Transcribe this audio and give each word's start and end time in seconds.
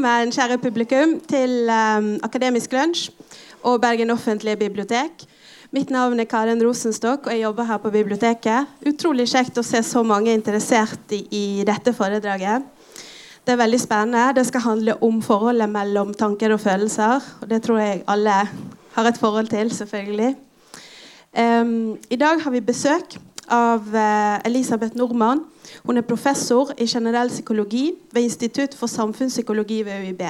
Velkommen, 0.00 0.30
kjære 0.32 0.56
publikum, 0.56 1.10
til 1.28 1.68
um, 1.68 2.06
Akademisk 2.24 2.72
lunsj 2.72 3.10
og 3.68 3.82
Bergen 3.82 4.08
offentlige 4.14 4.56
bibliotek. 4.56 5.26
Mitt 5.76 5.90
navn 5.92 6.22
er 6.22 6.24
Karen 6.24 6.62
Rosenstokk, 6.64 7.26
og 7.26 7.34
jeg 7.34 7.42
jobber 7.42 7.68
her 7.68 7.76
på 7.82 7.92
biblioteket. 7.92 8.70
Utrolig 8.88 9.26
kjekt 9.28 9.60
å 9.60 9.64
se 9.66 9.82
så 9.84 10.00
mange 10.00 10.32
interessert 10.32 11.12
i, 11.12 11.18
i 11.36 11.44
dette 11.68 11.92
foredraget. 11.92 12.64
Det 13.44 13.52
er 13.52 13.60
veldig 13.60 13.82
spennende. 13.82 14.24
Det 14.40 14.46
skal 14.48 14.64
handle 14.70 14.96
om 15.04 15.20
forholdet 15.20 15.68
mellom 15.68 16.16
tanker 16.16 16.56
og 16.56 16.64
følelser. 16.64 17.20
Og 17.42 17.52
det 17.52 17.60
tror 17.68 17.84
jeg 17.84 18.00
alle 18.08 18.40
har 18.96 19.12
et 19.12 19.20
forhold 19.20 19.52
til, 19.52 19.68
selvfølgelig. 19.82 20.32
Um, 21.36 21.98
I 22.08 22.22
dag 22.24 22.40
har 22.40 22.56
vi 22.56 22.64
besøk 22.72 23.20
av 23.52 23.84
uh, 23.92 24.40
Elisabeth 24.48 24.96
Nordmann. 24.96 25.44
Hun 25.84 25.96
er 25.96 26.06
professor 26.06 26.72
i 26.78 26.86
generell 26.86 27.28
psykologi 27.28 27.90
ved 28.12 28.22
Institutt 28.22 28.74
for 28.74 28.86
samfunnspsykologi 28.86 29.82
ved 29.86 30.06
UiB. 30.06 30.22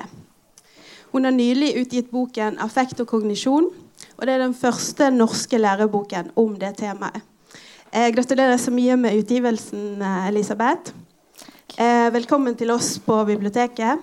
Hun 1.12 1.24
har 1.24 1.34
nylig 1.34 1.74
utgitt 1.80 2.10
boken 2.10 2.58
'Affekt 2.58 3.00
og 3.00 3.06
kognisjon', 3.06 3.70
og 4.16 4.26
det 4.26 4.34
er 4.34 4.38
den 4.38 4.54
første 4.54 5.10
norske 5.10 5.58
læreboken 5.58 6.30
om 6.36 6.56
det 6.56 6.76
temaet. 6.76 7.20
Eh, 7.92 8.14
gratulerer 8.14 8.56
så 8.56 8.70
mye 8.70 8.96
med 8.96 9.18
utgivelsen, 9.18 10.02
eh, 10.02 10.28
Elisabeth. 10.28 10.92
Eh, 11.78 12.12
velkommen 12.12 12.56
til 12.56 12.70
oss 12.70 12.98
på 12.98 13.24
biblioteket. 13.24 13.98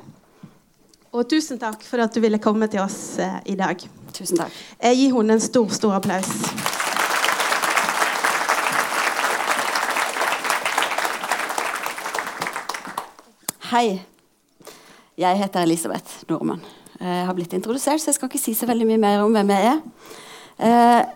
Og 1.11 1.29
tusen 1.29 1.59
takk 1.59 1.83
for 1.83 2.03
at 2.03 2.13
du 2.13 2.19
ville 2.19 2.39
komme 2.39 2.67
til 2.67 2.79
oss 2.79 3.17
eh, 3.19 3.39
i 3.45 3.55
dag. 3.55 3.77
Tusen 4.13 4.37
takk. 4.37 4.51
Jeg 4.83 4.97
gir 4.97 5.15
henne 5.15 5.33
en 5.33 5.39
stor, 5.39 5.69
stor 5.69 5.97
applaus. 5.99 6.76
Hei. 13.67 13.97
Jeg 15.19 15.39
heter 15.41 15.65
Elisabeth 15.65 16.21
Nordmann. 16.29 16.61
Jeg 17.01 17.23
har 17.27 17.35
blitt 17.35 17.51
introdusert, 17.51 17.99
så 17.99 18.13
jeg 18.13 18.15
skal 18.15 18.29
ikke 18.29 18.39
si 18.39 18.53
så 18.55 18.67
veldig 18.69 18.85
mye 18.87 18.99
mer 19.01 19.23
om 19.25 19.33
hvem 19.35 19.49
jeg 19.51 19.65
er. 19.73 19.81
Eh, 20.63 21.09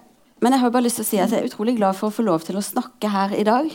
men 0.44 0.52
jeg 0.52 0.60
har 0.60 0.74
bare 0.74 0.84
lyst 0.84 1.00
til 1.00 1.06
å 1.06 1.08
si 1.08 1.22
at 1.24 1.32
jeg 1.32 1.46
er 1.46 1.48
utrolig 1.48 1.78
glad 1.78 1.96
for 1.96 2.10
å 2.10 2.16
få 2.18 2.26
lov 2.28 2.44
til 2.44 2.58
å 2.60 2.64
snakke 2.66 3.08
her 3.14 3.38
i 3.40 3.46
dag 3.48 3.70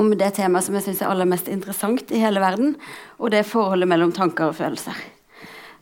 om 0.00 0.08
det 0.16 0.30
temaet 0.38 0.64
som 0.64 0.78
jeg 0.78 0.86
syns 0.86 1.02
er 1.04 1.12
aller 1.12 1.28
mest 1.28 1.50
interessant 1.52 2.08
i 2.08 2.22
hele 2.22 2.40
verden, 2.40 2.72
og 3.20 3.34
det 3.36 3.44
forholdet 3.50 3.92
mellom 3.92 4.16
tanker 4.16 4.48
og 4.48 4.56
følelser. 4.62 4.96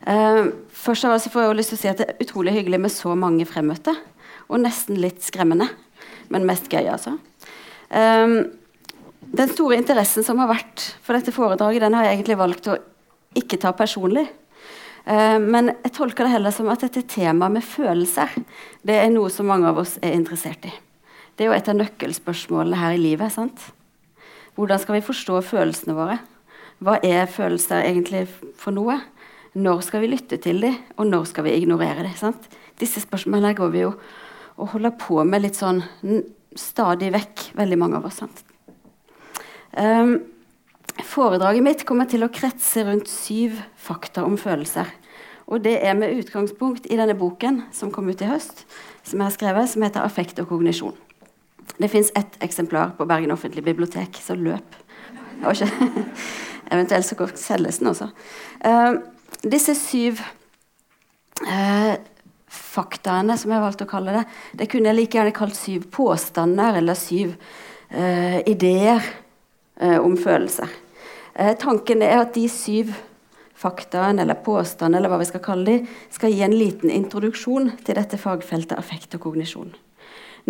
Uh, 0.03 0.51
først 0.75 1.07
av 1.07 1.15
alt 1.15 1.31
får 1.31 1.45
jeg 1.45 1.59
lyst 1.61 1.71
til 1.71 1.79
å 1.79 1.83
si 1.85 1.91
at 1.93 2.03
Det 2.03 2.09
er 2.09 2.27
utrolig 2.27 2.57
hyggelig 2.57 2.81
med 2.83 2.91
så 2.93 3.15
mange 3.15 3.47
fremmøtte. 3.47 3.95
Og 4.51 4.59
nesten 4.59 4.99
litt 4.99 5.23
skremmende, 5.23 5.71
men 6.27 6.51
mest 6.51 6.67
gøy, 6.67 6.83
altså. 6.83 7.15
Uh, 7.87 8.43
den 9.33 9.49
store 9.49 9.79
interessen 9.79 10.25
som 10.25 10.39
har 10.41 10.51
vært 10.51 10.83
for 11.03 11.17
dette 11.17 11.33
foredraget, 11.35 11.83
den 11.83 11.95
har 11.97 12.07
jeg 12.07 12.17
egentlig 12.19 12.37
valgt 12.39 12.69
å 12.69 12.77
ikke 13.35 13.59
ta 13.61 13.73
personlig. 13.75 14.27
Uh, 15.05 15.37
men 15.41 15.73
jeg 15.83 15.93
tolker 15.97 16.25
det 16.25 16.33
heller 16.33 16.53
som 16.55 16.69
at 16.73 16.81
dette 16.85 17.05
temaet 17.09 17.53
med 17.53 17.65
følelser 17.65 18.31
det 18.85 18.95
er 18.97 19.11
noe 19.13 19.29
som 19.33 19.45
mange 19.49 19.69
av 19.69 19.81
oss 19.83 19.97
er 20.01 20.15
interessert 20.17 20.65
i. 20.65 20.73
Det 21.35 21.45
er 21.45 21.51
jo 21.51 21.57
et 21.57 21.69
av 21.69 21.77
nøkkelspørsmålene 21.77 22.79
her 22.79 22.95
i 22.95 23.01
livet. 23.01 23.33
sant? 23.33 23.59
Hvordan 24.55 24.79
skal 24.79 24.97
vi 24.97 25.05
forstå 25.05 25.41
følelsene 25.43 25.97
våre? 25.97 26.19
Hva 26.79 26.97
er 27.03 27.27
følelser 27.31 27.83
egentlig 27.83 28.25
for 28.59 28.75
noe? 28.75 28.97
Når 29.55 29.83
skal 29.87 30.03
vi 30.03 30.11
lytte 30.11 30.39
til 30.43 30.61
dem, 30.63 30.79
og 30.97 31.07
når 31.07 31.27
skal 31.31 31.45
vi 31.47 31.55
ignorere 31.55 32.03
dem? 32.03 32.15
sant? 32.15 32.49
Disse 32.79 33.03
spørsmålene 33.03 33.55
går 33.55 33.71
vi 33.71 33.83
jo 33.85 33.93
og 34.55 34.71
holder 34.71 34.95
på 34.99 35.21
med 35.27 35.43
litt 35.43 35.59
sånn 35.59 35.81
stadig 36.55 37.11
vekk, 37.11 37.49
veldig 37.59 37.79
mange 37.79 37.99
av 37.99 38.07
oss. 38.07 38.23
Um, 39.75 40.21
foredraget 41.03 41.63
mitt 41.63 41.83
kommer 41.87 42.07
til 42.07 42.23
å 42.23 42.31
kretse 42.31 42.85
rundt 42.87 43.09
syv 43.11 43.57
fakta 43.75 44.23
om 44.23 44.37
følelser. 44.39 44.87
Og 45.51 45.61
det 45.65 45.75
er 45.85 45.97
med 45.97 46.15
utgangspunkt 46.15 46.87
i 46.89 46.97
denne 46.97 47.17
boken 47.17 47.65
som 47.75 47.91
kom 47.93 48.07
ut 48.09 48.21
i 48.23 48.29
høst, 48.29 48.63
som 49.03 49.19
jeg 49.19 49.27
har 49.27 49.35
skrevet, 49.35 49.69
som 49.69 49.83
heter 49.83 50.01
'Affekt 50.01 50.39
og 50.39 50.47
kognisjon'. 50.49 50.95
Det 51.77 51.91
fins 51.91 52.11
ett 52.15 52.37
eksemplar 52.41 52.95
på 52.97 53.05
Bergen 53.05 53.31
offentlige 53.31 53.65
bibliotek, 53.65 54.15
så 54.21 54.35
løp. 54.35 54.75
Eventuelt 56.71 57.05
så 57.05 57.27
selges 57.35 57.77
den 57.79 57.87
også. 57.87 58.07
Uh, 58.65 58.95
disse 59.43 59.75
syv 59.75 60.21
uh, 61.41 61.95
faktaene, 62.47 63.37
som 63.37 63.51
jeg 63.51 63.61
valgte 63.61 63.83
å 63.83 63.91
kalle 63.91 64.13
det, 64.13 64.23
det 64.53 64.69
kunne 64.71 64.89
jeg 64.89 64.95
like 64.95 65.17
gjerne 65.17 65.35
kalt 65.35 65.55
syv 65.55 65.85
påstander 65.91 66.79
eller 66.79 66.93
syv 66.93 67.35
uh, 67.91 68.39
ideer 68.47 69.03
om 69.75 70.13
følelser. 70.15 70.69
tanken 71.59 72.01
er 72.01 72.21
at 72.21 72.33
de 72.35 72.45
syv 72.47 72.93
faktaene 73.55 74.23
eller 74.23 74.37
påstandene 74.45 74.99
eller 74.99 75.11
hva 75.11 75.19
vi 75.21 75.27
skal 75.29 75.43
kalle 75.43 75.65
de, 75.65 75.95
skal 76.13 76.33
gi 76.33 76.43
en 76.45 76.55
liten 76.55 76.91
introduksjon 76.91 77.71
til 77.87 77.97
dette 77.97 78.19
fagfeltet 78.19 78.77
affekt 78.77 79.15
og 79.17 79.25
kognisjon. 79.27 79.73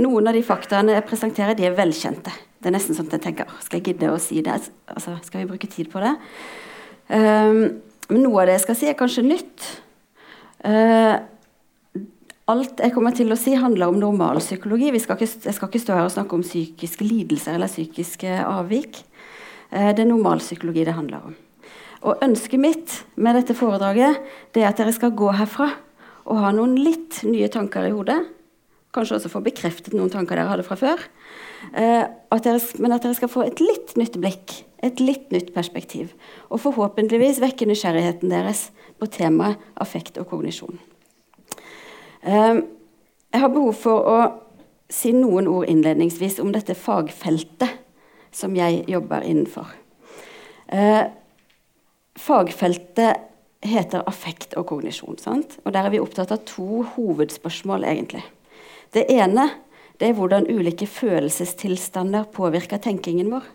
Noen 0.01 0.27
av 0.27 0.35
de 0.35 0.43
faktaene 0.43 0.97
jeg 0.97 1.07
presenterer, 1.07 1.55
de 1.55 1.69
er 1.69 1.77
velkjente. 1.77 2.33
Det 2.59 2.67
er 2.67 2.75
nesten 2.75 2.97
sånn 2.97 3.07
at 3.07 3.15
jeg 3.15 3.25
tenker 3.29 3.51
skal 3.63 3.79
jeg 3.79 3.93
gidde 3.93 4.11
å 4.11 4.19
si 4.19 4.41
det? 4.43 4.57
Altså, 4.91 5.15
skal 5.23 5.43
vi 5.43 5.51
bruke 5.53 5.69
tid 5.71 5.91
på 5.93 6.01
det? 6.03 6.11
Um, 7.07 7.61
men 8.09 8.21
noe 8.25 8.41
av 8.41 8.49
det 8.49 8.57
jeg 8.57 8.65
skal 8.65 8.79
si, 8.79 8.89
er 8.89 8.99
kanskje 8.99 9.23
nytt. 9.23 9.69
Uh, 10.65 11.21
alt 12.51 12.81
jeg 12.81 12.93
kommer 12.93 13.15
til 13.15 13.31
å 13.31 13.39
si, 13.39 13.55
handler 13.57 13.93
om 13.93 14.01
normalpsykologi. 14.01 14.91
jeg 14.91 15.05
skal 15.05 15.69
ikke 15.69 15.81
stå 15.81 15.95
her 15.95 16.09
og 16.09 16.13
snakke 16.13 16.35
om 16.35 16.43
psykiske 16.43 17.05
lidelser 17.05 17.55
eller 17.55 17.71
psykiske 17.71 18.41
avvik. 18.43 19.05
Uh, 19.75 19.91
det 19.91 20.05
er 20.05 20.09
normalpsykologi 20.09 20.85
det 20.87 20.95
handler 20.95 21.27
om. 21.27 21.35
Og 22.05 22.21
Ønsket 22.23 22.61
mitt 22.61 22.95
med 23.17 23.35
dette 23.35 23.55
foredraget 23.57 24.21
det 24.55 24.63
er 24.63 24.69
at 24.69 24.79
dere 24.79 24.93
skal 24.95 25.15
gå 25.17 25.31
herfra 25.35 25.71
og 26.25 26.41
ha 26.41 26.51
noen 26.55 26.77
litt 26.79 27.21
nye 27.27 27.49
tanker 27.53 27.87
i 27.87 27.93
hodet 27.93 28.21
Kanskje 28.95 29.17
også 29.17 29.31
få 29.33 29.41
bekreftet 29.43 29.95
noen 29.95 30.11
tanker 30.11 30.39
dere 30.39 30.47
hadde 30.47 30.63
fra 30.63 30.77
før. 30.79 31.01
Eh, 31.75 32.05
at 32.05 32.45
dere, 32.45 32.61
men 32.79 32.95
at 32.95 33.03
dere 33.03 33.17
skal 33.17 33.31
få 33.31 33.43
et 33.43 33.59
litt 33.59 33.91
nytt 33.99 34.15
blikk, 34.23 34.53
et 34.85 35.01
litt 35.03 35.33
nytt 35.35 35.51
perspektiv. 35.55 36.13
Og 36.47 36.61
forhåpentligvis 36.63 37.41
vekke 37.43 37.67
nysgjerrigheten 37.67 38.31
deres 38.31 38.69
på 39.01 39.09
temaet 39.11 39.59
affekt 39.83 40.19
og 40.21 40.29
kognisjon. 40.31 40.79
Eh, 42.23 42.61
jeg 43.35 43.43
har 43.43 43.51
behov 43.51 43.75
for 43.81 44.07
å 44.07 44.19
si 44.87 45.11
noen 45.11 45.49
ord 45.51 45.67
innledningsvis 45.67 46.39
om 46.39 46.53
dette 46.55 46.77
fagfeltet 46.79 47.81
som 48.35 48.55
jeg 48.57 48.83
jobber 48.91 49.23
innenfor. 49.23 49.71
Eh, 50.67 51.07
fagfeltet 52.19 53.31
heter 53.65 54.03
affekt 54.09 54.55
og 54.59 54.67
kognisjon. 54.69 55.17
Sant? 55.21 55.59
Og 55.63 55.73
Der 55.73 55.85
er 55.85 55.93
vi 55.93 55.99
opptatt 55.99 56.31
av 56.31 56.43
to 56.45 56.83
hovedspørsmål, 56.95 57.83
egentlig. 57.83 58.23
Det 58.93 59.07
ene 59.09 59.49
det 59.99 60.09
er 60.09 60.17
hvordan 60.17 60.49
ulike 60.51 60.87
følelsestilstander 60.87 62.27
påvirker 62.35 62.77
tenkingen 62.83 63.31
vår. 63.31 63.45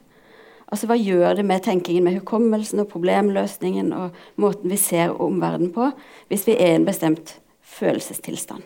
Altså 0.72 0.86
Hva 0.86 0.96
gjør 0.96 1.36
det 1.36 1.44
med 1.44 1.62
tenkingen, 1.62 2.04
med 2.04 2.16
hukommelsen 2.20 2.80
og 2.80 2.88
problemløsningen 2.88 3.92
og 3.92 4.16
måten 4.40 4.70
vi 4.70 4.78
ser 4.80 5.12
omverdenen 5.20 5.72
på, 5.74 5.90
hvis 6.28 6.46
vi 6.46 6.56
er 6.56 6.72
i 6.72 6.78
en 6.78 6.86
bestemt 6.86 7.40
følelsestilstand? 7.60 8.62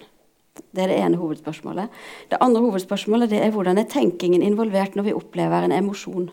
Det 0.55 0.85
er 0.85 0.91
det 0.91 0.99
ene 1.03 1.19
hovedspørsmålet. 1.19 1.91
Det 2.31 2.39
andre 2.43 2.61
hovedspørsmålet 2.63 3.31
det 3.33 3.41
er 3.43 3.51
hvordan 3.55 3.79
er 3.79 3.89
tenkingen 3.91 4.43
involvert 4.43 4.95
når 4.95 5.09
vi 5.09 5.17
opplever 5.17 5.67
en 5.67 5.75
emosjon, 5.75 6.29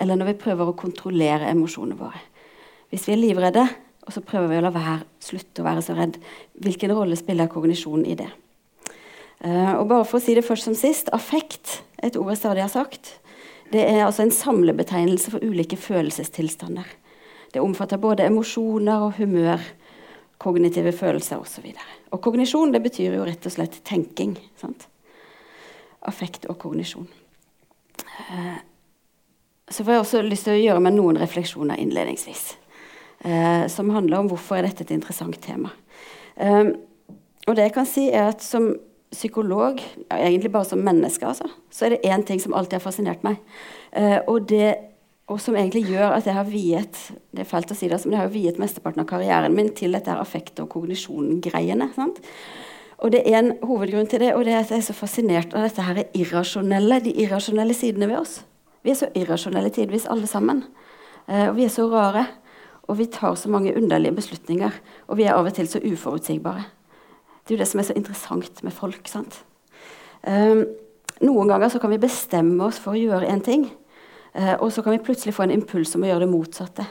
eller 0.00 0.18
når 0.18 0.32
vi 0.32 0.40
prøver 0.42 0.68
å 0.68 0.76
kontrollere 0.76 1.48
emosjonene 1.48 1.96
våre. 1.96 2.20
Hvis 2.92 3.06
vi 3.08 3.14
er 3.14 3.22
livredde, 3.22 3.64
og 4.02 4.12
så 4.12 4.20
prøver 4.26 4.50
vi 4.50 4.58
å 4.60 4.64
la 4.66 4.72
være, 4.74 4.98
slutte 5.22 5.62
å 5.62 5.66
være 5.68 5.84
så 5.86 5.96
redd, 5.96 6.18
hvilken 6.60 6.92
rolle 6.92 7.16
spiller 7.16 7.48
kognisjonen 7.52 8.04
i 8.12 8.18
det? 8.18 8.28
Uh, 9.42 9.78
og 9.78 9.86
bare 9.90 10.04
for 10.06 10.20
å 10.20 10.22
si 10.22 10.36
det 10.36 10.44
først 10.46 10.68
som 10.68 10.76
sist 10.76 11.08
affekt, 11.16 11.80
et 12.02 12.18
ord 12.20 12.32
jeg 12.34 12.42
stadig 12.42 12.64
har 12.66 12.72
sagt, 12.72 13.14
det 13.72 13.86
er 13.88 14.04
altså 14.04 14.26
en 14.26 14.34
samlebetegnelse 14.34 15.32
for 15.32 15.44
ulike 15.44 15.78
følelsestilstander. 15.80 16.84
Det 17.54 17.62
omfatter 17.62 18.00
både 18.00 18.28
emosjoner 18.28 19.08
og 19.08 19.16
humør, 19.16 19.64
kognitive 20.42 20.92
følelser 20.92 21.40
osv. 21.40 21.72
Og, 22.12 22.18
og 22.18 22.22
kognisjon 22.24 22.72
det 22.74 22.82
betyr 22.84 23.16
jo 23.16 23.26
rett 23.26 23.46
og 23.48 23.54
slett 23.54 23.80
tenking. 23.88 24.36
Sant? 24.60 24.86
Affekt 26.08 26.46
og 26.50 26.58
kognisjon. 26.62 27.08
Uh, 28.28 28.60
så 29.72 29.84
får 29.84 29.94
jeg 29.94 30.04
også 30.04 30.22
lyst 30.26 30.48
til 30.48 30.56
å 30.56 30.60
gjøre 30.62 30.84
meg 30.84 30.96
noen 30.96 31.20
refleksjoner 31.22 31.80
innledningsvis. 31.80 32.56
Uh, 33.24 33.64
som 33.70 33.92
handler 33.94 34.20
om 34.20 34.30
hvorfor 34.32 34.58
er 34.58 34.68
dette 34.68 34.84
et 34.84 34.96
interessant 34.96 35.38
tema. 35.42 35.70
og 37.46 37.56
det 37.56 37.64
jeg 37.66 37.72
kan 37.74 37.86
si 37.86 38.06
er 38.10 38.30
at 38.30 38.42
som 38.42 38.70
psykolog, 39.12 39.80
ja, 40.08 40.16
egentlig 40.16 40.50
bare 40.52 40.64
som 40.64 40.80
menneske, 40.80 41.26
altså, 41.28 41.44
så 41.70 41.84
er 41.84 41.94
det 41.94 42.08
én 42.08 42.24
ting 42.24 42.40
som 42.40 42.54
alltid 42.56 42.78
har 42.78 42.84
fascinert 42.86 43.22
meg. 43.22 43.36
Og, 44.26 44.48
det, 44.48 44.70
og, 45.32 45.40
som 45.40 45.56
egentlig 45.56 45.86
gjør 45.88 46.18
at 46.18 46.26
jeg 46.28 46.36
har 46.36 46.48
viet 46.48 46.98
det 47.32 47.42
er 47.42 47.48
fælt 47.48 47.72
å 47.72 47.76
si 47.76 47.88
det, 47.88 47.98
men 48.04 48.18
jeg 48.18 48.22
har 48.22 48.34
viet 48.34 48.60
mesteparten 48.60 49.02
av 49.02 49.08
karrieren 49.08 49.54
min 49.56 49.72
til 49.74 49.96
dette 49.96 50.12
her 50.12 50.20
affekt- 50.20 50.60
og 50.60 50.68
kognisjon-greiene. 50.74 51.88
Og 53.02 53.10
det 53.10 53.22
er 53.26 53.38
en 53.40 53.54
hovedgrunn 53.64 54.06
til 54.06 54.22
det, 54.22 54.34
og 54.36 54.44
det 54.46 54.52
er 54.54 54.60
at 54.62 54.70
jeg 54.70 54.82
er 54.82 54.86
så 54.86 54.94
fascinert 54.94 55.56
av 55.56 55.64
dette 55.66 55.82
her 55.82 56.02
irrasjonelle, 56.12 57.00
de 57.02 57.14
irrasjonelle 57.24 57.74
sidene 57.74 58.10
ved 58.10 58.20
oss. 58.20 58.36
Vi 58.84 58.92
er 58.92 58.98
så 58.98 59.08
irrasjonelle 59.18 59.72
tidvis, 59.74 60.06
alle 60.10 60.28
sammen. 60.30 60.62
Eh, 61.26 61.48
og 61.48 61.56
vi 61.56 61.66
er 61.66 61.72
så 61.72 61.88
rare. 61.90 62.26
Og 62.90 62.98
vi 62.98 63.08
tar 63.10 63.34
så 63.38 63.50
mange 63.50 63.74
underlige 63.78 64.14
beslutninger. 64.14 64.78
Og 65.08 65.18
vi 65.18 65.26
er 65.26 65.34
av 65.34 65.48
og 65.48 65.54
til 65.56 65.70
så 65.70 65.80
uforutsigbare. 65.82 66.64
Det 67.42 67.54
er 67.54 67.56
jo 67.56 67.62
det 67.62 67.70
som 67.70 67.82
er 67.82 67.88
så 67.88 67.98
interessant 67.98 68.62
med 68.62 68.74
folk. 68.74 69.08
sant? 69.08 69.42
Eh, 70.22 70.62
noen 71.22 71.48
ganger 71.48 71.70
så 71.70 71.78
kan 71.82 71.90
vi 71.90 72.02
bestemme 72.02 72.66
oss 72.66 72.78
for 72.82 72.94
å 72.94 73.02
gjøre 73.02 73.30
en 73.30 73.42
ting, 73.42 73.70
uh, 74.38 74.56
og 74.58 74.68
så 74.72 74.84
kan 74.84 74.96
vi 74.96 75.04
plutselig 75.04 75.34
få 75.36 75.46
en 75.46 75.54
impuls 75.54 75.94
om 75.96 76.04
å 76.04 76.10
gjøre 76.10 76.26
det 76.26 76.32
motsatte. 76.32 76.86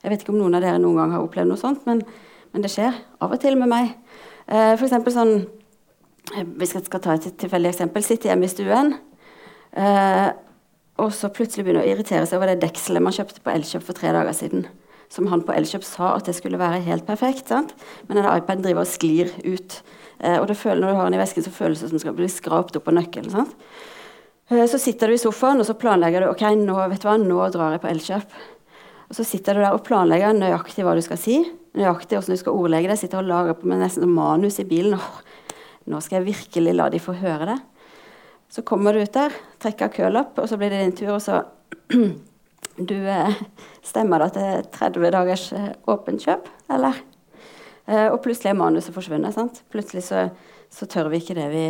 Jeg 0.00 0.12
vet 0.12 0.22
ikke 0.24 0.32
om 0.32 0.40
noen 0.40 0.56
av 0.56 0.64
dere 0.64 0.80
noen 0.80 0.96
gang 0.96 1.14
har 1.14 1.24
opplevd 1.24 1.50
noe 1.50 1.60
sånt, 1.60 1.84
men, 1.88 2.00
men 2.54 2.64
det 2.64 2.72
skjer 2.72 2.96
av 3.20 3.34
og 3.34 3.40
til 3.42 3.58
med 3.60 3.68
meg. 3.68 3.92
Eh, 4.50 4.74
for 4.74 4.86
eksempel 4.88 5.14
sånn 5.14 5.34
Vi 6.30 6.66
skal, 6.68 6.82
skal 6.86 7.02
ta 7.02 7.14
et 7.16 7.26
tilfeldig 7.40 7.72
eksempel. 7.72 8.04
Sitte 8.06 8.28
hjemme 8.30 8.46
i 8.46 8.52
stuen. 8.52 8.92
Eh, 9.72 10.28
og 11.00 11.10
så 11.16 11.30
plutselig 11.32 11.64
begynne 11.66 11.82
å 11.82 11.88
irritere 11.88 12.26
seg 12.28 12.38
over 12.38 12.52
det 12.52 12.60
dekselet 12.62 13.02
man 13.02 13.14
kjøpte 13.16 13.42
på 13.42 13.50
Elkjøp 13.50 13.86
for 13.86 13.98
tre 13.98 14.12
dager 14.14 14.36
siden. 14.36 14.66
Som 15.10 15.26
han 15.32 15.42
på 15.42 15.54
Elkjøp 15.56 15.86
sa 15.86 16.12
at 16.14 16.28
det 16.28 16.36
skulle 16.36 16.60
være 16.60 16.84
helt 16.86 17.06
perfekt. 17.08 17.48
Sant? 17.50 17.72
Men 18.06 18.20
denne 18.20 18.36
iPaden 18.36 18.62
driver 18.66 18.84
og 18.84 18.92
sklir 18.92 19.32
ut. 19.42 19.80
Eh, 20.20 20.36
og 20.38 20.52
føler, 20.54 20.84
når 20.84 20.92
du 20.92 21.00
har 21.00 21.08
den 21.08 21.18
i 21.18 21.22
vesken, 21.22 21.46
så 21.46 21.54
føles 21.54 21.80
det 21.80 21.90
som 21.90 21.96
den 21.96 22.04
skal 22.04 22.16
bli 22.18 22.30
skrapt 22.30 22.78
opp 22.78 22.86
på 22.86 22.94
nøkkelen. 22.94 23.32
Sant? 23.32 23.56
Eh, 24.50 24.66
så 24.66 24.78
sitter 24.78 25.08
du 25.08 25.14
i 25.14 25.20
sofaen 25.20 25.62
og 25.62 25.68
så 25.68 25.76
planlegger 25.78 26.24
du 26.24 26.32
ok, 26.32 26.44
nå, 26.58 26.76
vet 26.90 27.02
du 27.02 27.08
hva, 27.08 27.16
nå 27.22 27.40
drar 27.54 27.76
jeg 27.76 27.82
på 27.84 27.90
Elkjøp. 27.90 28.38
Og 29.10 29.18
så 29.18 29.26
sitter 29.26 29.56
du 29.56 29.62
der 29.62 29.74
og 29.74 29.84
planlegger 29.86 30.34
nøyaktig 30.36 30.86
hva 30.86 30.94
du 30.98 31.02
skal 31.06 31.18
si. 31.18 31.40
Nøyaktig 31.78 32.18
hvordan 32.18 32.36
du 32.36 32.42
skal 32.42 32.58
ordlegge 32.58 32.90
det. 32.90 32.98
Sitter 33.00 33.22
og 33.22 33.30
lager 33.30 33.58
på 33.58 33.70
med 33.70 33.82
nesten 33.82 34.10
manus 34.10 34.60
i 34.62 34.66
bilen. 34.66 34.96
Åh, 34.98 35.52
nå 35.90 36.00
skal 36.02 36.20
jeg 36.20 36.32
virkelig 36.32 36.74
la 36.76 36.88
de 36.90 37.02
få 37.02 37.14
høre 37.18 37.52
det. 37.52 37.58
Så 38.50 38.64
kommer 38.66 38.94
du 38.94 39.02
ut 39.02 39.14
der, 39.14 39.34
trekker 39.62 39.92
kølapp, 39.94 40.38
og 40.42 40.48
så 40.50 40.58
blir 40.58 40.72
det 40.74 40.80
din 40.82 40.96
tur, 40.98 41.14
og 41.14 41.22
så 41.22 41.44
Du 42.80 42.94
eh, 42.96 43.34
stemmer 43.84 44.22
det 44.32 44.40
er 44.40 44.62
30 44.72 45.10
dagers 45.12 45.50
eh, 45.52 45.72
åpent 45.90 46.22
kjøp, 46.22 46.48
eller? 46.72 47.02
Og 47.90 48.20
plutselig 48.22 48.52
er 48.52 48.58
manuset 48.60 48.94
forsvunnet. 48.94 49.34
sant? 49.34 49.64
Plutselig 49.72 50.04
så, 50.06 50.28
så 50.70 50.86
tør 50.86 51.08
vi 51.10 51.18
ikke 51.18 51.34
det 51.34 51.48
vi 51.50 51.64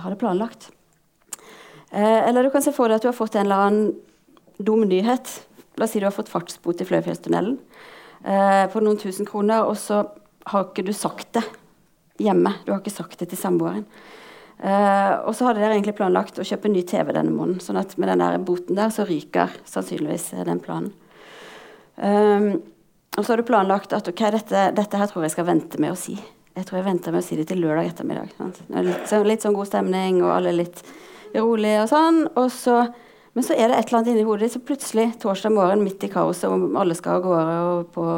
hadde 0.00 0.16
planlagt. 0.16 0.70
Eh, 1.90 2.28
eller 2.28 2.46
du 2.46 2.52
kan 2.54 2.62
se 2.64 2.74
for 2.74 2.88
deg 2.88 3.00
at 3.00 3.06
du 3.06 3.10
har 3.10 3.18
fått 3.18 3.38
en 3.38 3.46
eller 3.48 3.66
annen 3.66 3.94
dum 4.58 4.84
nyhet. 4.88 5.32
La 5.78 5.86
oss 5.86 5.94
si 5.94 6.02
du 6.02 6.06
har 6.06 6.14
fått 6.14 6.30
fartsbot 6.30 6.82
i 6.82 6.86
Fløyfjellstunnelen 6.86 7.56
eh, 8.24 8.64
på 8.70 8.82
noen 8.84 9.00
tusen 9.00 9.28
kroner, 9.28 9.64
og 9.66 9.78
så 9.80 10.04
har 10.50 10.68
ikke 10.68 10.86
du 10.86 10.92
sagt 10.96 11.32
det 11.38 11.44
hjemme. 12.20 12.52
Du 12.64 12.72
har 12.72 12.82
ikke 12.82 12.94
sagt 12.94 13.20
det 13.20 13.30
til 13.30 13.40
samboeren. 13.40 13.86
Uh, 14.60 15.24
og 15.24 15.32
så 15.32 15.46
hadde 15.46 15.62
dere 15.62 15.72
egentlig 15.72 15.94
planlagt 15.96 16.36
å 16.36 16.44
kjøpe 16.44 16.68
ny 16.68 16.82
TV 16.84 17.14
denne 17.16 17.32
måneden. 17.32 17.62
sånn 17.64 17.78
at 17.80 17.94
med 17.96 18.10
den 18.12 18.20
der 18.20 18.34
boten 18.44 18.76
der 18.76 18.90
så 18.92 19.06
ryker 19.08 19.54
sannsynligvis 19.64 20.34
eh, 20.34 20.44
den 20.44 20.60
planen. 20.60 20.90
Um, 21.96 22.60
og 23.16 23.24
så 23.24 23.32
har 23.32 23.40
du 23.40 23.48
planlagt 23.48 23.94
at 23.96 24.08
ok, 24.08 24.20
dette, 24.36 24.66
dette, 24.76 25.00
her 25.00 25.08
tror 25.08 25.24
jeg 25.24 25.32
skal 25.32 25.48
vente 25.48 25.80
med 25.80 25.94
å 25.94 25.98
si. 25.98 26.18
Jeg 26.52 26.68
tror 26.68 26.80
jeg 26.80 26.88
venter 26.90 27.14
med 27.14 27.24
å 27.24 27.24
si 27.24 27.38
det 27.40 27.46
til 27.48 27.62
lørdag 27.64 27.88
ettermiddag. 27.88 28.36
Litt, 28.84 29.08
så, 29.08 29.22
litt, 29.24 29.40
sånn 29.40 29.56
god 29.56 29.70
stemning, 29.70 30.20
og 30.20 30.34
alle 30.34 30.52
litt 30.52 30.84
rolige 31.34 31.84
og 31.84 31.90
sånn. 31.90 32.20
Og 32.40 32.50
så, 32.54 32.80
men 33.36 33.46
så 33.46 33.54
er 33.56 33.70
det 33.70 33.78
et 33.78 33.90
eller 33.90 34.00
annet 34.00 34.12
inni 34.14 34.26
hodet 34.26 34.48
ditt, 34.48 34.56
så 34.56 34.64
plutselig 34.64 35.06
torsdag 35.22 35.54
morgen 35.54 35.84
midt 35.84 36.04
i 36.06 36.10
kaoset, 36.12 36.48
og 36.50 36.76
alle 36.80 36.96
skal 36.98 37.18
av 37.18 37.24
gårde 37.26 37.56
og 37.70 37.94
på, 37.94 38.08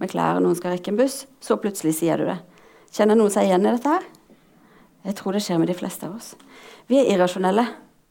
med 0.00 0.12
klær, 0.12 0.38
og 0.38 0.46
noen 0.46 0.58
skal 0.58 0.76
rekke 0.76 0.94
en 0.94 1.00
buss, 1.00 1.24
så 1.42 1.58
plutselig 1.60 1.96
sier 1.98 2.20
du 2.20 2.28
det. 2.30 2.40
Kjenner 2.94 3.18
noen 3.18 3.32
seg 3.34 3.48
igjen 3.48 3.66
i 3.66 3.74
dette 3.74 3.94
her? 3.98 4.08
Jeg 5.06 5.16
tror 5.16 5.36
det 5.36 5.44
skjer 5.44 5.60
med 5.62 5.70
de 5.70 5.78
fleste 5.78 6.08
av 6.08 6.18
oss. 6.18 6.34
Vi 6.90 6.98
er 7.00 7.08
irrasjonelle. 7.14 7.64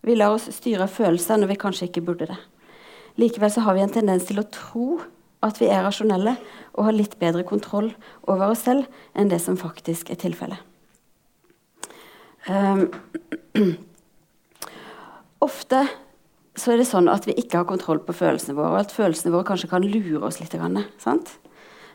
Vi 0.08 0.16
lar 0.16 0.34
oss 0.34 0.48
styre 0.56 0.88
av 0.88 0.94
følelser 0.94 1.38
når 1.38 1.52
vi 1.52 1.60
kanskje 1.62 1.90
ikke 1.90 2.06
burde 2.08 2.30
det. 2.32 2.38
Likevel 3.20 3.52
så 3.52 3.66
har 3.66 3.76
vi 3.76 3.84
en 3.84 3.94
tendens 3.94 4.26
til 4.30 4.40
å 4.40 4.48
tro 4.48 5.02
at 5.46 5.60
vi 5.60 5.70
er 5.72 5.84
rasjonelle 5.84 6.36
og 6.76 6.88
har 6.88 6.96
litt 6.96 7.18
bedre 7.20 7.46
kontroll 7.48 7.92
over 8.28 8.54
oss 8.54 8.64
selv 8.68 8.88
enn 9.14 9.32
det 9.32 9.42
som 9.44 9.60
faktisk 9.60 10.12
er 10.12 10.20
tilfellet. 10.20 10.60
Um, 12.48 12.88
ofte 15.44 15.86
så 16.60 16.74
er 16.74 16.82
det 16.82 16.90
sånn 16.90 17.08
at 17.12 17.28
vi 17.28 17.36
ikke 17.40 17.62
har 17.62 17.68
kontroll 17.70 18.02
på 18.04 18.16
følelsene 18.16 18.58
våre, 18.58 18.74
og 18.74 18.82
at 18.82 18.94
følelsene 18.94 19.32
våre 19.34 19.48
kanskje 19.48 19.70
kan 19.72 19.86
lure 19.86 20.26
oss 20.28 20.40
litt. 20.42 20.56
Sant? 21.00 21.36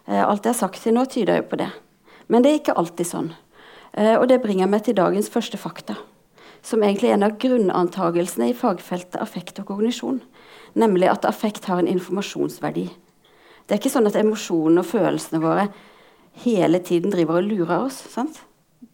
Eh, 0.06 0.22
alt 0.22 0.44
jeg 0.44 0.54
har 0.54 0.58
sagt 0.58 0.82
til 0.82 0.96
nå, 0.96 1.04
tyder 1.10 1.42
jo 1.42 1.48
på 1.50 1.60
det. 1.60 1.70
Men 2.32 2.44
det 2.44 2.50
er 2.50 2.60
ikke 2.62 2.76
alltid 2.80 3.08
sånn. 3.08 3.30
Eh, 3.92 4.16
og 4.16 4.28
det 4.30 4.40
bringer 4.42 4.70
meg 4.70 4.86
til 4.86 4.96
dagens 4.96 5.28
første 5.32 5.60
fakta, 5.60 5.98
som 6.64 6.82
egentlig 6.82 7.10
er 7.10 7.18
en 7.18 7.26
av 7.28 7.36
grunnantagelsene 7.40 8.50
i 8.50 8.56
fagfeltet 8.56 9.20
affekt 9.20 9.60
og 9.60 9.68
kognisjon, 9.72 10.22
nemlig 10.74 11.10
at 11.12 11.28
affekt 11.28 11.68
har 11.68 11.82
en 11.82 11.90
informasjonsverdi. 11.90 12.88
Det 13.64 13.76
er 13.76 13.80
ikke 13.80 13.92
sånn 13.92 14.08
at 14.08 14.16
emosjonene 14.20 14.82
og 14.82 14.88
følelsene 14.88 15.40
våre 15.44 15.68
hele 16.44 16.80
tiden 16.84 17.12
driver 17.12 17.40
og 17.40 17.48
lurer 17.48 17.86
oss. 17.86 18.00
Sant? 18.12 18.42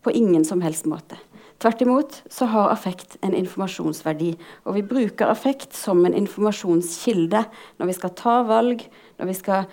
På 0.03 0.13
ingen 0.15 0.45
som 0.47 0.63
helst 0.63 0.87
måte. 0.89 1.19
Tvert 1.61 1.83
imot 1.85 2.23
så 2.33 2.49
har 2.49 2.71
affekt 2.73 3.19
en 3.21 3.35
informasjonsverdi. 3.37 4.33
Og 4.65 4.79
vi 4.79 4.85
bruker 4.87 5.29
affekt 5.29 5.77
som 5.77 6.01
en 6.09 6.17
informasjonskilde 6.17 7.43
når 7.77 7.91
vi 7.91 7.97
skal 7.99 8.15
ta 8.17 8.37
valg, 8.49 8.87
når 9.21 9.29
vi 9.29 9.37
skal 9.37 9.67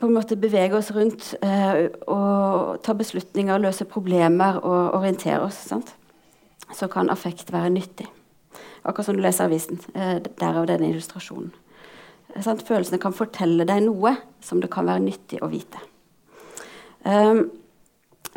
på 0.00 0.08
en 0.08 0.16
måte 0.16 0.38
bevege 0.40 0.76
oss 0.76 0.90
rundt 0.96 1.34
eh, 1.44 1.86
og 2.08 2.80
ta 2.84 2.94
beslutninger, 2.96 3.60
løse 3.60 3.84
problemer 3.88 4.60
og 4.62 4.96
orientere 4.98 5.40
oss, 5.44 5.60
sant? 5.68 5.92
så 6.74 6.88
kan 6.90 7.12
affekt 7.12 7.52
være 7.52 7.70
nyttig. 7.76 8.08
Akkurat 8.86 9.06
som 9.06 9.16
du 9.16 9.22
leser 9.22 9.46
avisen. 9.46 9.78
Eh, 9.94 10.18
derav 10.40 10.66
denne 10.70 10.88
illustrasjonen. 10.90 11.52
Eh? 12.34 12.42
Følelsene 12.42 13.00
kan 13.02 13.16
fortelle 13.16 13.68
deg 13.68 13.84
noe 13.84 14.16
som 14.44 14.64
det 14.64 14.72
kan 14.72 14.88
være 14.88 15.04
nyttig 15.04 15.42
å 15.44 15.50
vite. 15.52 15.80
Um, 17.06 17.46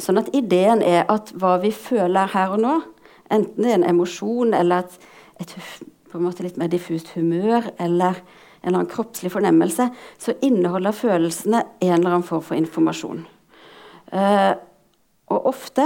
sånn 0.03 0.21
at 0.21 0.31
ideen 0.35 0.83
er 0.85 1.05
at 1.11 1.31
hva 1.39 1.57
vi 1.63 1.71
føler 1.75 2.31
her 2.33 2.55
og 2.55 2.63
nå, 2.63 2.75
enten 3.29 3.63
det 3.63 3.71
er 3.71 3.79
en 3.79 3.89
emosjon 3.91 4.55
eller 4.57 4.85
et, 4.85 5.09
et 5.43 5.55
på 6.09 6.17
en 6.17 6.25
måte 6.25 6.45
litt 6.45 6.57
mer 6.57 6.71
diffust 6.71 7.11
humør 7.15 7.69
eller 7.77 8.21
en 8.59 8.67
eller 8.67 8.81
annen 8.81 8.91
kroppslig 8.91 9.31
fornemmelse, 9.31 9.87
så 10.19 10.35
inneholder 10.43 10.95
følelsene 10.95 11.61
en 11.79 11.93
eller 11.93 12.17
annen 12.17 12.27
form 12.27 12.43
for 12.43 12.59
informasjon. 12.59 13.21
Uh, 14.11 14.57
og 15.29 15.47
ofte, 15.53 15.85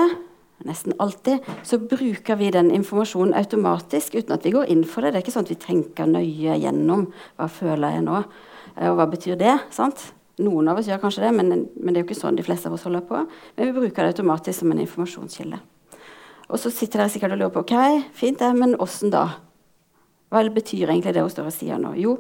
nesten 0.66 0.96
alltid, 1.04 1.44
så 1.68 1.78
bruker 1.78 2.40
vi 2.40 2.50
den 2.56 2.72
informasjonen 2.74 3.36
automatisk 3.38 4.16
uten 4.16 4.34
at 4.34 4.48
vi 4.48 4.56
går 4.56 4.72
inn 4.74 4.86
for 4.88 5.04
det. 5.04 5.14
Det 5.14 5.20
er 5.20 5.26
ikke 5.28 5.36
sånn 5.36 5.46
at 5.46 5.54
vi 5.54 5.62
tenker 5.68 6.10
nøye 6.10 6.58
gjennom 6.64 7.10
hva 7.36 7.50
føler 7.52 7.98
jeg 7.98 8.08
nå, 8.08 8.24
uh, 8.24 8.90
og 8.90 8.98
hva 8.98 9.10
betyr 9.12 9.38
det. 9.38 9.58
sant? 9.76 10.10
Noen 10.42 10.72
av 10.72 10.80
oss 10.80 10.88
gjør 10.90 11.02
kanskje 11.04 11.28
det, 11.28 11.34
men, 11.38 11.52
men, 11.78 11.92
det 11.94 12.00
er 12.00 12.04
jo 12.04 12.08
ikke 12.08 12.18
sånn 12.18 12.40
de 12.40 12.46
fleste 12.46 12.70
av 12.70 12.78
oss 12.78 12.88
holder 12.88 13.04
på. 13.06 13.20
Men 13.58 13.70
vi 13.70 13.76
bruker 13.76 14.02
det 14.02 14.16
automatisk 14.16 14.64
som 14.64 14.74
en 14.74 14.82
informasjonskilde. 14.82 15.60
Og 16.50 16.60
så 16.60 16.72
sitter 16.74 17.04
dere 17.04 17.12
sikkert 17.14 17.36
og 17.36 17.44
lurer 17.44 17.54
på 17.54 17.62
ok, 17.64 17.76
fint 18.18 18.42
det, 18.42 18.50
men 18.58 18.74
åssen 18.82 19.14
da? 19.14 19.28
Hva 20.34 20.42
betyr 20.50 20.90
egentlig 20.90 21.14
det 21.14 21.22
hun 21.22 21.32
står 21.32 21.52
og 21.52 21.56
sier 21.56 21.78
nå? 21.82 21.94
Jo, 22.02 22.18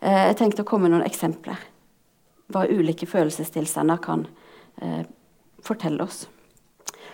Eh, 0.00 0.26
jeg 0.30 0.38
tenkte 0.40 0.64
å 0.64 0.68
komme 0.68 0.88
med 0.88 0.96
noen 0.96 1.08
eksempler. 1.08 1.60
Hva 2.50 2.64
ulike 2.70 3.08
følelsestilstander 3.08 4.00
kan 4.02 4.24
eh, 4.82 5.04
fortelle 5.64 6.02
oss. 6.06 6.24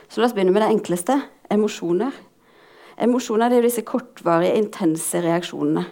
Så 0.06 0.20
la 0.20 0.28
oss 0.28 0.36
begynne 0.36 0.54
med 0.54 0.62
det 0.62 0.70
enkleste 0.70 1.18
emosjoner. 1.52 2.14
Emosjoner 3.02 3.52
er 3.52 3.66
disse 3.66 3.84
kortvarige, 3.84 4.54
intense 4.56 5.20
reaksjonene 5.24 5.82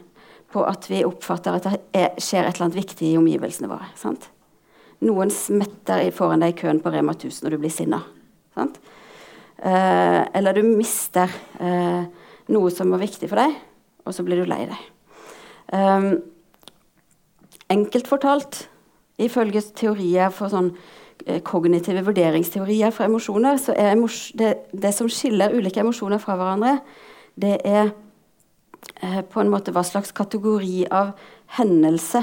på 0.54 0.62
at 0.64 0.86
vi 0.88 1.02
oppfatter 1.04 1.58
at 1.58 1.66
det 1.66 1.80
er, 1.98 2.14
skjer 2.22 2.46
et 2.46 2.54
eller 2.54 2.68
annet 2.68 2.78
viktig 2.78 3.10
i 3.10 3.18
omgivelsene 3.18 3.68
våre. 3.68 3.90
Sant? 3.98 4.30
Noen 5.04 5.32
smetter 5.32 6.06
foran 6.16 6.44
deg 6.44 6.54
i 6.54 6.58
køen 6.62 6.80
på 6.82 6.92
Rema 6.92 7.12
1000 7.16 7.48
og 7.48 7.54
du 7.54 7.58
blir 7.60 7.72
sinna. 7.72 8.00
Eh, 8.56 10.20
eller 10.34 10.56
du 10.56 10.62
mister 10.66 11.30
eh, 11.60 12.04
noe 12.52 12.70
som 12.72 12.92
var 12.92 13.02
viktig 13.02 13.28
for 13.30 13.40
deg, 13.40 13.56
og 14.04 14.16
så 14.16 14.24
blir 14.26 14.42
du 14.42 14.48
lei 14.48 14.64
deg. 14.70 14.86
Eh, 15.76 16.14
Enkelt 17.72 18.08
fortalt, 18.08 18.68
ifølge 19.16 19.62
teorier 19.74 20.28
for 20.34 20.52
sånn 20.52 20.68
eh, 21.24 21.40
kognitive 21.46 22.02
vurderingsteorier 22.04 22.92
for 22.92 23.08
emosjoner, 23.08 23.56
så 23.58 23.72
er 23.72 23.94
emos 23.94 24.28
det, 24.36 24.52
det, 24.72 24.92
som 24.94 25.08
skiller 25.08 25.54
ulike 25.56 25.80
emosjoner 25.80 26.20
fra 26.22 26.36
hverandre, 26.38 26.76
det 27.40 27.56
er 27.64 27.88
eh, 29.00 29.22
på 29.24 29.40
en 29.40 29.52
måte 29.52 29.72
hva 29.74 29.84
slags 29.86 30.12
kategori 30.14 30.84
av 30.92 31.14
hendelse 31.56 32.22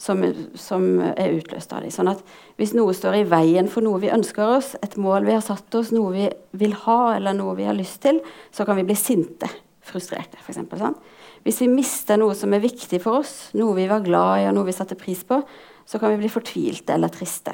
som, 0.00 0.22
som, 0.58 0.86
er 1.14 1.36
utløst 1.38 1.72
av 1.72 1.84
dem. 1.84 1.92
Sånn 1.94 2.10
at 2.12 2.22
hvis 2.60 2.74
noe 2.76 2.94
står 2.96 3.20
i 3.20 3.26
veien 3.28 3.68
for 3.70 3.84
noe 3.86 4.00
vi 4.02 4.12
ønsker 4.14 4.56
oss, 4.56 4.74
et 4.84 4.96
mål 5.00 5.26
vi 5.28 5.36
har 5.36 5.44
satt 5.44 5.74
oss, 5.78 5.92
noe 5.94 6.12
vi 6.14 6.28
vil 6.60 6.74
ha, 6.84 7.16
eller 7.16 7.36
noe 7.36 7.56
vi 7.58 7.68
har 7.68 7.76
lyst 7.76 8.02
til, 8.04 8.20
så 8.54 8.66
kan 8.66 8.78
vi 8.80 8.86
bli 8.88 8.96
sinte, 8.98 9.50
frustrerte, 9.84 10.40
f.eks. 10.40 10.62
Sånn. 10.80 10.98
Hvis 11.44 11.60
vi 11.60 11.68
mister 11.68 12.18
noe 12.20 12.36
som 12.38 12.54
er 12.56 12.64
viktig 12.64 13.02
for 13.04 13.20
oss, 13.20 13.52
noe 13.58 13.76
vi 13.76 13.88
var 13.90 14.04
glad 14.04 14.42
i 14.42 14.48
og 14.48 14.56
noe 14.56 14.70
vi 14.70 14.76
satte 14.76 14.98
pris 14.98 15.22
på, 15.28 15.42
så 15.84 16.00
kan 16.00 16.14
vi 16.14 16.22
bli 16.22 16.32
fortvilte 16.32 16.94
eller 16.96 17.12
triste. 17.12 17.52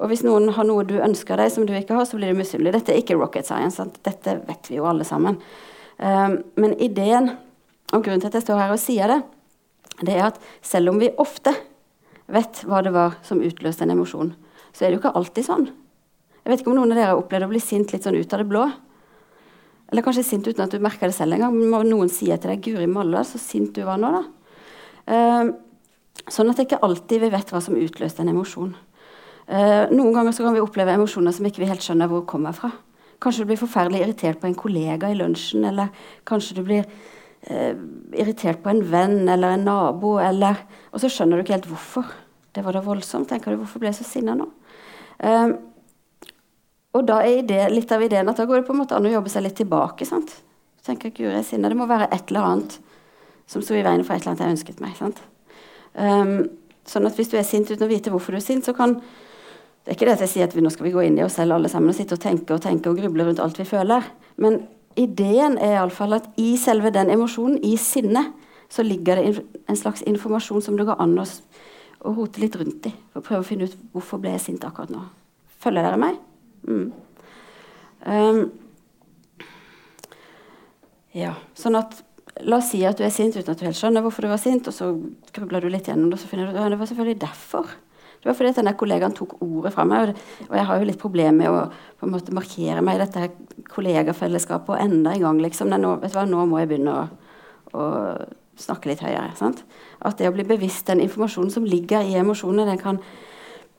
Og 0.00 0.08
hvis 0.08 0.22
noen 0.24 0.48
har 0.56 0.64
noe 0.64 0.86
du 0.88 0.96
ønsker 0.96 1.36
deg 1.36 1.50
som 1.52 1.66
du 1.68 1.74
ikke 1.76 1.98
har, 1.98 2.06
så 2.08 2.16
blir 2.16 2.32
du 2.32 2.38
misunnelig. 2.38 2.72
Dette 2.78 2.94
er 2.94 3.02
ikke 3.02 3.18
rocket 3.20 3.48
science. 3.48 3.76
Sant? 3.76 4.00
Dette 4.06 4.38
vet 4.48 4.70
vi 4.70 4.78
jo 4.78 4.86
alle 4.88 5.04
sammen. 5.04 5.36
Um, 6.00 6.38
men 6.56 6.72
ideen, 6.80 7.34
og 7.92 8.06
grunnen 8.06 8.22
til 8.22 8.30
at 8.30 8.38
jeg 8.38 8.46
står 8.46 8.62
her 8.62 8.72
og 8.72 8.80
sier 8.80 9.12
det, 9.12 9.18
det 10.00 10.14
er 10.16 10.28
at 10.30 10.38
selv 10.64 10.92
om 10.92 11.00
vi 11.00 11.10
ofte 11.20 11.52
vet 12.30 12.62
hva 12.68 12.80
det 12.84 12.92
var 12.94 13.18
som 13.26 13.42
utløste 13.42 13.84
en 13.84 13.94
emosjon, 13.96 14.32
så 14.70 14.84
er 14.84 14.90
det 14.90 14.98
jo 14.98 15.02
ikke 15.02 15.16
alltid 15.18 15.46
sånn. 15.46 15.66
Jeg 16.40 16.52
vet 16.52 16.62
ikke 16.62 16.72
om 16.72 16.78
noen 16.78 16.94
av 16.94 16.98
dere 16.98 17.12
har 17.12 17.20
opplevd 17.20 17.48
å 17.48 17.50
bli 17.50 17.62
sint 17.62 17.92
litt 17.92 18.06
sånn 18.06 18.16
ut 18.16 18.32
av 18.32 18.42
det 18.42 18.48
blå. 18.48 18.64
Eller 19.90 20.06
kanskje 20.06 20.24
sint 20.24 20.46
uten 20.46 20.62
at 20.64 20.72
du 20.72 20.82
merker 20.82 21.10
det 21.10 21.16
selv 21.16 21.36
engang. 21.36 21.56
Noen 21.84 22.12
sier 22.12 22.38
til 22.38 22.52
deg 22.52 22.62
'Guri 22.62 22.86
malla, 22.88 23.24
så 23.26 23.40
sint 23.42 23.74
du 23.74 23.82
var 23.84 23.98
nå', 23.98 24.12
da. 24.14 24.22
Uh, 25.10 25.50
sånn 26.30 26.50
at 26.50 26.60
det 26.60 26.68
ikke 26.68 26.84
alltid 26.86 27.24
vi 27.24 27.32
vet 27.32 27.50
hva 27.50 27.60
som 27.64 27.78
utløste 27.78 28.22
en 28.22 28.30
emosjon. 28.32 28.76
Uh, 29.50 29.90
noen 29.90 30.14
ganger 30.14 30.36
så 30.36 30.46
kan 30.46 30.54
vi 30.54 30.62
oppleve 30.62 30.94
emosjoner 30.94 31.34
som 31.34 31.48
ikke 31.48 31.64
vi 31.64 31.70
helt 31.72 31.82
skjønner 31.82 32.08
hvor 32.08 32.22
kommer 32.30 32.54
fra. 32.54 32.70
Kanskje 33.20 33.42
du 33.42 33.50
blir 33.50 33.60
forferdelig 33.60 34.04
irritert 34.04 34.40
på 34.40 34.46
en 34.48 34.56
kollega 34.56 35.10
i 35.10 35.18
lunsjen, 35.18 35.66
eller 35.66 35.90
kanskje 36.24 36.56
du 36.56 36.62
blir 36.64 36.86
uh, 37.48 37.74
irritert 38.12 38.60
på 38.64 38.72
en 38.72 38.82
venn 38.90 39.22
eller 39.28 39.56
en 39.56 39.64
nabo, 39.64 40.18
eller 40.20 40.66
Og 40.92 41.00
så 41.00 41.08
skjønner 41.08 41.38
du 41.38 41.44
ikke 41.44 41.56
helt 41.56 41.70
hvorfor. 41.70 42.12
Det 42.52 42.64
var 42.66 42.74
da 42.74 42.82
voldsomt. 42.82 43.28
Tenker 43.30 43.54
du, 43.54 43.60
Hvorfor 43.62 43.78
ble 43.78 43.92
jeg 43.92 44.00
så 44.00 44.06
sinna 44.08 44.34
nå? 44.34 44.48
Eh, 45.22 45.52
og 46.98 47.06
da 47.06 47.20
er 47.22 47.44
det, 47.46 47.60
litt 47.70 47.92
av 47.94 48.02
ideen 48.02 48.28
at 48.30 48.40
da 48.40 48.46
går 48.48 48.60
det 48.60 48.66
på 48.66 48.74
en 48.74 48.80
måte 48.82 48.96
an 48.96 49.06
å 49.06 49.12
jobbe 49.12 49.30
seg 49.30 49.44
litt 49.46 49.58
tilbake. 49.60 50.06
sant? 50.08 50.40
tenker 50.86 51.12
Gud, 51.12 51.28
jeg 51.30 51.46
sinne. 51.46 51.68
Det 51.70 51.78
må 51.78 51.86
være 51.86 52.08
et 52.10 52.32
eller 52.32 52.46
annet 52.48 52.78
som 53.50 53.62
sto 53.62 53.76
i 53.76 53.84
veien 53.84 54.02
for 54.06 54.16
et 54.16 54.24
eller 54.24 54.32
annet 54.32 54.42
jeg 54.42 54.56
ønsket 54.56 54.80
meg. 54.82 54.96
sant? 54.98 55.20
Um, 55.94 56.48
sånn 56.88 57.06
at 57.06 57.18
Hvis 57.18 57.30
du 57.30 57.36
er 57.38 57.46
sint 57.46 57.70
uten 57.70 57.86
å 57.86 57.90
vite 57.90 58.10
hvorfor 58.10 58.34
du 58.34 58.40
er 58.40 58.46
sint, 58.46 58.64
så 58.64 58.74
kan 58.74 59.00
Det 59.84 59.94
er 59.94 59.96
ikke 59.96 60.06
det 60.06 60.16
at 60.18 60.24
jeg 60.26 60.32
sier 60.34 60.44
at 60.44 60.54
vi, 60.54 60.60
nå 60.60 60.70
skal 60.70 60.84
vi 60.84 60.92
gå 60.92 61.02
inn 61.06 61.16
i 61.18 61.22
oss 61.24 61.38
selv 61.38 61.54
alle 61.56 61.68
sammen 61.72 61.88
og 61.88 61.96
sitte 61.96 62.14
og 62.14 62.20
tenke 62.20 62.52
og 62.52 62.60
tenke 62.60 62.90
og 62.90 62.98
gruble 63.00 63.24
rundt 63.24 63.40
alt 63.40 63.58
vi 63.58 63.64
føler. 63.64 64.04
Men 64.36 64.66
ideen 64.98 65.58
er 65.58 65.76
iallfall 65.76 66.16
at 66.18 66.28
i 66.40 66.54
selve 66.60 66.92
den 66.94 67.12
emosjonen, 67.12 67.60
i 67.64 67.76
sinnet, 67.80 68.32
så 68.70 68.84
ligger 68.86 69.18
det 69.18 69.44
en 69.68 69.78
slags 69.78 70.02
informasjon 70.06 70.62
som 70.62 70.76
det 70.78 70.86
går 70.86 71.00
an 71.02 71.16
å, 71.18 71.26
å 72.06 72.14
rote 72.14 72.42
litt 72.42 72.56
rundt 72.58 72.86
i. 72.86 72.92
For 73.12 73.22
å 73.22 73.26
prøve 73.26 73.42
å 73.42 73.48
finne 73.48 73.66
ut 73.66 73.78
hvorfor 73.94 74.22
ble 74.22 74.36
jeg 74.36 74.44
sint 74.46 74.66
akkurat 74.66 74.92
nå. 74.94 75.02
Følger 75.60 75.86
dere 75.86 75.98
meg? 76.00 76.20
Mm. 76.68 76.92
Um, 78.06 78.44
ja, 81.16 81.34
sånn 81.58 81.78
at 81.80 81.98
La 82.46 82.56
oss 82.56 82.70
si 82.72 82.78
at 82.86 82.96
du 82.96 83.02
er 83.04 83.12
sint 83.12 83.34
uten 83.36 83.52
at 83.52 83.58
du 83.60 83.66
helt 83.66 83.76
skjønner 83.76 84.04
hvorfor 84.04 84.24
du 84.24 84.30
var 84.30 84.38
sint, 84.40 84.68
og 84.70 84.72
så 84.72 84.86
grubler 85.34 85.60
du 85.60 85.68
litt 85.68 85.90
gjennom 85.90 86.08
det, 86.08 86.16
og 86.16 86.22
så 86.22 86.28
finner 86.30 86.48
du 86.48 86.54
at 86.54 86.70
det 86.72 86.78
var 86.80 86.88
selvfølgelig 86.88 87.20
derfor. 87.20 87.72
Det 88.20 88.28
var 88.28 88.36
fordi 88.36 88.52
denne 88.58 88.74
kollegaen 88.76 89.14
tok 89.16 89.38
ordet 89.40 89.72
fra 89.72 89.86
meg, 89.88 90.12
og 90.44 90.56
jeg 90.58 90.66
har 90.68 90.80
jo 90.80 90.88
litt 90.90 91.00
problemer 91.00 91.38
med 91.38 91.48
å 91.48 91.62
på 92.00 92.04
en 92.04 92.12
måte 92.12 92.34
markere 92.36 92.82
meg 92.84 92.98
i 92.98 93.00
dette 93.00 93.30
kollegafellesskapet 93.72 94.74
og 94.74 94.82
enda 94.82 95.14
en 95.14 95.24
gang. 95.24 95.40
liksom, 95.40 95.72
nå, 95.72 95.94
vet 96.02 96.12
du 96.12 96.18
hva, 96.18 96.26
nå 96.28 96.44
må 96.50 96.60
jeg 96.60 96.68
begynne 96.68 96.96
å, 96.98 97.06
å 97.72 97.86
snakke 98.60 98.92
litt 98.92 99.04
høyere. 99.04 99.32
Sant? 99.40 99.64
At 100.04 100.20
det 100.20 100.28
å 100.28 100.34
bli 100.36 100.44
bevisst 100.48 100.88
den 100.92 101.00
informasjonen 101.04 101.52
som 101.54 101.64
ligger 101.64 102.04
i 102.04 102.18
emosjonene, 102.20 102.68
den 102.68 102.82
kan 102.82 103.00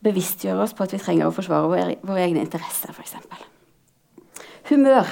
bevisstgjøre 0.01 0.65
oss 0.65 0.73
på 0.73 0.87
at 0.87 0.95
vi 0.95 1.01
trenger 1.01 1.29
å 1.29 1.35
forsvare 1.35 1.69
våre, 1.69 1.97
våre 2.01 2.25
egne 2.25 2.41
interesser, 2.41 2.93
f.eks. 2.97 3.19
Humør 4.71 5.09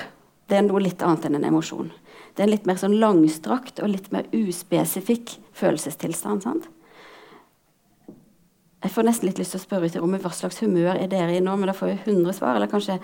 det 0.50 0.58
er 0.58 0.66
noe 0.66 0.82
litt 0.82 1.04
annet 1.06 1.28
enn 1.28 1.38
en 1.38 1.48
emosjon. 1.52 1.92
Det 2.34 2.42
er 2.42 2.48
en 2.48 2.54
litt 2.56 2.66
mer 2.66 2.80
sånn 2.82 2.98
langstrakt 3.02 3.82
og 3.84 3.92
litt 3.92 4.10
mer 4.14 4.26
uspesifikk 4.34 5.36
følelsestilstand. 5.54 6.42
sant? 6.46 6.70
Jeg 8.80 8.94
får 8.96 9.08
nesten 9.10 9.28
litt 9.28 9.40
lyst 9.42 9.52
til 9.56 9.60
å 9.60 9.66
spørre 9.66 9.90
ut 9.90 9.96
i 9.98 10.00
rommet 10.00 10.24
hva 10.24 10.32
slags 10.32 10.62
humør 10.64 10.94
er 10.94 11.10
dere 11.12 11.36
i 11.36 11.42
nå, 11.44 11.56
men 11.60 11.68
da 11.68 11.76
får 11.76 11.92
vi 11.92 11.98
100 12.14 12.36
svar. 12.38 12.56
Eller 12.56 12.72
kanskje, 12.72 12.96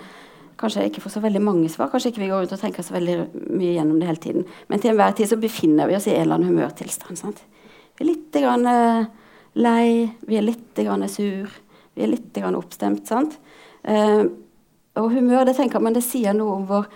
kanskje 0.56 0.82
jeg 0.84 0.92
ikke 0.92 1.02
får 1.04 1.16
så 1.18 1.20
veldig 1.26 1.42
mange 1.44 1.68
svar. 1.72 1.90
Kanskje 1.92 2.14
ikke 2.14 2.22
vi 2.22 2.30
går 2.30 2.44
rundt 2.44 2.54
og 2.56 2.62
tenker 2.62 2.86
så 2.86 2.96
veldig 2.96 3.16
mye 3.50 3.74
gjennom 3.74 3.98
det 4.00 4.08
hele 4.08 4.22
tiden. 4.22 4.46
Men 4.72 4.80
til 4.80 4.94
enhver 4.94 5.12
tid 5.18 5.28
så 5.28 5.38
befinner 5.40 5.90
vi 5.90 5.98
oss 5.98 6.08
i 6.08 6.14
en 6.14 6.22
eller 6.22 6.38
annen 6.38 6.54
humørtilstand. 6.54 7.20
sant? 7.20 7.42
Vi 7.98 8.06
er 8.06 8.08
litt 8.08 8.40
grann, 8.40 8.64
uh, 8.64 9.04
lei, 9.60 10.08
vi 10.24 10.40
er 10.40 10.48
litt 10.48 10.80
grann, 10.80 11.04
sur, 11.12 11.52
vi 11.92 12.06
er 12.06 12.12
litt 12.14 12.32
grann 12.32 12.56
oppstemt. 12.56 13.04
sant? 13.08 13.36
Uh, 13.84 14.24
og 14.96 15.12
humør 15.12 15.44
det 15.44 15.58
tenker 15.58 15.84
man 15.84 15.92
det 15.92 16.06
sier 16.06 16.32
noe 16.36 16.56
om 16.56 16.66
vår 16.70 16.88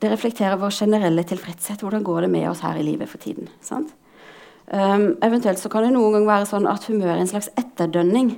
Det 0.00 0.08
reflekterer 0.08 0.56
vår 0.56 0.72
generelle 0.72 1.22
tilfredshet. 1.28 1.82
Hvordan 1.84 2.02
går 2.02 2.24
det 2.24 2.30
med 2.32 2.46
oss 2.48 2.62
her 2.64 2.78
i 2.80 2.82
livet 2.82 3.08
for 3.08 3.20
tiden? 3.20 3.50
sant? 3.60 3.92
Um, 4.72 5.18
eventuelt 5.20 5.60
så 5.60 5.68
kan 5.68 5.84
det 5.84 5.92
noen 5.92 6.14
gang 6.16 6.28
være 6.28 6.48
sånn 6.48 6.68
at 6.70 6.86
humør 6.88 7.12
er 7.12 7.20
en 7.20 7.28
slags 7.28 7.50
etterdønning 7.60 8.30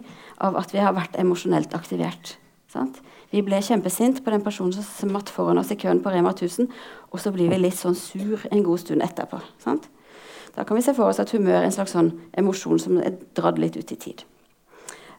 av 0.43 0.57
at 0.59 0.73
vi 0.75 0.83
har 0.83 0.97
vært 0.97 1.15
emosjonelt 1.21 1.77
aktivert. 1.79 2.35
Sant? 2.73 2.99
Vi 3.31 3.43
ble 3.47 3.61
kjempesint 3.63 4.23
på 4.25 4.33
den 4.35 4.43
personen 4.43 4.75
som 4.75 4.87
smatt 4.87 5.31
foran 5.33 5.59
oss 5.61 5.71
i 5.75 5.79
køen 5.79 6.03
på 6.03 6.11
Rema 6.11 6.33
1000, 6.35 6.67
og 7.13 7.23
så 7.23 7.33
blir 7.35 7.51
vi 7.53 7.61
litt 7.61 7.79
sånn 7.79 7.97
sur 7.99 8.43
en 8.51 8.65
god 8.67 8.83
stund 8.83 9.07
etterpå. 9.07 9.39
Sant? 9.63 9.87
Da 10.57 10.65
kan 10.65 10.79
vi 10.79 10.85
se 10.87 10.95
for 10.97 11.11
oss 11.11 11.21
at 11.23 11.31
humør 11.37 11.61
er 11.61 11.69
en 11.69 11.75
slags 11.75 11.95
sånn 11.95 12.15
emosjon 12.39 12.81
som 12.81 12.99
er 13.03 13.19
dratt 13.37 13.61
litt 13.63 13.77
ut 13.79 13.93
i 13.93 13.99
tid. 14.01 14.25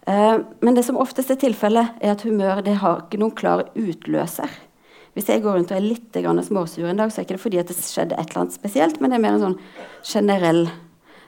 Uh, 0.07 0.43
men 0.63 0.75
det 0.75 0.85
som 0.87 0.99
oftest 0.99 1.31
er 1.31 1.39
tilfellet, 1.39 1.99
er 2.01 2.15
at 2.15 2.23
humør 2.27 2.63
det 2.65 2.79
har 2.81 3.03
ikke 3.05 3.19
noen 3.21 3.35
klar 3.37 3.67
utløser. 3.75 4.51
Hvis 5.17 5.31
jeg 5.31 5.41
går 5.43 5.57
rundt 5.57 5.71
og 5.73 5.79
er 5.79 5.85
litt 5.85 6.17
småsur 6.45 6.87
en 6.87 6.99
dag, 6.99 7.11
så 7.11 7.21
er 7.21 7.25
det 7.25 7.31
ikke 7.35 7.43
fordi 7.47 7.63
det 7.65 7.75
skjedde 7.75 8.15
et 8.15 8.29
eller 8.29 8.43
annet 8.43 8.57
spesielt, 8.59 8.99
men 9.01 9.11
det 9.11 9.17
er 9.17 9.23
mer 9.23 9.37
en 9.37 9.45
sånn 9.47 9.61
generell 10.05 10.67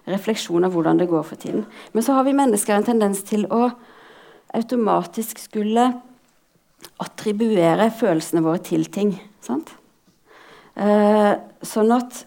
refleksjon 0.10 0.66
av 0.68 0.76
hvordan 0.76 1.00
det 1.00 1.10
går 1.12 1.26
for 1.28 1.40
tiden. 1.40 1.66
Men 1.94 2.06
så 2.06 2.18
har 2.18 2.28
vi 2.28 2.36
mennesker 2.38 2.76
en 2.76 2.88
tendens 2.88 3.24
til 3.28 3.46
å 3.54 3.70
automatisk 4.58 5.42
skulle 5.42 5.90
attribuere 7.04 7.90
følelsene 7.96 8.44
våre 8.44 8.62
til 8.66 8.88
ting. 8.92 9.14
Sant? 9.46 9.72
Eh, 10.80 11.34
sånn 11.66 11.92
at 11.92 12.24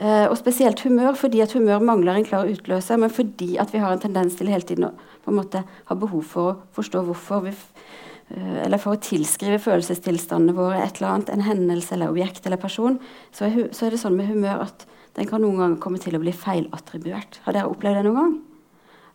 eh, 0.00 0.26
Og 0.30 0.36
spesielt 0.38 0.80
humør, 0.86 1.12
fordi 1.18 1.42
at 1.44 1.52
humør 1.52 1.82
mangler 1.84 2.16
en 2.16 2.26
klar 2.26 2.48
utløser, 2.48 3.00
men 3.00 3.12
fordi 3.12 3.56
at 3.60 3.72
vi 3.74 3.82
har 3.82 3.92
en 3.92 4.02
tendens 4.02 4.38
til 4.38 4.48
hele 4.48 4.64
tiden 4.64 4.88
å 4.88 4.94
på 5.20 5.32
en 5.32 5.36
måte 5.36 5.60
ha 5.90 5.96
behov 5.98 6.22
for 6.24 6.48
å 6.48 6.58
forstå 6.78 7.02
hvorfor 7.04 7.44
vi 7.44 7.52
eh, 7.52 8.62
eller 8.64 8.80
for 8.80 8.96
å 8.96 9.02
tilskrive 9.04 9.60
følelsestilstandene 9.60 10.56
våre 10.56 10.80
et 10.80 10.96
eller 11.00 11.10
annet, 11.12 11.34
en 11.34 11.44
hendelse 11.44 11.92
eller 11.96 12.14
objekt 12.14 12.48
eller 12.48 12.62
person, 12.62 12.96
så 13.36 13.50
er, 13.50 13.68
så 13.76 13.86
er, 13.86 13.94
det 13.94 14.00
sånn 14.00 14.16
med 14.16 14.30
humør 14.32 14.64
at 14.70 14.86
den 15.16 15.28
kan 15.28 15.42
noen 15.42 15.58
ganger 15.58 15.80
komme 15.82 16.00
til 16.02 16.16
å 16.16 16.22
bli 16.22 16.32
feilattribuert. 16.34 17.40
Har 17.46 17.56
dere 17.56 17.70
opplevd 17.70 18.00
det 18.00 18.06
noen 18.06 18.18
gang? 18.20 18.36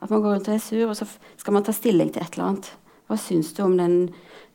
At 0.03 0.11
man 0.11 0.23
går 0.23 0.35
rundt 0.35 0.49
og 0.49 0.55
er 0.55 0.63
sur, 0.63 0.89
og 0.89 0.97
så 0.97 1.07
skal 1.39 1.55
man 1.55 1.65
ta 1.65 1.73
stilling 1.75 2.11
til 2.13 2.23
et 2.23 2.35
eller 2.35 2.49
annet. 2.49 2.71
Hva 3.07 3.17
syns 3.21 3.53
du 3.55 3.61
om 3.65 3.77
den 3.79 3.95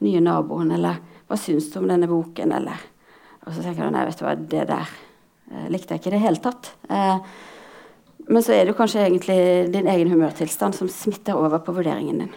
nye 0.04 0.20
naboen, 0.24 0.72
eller 0.76 1.00
hva 1.30 1.38
syns 1.38 1.70
du 1.72 1.78
om 1.80 1.88
denne 1.90 2.10
boken, 2.10 2.56
eller 2.56 2.88
Og 3.40 3.54
så 3.56 3.62
tenker 3.64 3.86
du 3.86 3.94
nei, 3.94 4.02
vet 4.04 4.18
du 4.20 4.24
hva, 4.26 4.34
det 4.36 4.64
der 4.68 4.88
eh, 5.48 5.68
likte 5.72 5.96
jeg 5.96 6.02
ikke 6.02 6.10
i 6.10 6.12
det 6.12 6.20
hele 6.20 6.42
tatt. 6.44 6.66
Eh, 6.92 7.22
men 8.28 8.44
så 8.44 8.52
er 8.52 8.68
det 8.68 8.74
kanskje 8.76 9.00
egentlig 9.06 9.38
din 9.72 9.88
egen 9.88 10.10
humørtilstand 10.12 10.76
som 10.76 10.90
smitter 10.92 11.38
over 11.40 11.62
på 11.64 11.72
vurderingen 11.72 12.20
din. 12.20 12.34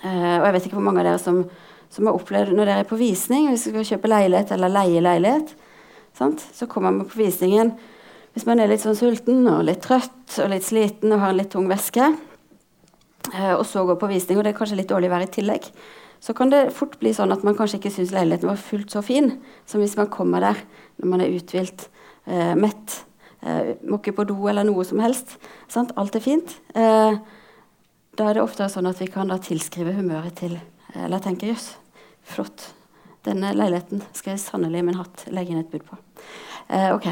Eh, 0.00 0.36
og 0.38 0.46
jeg 0.46 0.54
vet 0.56 0.68
ikke 0.70 0.78
hvor 0.78 0.86
mange 0.88 1.02
av 1.04 1.10
dere 1.10 1.20
som, 1.20 1.42
som, 1.92 2.08
har 2.08 2.16
opplevd 2.16 2.56
når 2.56 2.70
dere 2.70 2.86
er 2.86 2.88
på 2.88 2.98
visning, 2.98 3.50
hvis 3.50 3.68
dere 3.68 3.84
skal 3.84 3.90
kjøpe 3.92 4.12
leilighet 4.14 4.54
eller 4.56 4.72
leie 4.72 5.04
leilighet, 5.04 5.52
sant? 6.16 6.48
så 6.56 6.66
kommer 6.70 6.96
man 6.96 7.12
på 7.12 7.20
visningen 7.20 7.74
hvis 8.36 8.44
man 8.44 8.60
er 8.60 8.68
litt 8.68 8.82
sånn 8.84 8.98
sulten 8.98 9.46
og 9.48 9.62
litt 9.64 9.80
trøtt 9.86 10.34
og 10.44 10.50
litt 10.52 10.66
sliten 10.66 11.14
og 11.14 11.22
har 11.22 11.32
en 11.32 11.38
litt 11.40 11.48
tung 11.54 11.70
veske, 11.70 12.10
uh, 13.32 13.54
og 13.56 13.64
så 13.64 13.86
går 13.88 13.96
på 13.96 14.10
visning, 14.12 14.36
og 14.36 14.44
det 14.44 14.52
er 14.52 14.58
kanskje 14.58 14.76
litt 14.82 14.92
dårlig 14.92 15.08
vær 15.08 15.24
i 15.24 15.30
tillegg, 15.38 15.70
så 16.20 16.34
kan 16.36 16.52
det 16.52 16.74
fort 16.76 16.98
bli 17.00 17.14
sånn 17.16 17.32
at 17.32 17.44
man 17.46 17.56
kanskje 17.56 17.80
ikke 17.80 17.94
syns 17.94 18.12
leiligheten 18.12 18.50
var 18.50 18.60
fullt 18.60 18.92
så 18.92 19.00
fin 19.04 19.30
som 19.68 19.80
hvis 19.80 19.96
man 19.96 20.12
kommer 20.12 20.44
der 20.44 20.60
når 21.00 21.10
man 21.12 21.24
er 21.24 21.32
uthvilt, 21.32 21.88
eh, 22.28 22.52
mett 22.58 23.00
eh, 23.40 23.74
må 23.84 24.00
ikke 24.00 24.16
på 24.16 24.26
do 24.28 24.36
eller 24.48 24.66
noe 24.66 24.84
som 24.88 25.00
helst. 25.04 25.36
Sant? 25.72 25.92
Alt 26.00 26.16
er 26.16 26.24
fint. 26.24 26.56
Eh, 26.74 27.18
da 28.16 28.28
er 28.28 28.38
det 28.38 28.44
ofte 28.44 28.68
sånn 28.72 28.88
at 28.88 29.00
vi 29.02 29.10
kan 29.12 29.32
tilskrive 29.44 29.96
humøret 29.96 30.40
til 30.40 30.58
Eller 30.96 31.20
tenke 31.20 31.50
jøss, 31.50 31.74
flott. 32.24 32.70
Denne 33.26 33.50
leiligheten 33.52 34.00
skal 34.16 34.32
jeg 34.32 34.40
sannelig 34.40 34.80
men 34.80 34.94
en 34.94 35.02
hatt 35.02 35.26
legge 35.28 35.52
inn 35.52 35.60
et 35.60 35.68
bud 35.68 35.82
på. 35.84 35.98
Eh, 36.72 36.88
ok. 36.94 37.10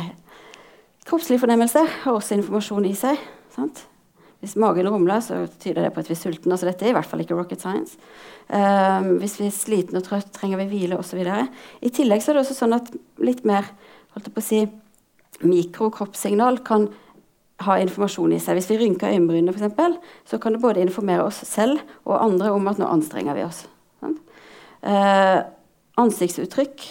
Kroppslig 1.04 1.40
fornemmelse 1.42 1.82
har 2.04 2.14
også 2.14 2.38
informasjon 2.38 2.86
i 2.88 2.94
seg. 2.96 3.20
Sant? 3.54 3.84
Hvis 4.44 4.56
magen 4.60 4.88
rumler, 4.92 5.22
så 5.24 5.46
tyder 5.60 5.86
det 5.86 5.92
på 5.94 6.02
at 6.02 6.08
vi 6.10 6.16
er 6.16 6.20
sultne. 6.20 6.52
Altså, 6.52 6.68
dette 6.68 6.84
er 6.84 6.92
i 6.92 6.96
hvert 6.96 7.08
fall 7.08 7.22
ikke 7.24 7.36
rocket 7.36 7.62
science. 7.62 7.96
Um, 8.48 9.14
hvis 9.22 9.38
vi 9.40 9.48
er 9.48 9.54
slitne 9.56 10.00
og 10.02 10.04
trøtt, 10.04 10.32
trenger 10.36 10.60
vi 10.60 10.68
hvile 10.72 10.98
osv. 11.00 11.20
I 11.24 11.92
tillegg 11.92 12.24
er 12.24 12.36
det 12.36 12.42
også 12.42 12.56
sånn 12.58 12.76
at 12.76 12.90
litt 13.24 13.44
mer 13.48 13.70
holdt 14.12 14.28
jeg 14.28 14.34
på 14.34 14.42
å 14.42 14.44
si, 14.44 14.60
mikrokroppssignal 15.44 16.60
kan 16.66 16.90
ha 17.64 17.78
informasjon 17.80 18.34
i 18.36 18.40
seg. 18.42 18.58
Hvis 18.58 18.68
vi 18.72 18.78
rynker 18.82 19.14
øyenbrynene, 19.14 19.54
f.eks., 19.54 20.20
så 20.28 20.40
kan 20.42 20.54
det 20.54 20.62
både 20.62 20.84
informere 20.84 21.24
oss 21.26 21.40
selv 21.48 21.80
og 22.04 22.18
andre 22.18 22.52
om 22.54 22.68
at 22.70 22.80
nå 22.80 22.88
anstrenger 22.90 23.38
vi 23.38 23.46
oss. 23.46 23.64
Eh, 24.84 25.38
ansiktsuttrykk 25.96 26.82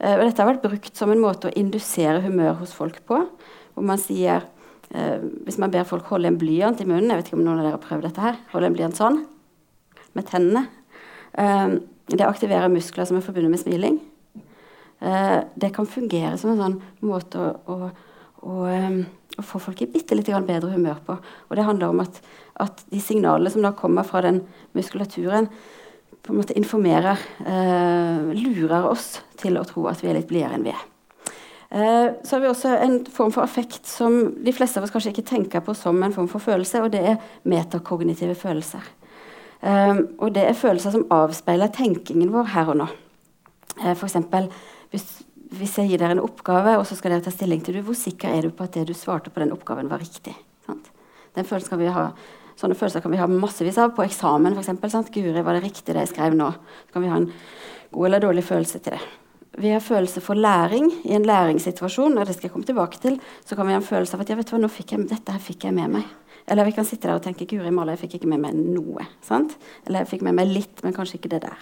eh, 0.00 0.14
Dette 0.18 0.40
har 0.40 0.48
vært 0.48 0.64
brukt 0.64 0.98
som 0.98 1.12
en 1.14 1.20
måte 1.22 1.46
å 1.46 1.54
indusere 1.54 2.24
humør 2.24 2.56
hos 2.64 2.72
folk 2.74 2.98
på. 3.06 3.20
Hvor 3.76 3.86
man 3.86 4.00
sier 4.00 4.46
eh, 4.90 5.20
Hvis 5.46 5.60
man 5.62 5.72
ber 5.74 5.86
folk 5.88 6.08
holde 6.10 6.32
en 6.32 6.38
blyant 6.40 6.80
i 6.80 6.88
munnen 6.88 7.12
Jeg 7.12 7.20
vet 7.20 7.30
ikke 7.30 7.38
om 7.38 7.44
noen 7.44 7.60
av 7.60 7.68
dere 7.68 7.76
har 7.76 7.84
prøvd 7.84 8.08
dette 8.08 8.24
her. 8.24 8.40
Holde 8.54 8.70
en 8.72 8.78
blyant 8.78 8.98
sånn 8.98 9.20
med 10.16 10.24
tennene. 10.30 10.64
Eh, 11.36 11.76
det 12.16 12.24
aktiverer 12.24 12.72
muskler 12.72 13.04
som 13.04 13.18
er 13.18 13.24
forbundet 13.26 13.52
med 13.52 13.60
smiling. 13.60 14.00
Eh, 15.04 15.38
det 15.60 15.74
kan 15.76 15.88
fungere 15.90 16.38
som 16.40 16.54
en 16.54 16.62
sånn 16.62 16.78
måte 17.04 17.42
å, 17.42 17.52
å, 17.68 17.90
å 18.48 18.60
um, 18.64 19.02
å 19.36 19.44
få 19.44 19.60
folk 19.60 19.82
i 19.84 19.88
bitte 19.90 20.16
litt 20.16 20.30
bedre 20.46 20.72
humør 20.72 21.00
på. 21.04 21.16
Og 21.48 21.56
det 21.56 21.66
handler 21.66 21.92
om 21.92 22.02
at, 22.04 22.20
at, 22.62 22.84
de 22.92 23.00
signalene 23.02 23.52
som 23.52 23.64
da 23.64 23.74
kommer 23.76 24.06
fra 24.06 24.22
den 24.24 24.42
muskulaturen, 24.76 25.50
på 26.24 26.32
en 26.32 26.40
måte 26.40 26.56
informerer, 26.58 27.20
eh, 27.46 28.32
lurer 28.34 28.88
oss 28.88 29.20
til 29.38 29.60
å 29.60 29.66
tro 29.68 29.84
at 29.90 30.00
vi 30.02 30.10
er 30.10 30.16
litt 30.18 30.30
blidere 30.30 30.56
enn 30.56 30.64
vi 30.66 30.72
er. 30.72 30.86
Eh, 31.76 32.12
så 32.22 32.36
har 32.36 32.40
vi 32.40 32.48
også 32.48 32.70
en 32.80 32.94
form 33.12 33.32
for 33.34 33.44
affekt 33.44 33.84
som 33.90 34.14
de 34.44 34.52
fleste 34.56 34.80
av 34.80 34.86
oss 34.86 34.92
kanskje 34.94 35.10
ikke 35.12 35.26
tenker 35.28 35.64
på 35.64 35.74
som 35.76 35.98
en 36.02 36.14
form 36.14 36.28
for 36.32 36.40
følelse, 36.40 36.80
og 36.80 36.94
det 36.94 37.02
er 37.10 37.18
metakognitive 37.44 38.36
følelser. 38.38 38.86
Eh, 39.60 39.98
og 40.16 40.32
det 40.32 40.46
er 40.46 40.56
følelser 40.56 40.94
som 40.94 41.04
avspeiler 41.12 41.74
tenkingen 41.74 42.32
vår 42.32 42.48
her 42.54 42.72
og 42.72 42.80
nå. 42.80 42.86
Eh, 43.82 43.92
F.eks. 43.92 44.16
Hvis, 44.94 45.04
hvis 45.58 45.76
jeg 45.82 45.90
gir 45.90 46.00
dere 46.00 46.16
en 46.16 46.24
oppgave, 46.24 46.78
og 46.78 46.86
så 46.88 46.96
skal 46.96 47.12
dere 47.12 47.26
ta 47.26 47.34
stilling 47.34 47.60
til 47.66 47.76
det, 47.76 47.84
hvor 47.84 47.98
sikker 47.98 48.32
er 48.32 48.48
du 48.48 48.56
på 48.56 48.64
at 48.64 48.78
det 48.78 48.86
du 48.88 48.94
svarte 48.96 49.34
på 49.34 49.44
den 49.44 49.52
oppgaven, 49.52 49.92
var 49.92 50.00
riktig? 50.00 50.32
Sant? 50.64 50.88
Den 51.36 51.44
følelsen 51.44 51.74
kan 51.74 51.84
vi 51.84 51.92
ha 51.92 52.08
Sånne 52.56 52.72
følelser 52.72 53.02
kan 53.04 53.12
vi 53.12 53.18
ha 53.20 53.26
massevis 53.28 53.76
av 53.76 53.90
på 53.92 54.00
eksamen. 54.06 54.54
Eksempel. 54.56 54.88
Guri, 55.12 55.42
var 55.44 55.58
det 55.58 55.66
riktig 55.66 55.92
det 55.92 56.06
jeg 56.06 56.14
skrev 56.14 56.32
nå? 56.38 56.46
Så 56.86 56.94
kan 56.94 57.04
vi 57.04 57.10
ha 57.12 57.18
en 57.20 57.26
god 57.92 58.06
eller 58.08 58.22
dårlig 58.24 58.46
følelse 58.48 58.80
til 58.80 58.96
det. 58.96 59.02
Vi 59.56 59.70
har 59.72 59.80
følelse 59.80 60.20
for 60.20 60.36
læring 60.36 60.90
i 61.04 61.14
en 61.16 61.24
læringssituasjon. 61.24 62.18
og 62.18 62.26
det 62.26 62.34
skal 62.34 62.48
jeg 62.48 62.52
komme 62.52 62.66
tilbake 62.66 63.00
til, 63.00 63.20
Så 63.44 63.56
kan 63.56 63.66
vi 63.66 63.72
ha 63.72 63.78
en 63.78 63.82
følelse 63.82 64.14
av 64.14 64.20
at 64.20 64.28
ja, 64.28 64.36
vet 64.36 64.46
du 64.46 64.56
hva, 64.56 64.60
nå 64.60 64.68
fikk 64.68 64.92
jeg, 64.92 65.08
dette 65.08 65.32
her 65.32 65.40
fikk 65.40 65.64
jeg 65.64 65.74
med 65.74 65.88
meg. 65.90 66.04
Eller 66.46 66.64
vi 66.64 66.72
kan 66.72 66.84
sitte 66.84 67.08
der 67.08 67.14
og 67.14 67.22
tenke 67.22 67.46
Guri 67.46 67.70
malla, 67.70 67.92
jeg 67.92 68.06
fikk 68.06 68.14
ikke 68.14 68.28
med 68.28 68.40
meg 68.40 68.54
noe. 68.54 69.06
Sant? 69.22 69.56
Eller 69.86 70.00
jeg 70.00 70.08
fikk 70.08 70.22
med 70.22 70.34
meg 70.34 70.46
litt, 70.46 70.82
men 70.84 70.92
kanskje 70.92 71.18
ikke 71.18 71.32
det 71.32 71.42
der. 71.42 71.56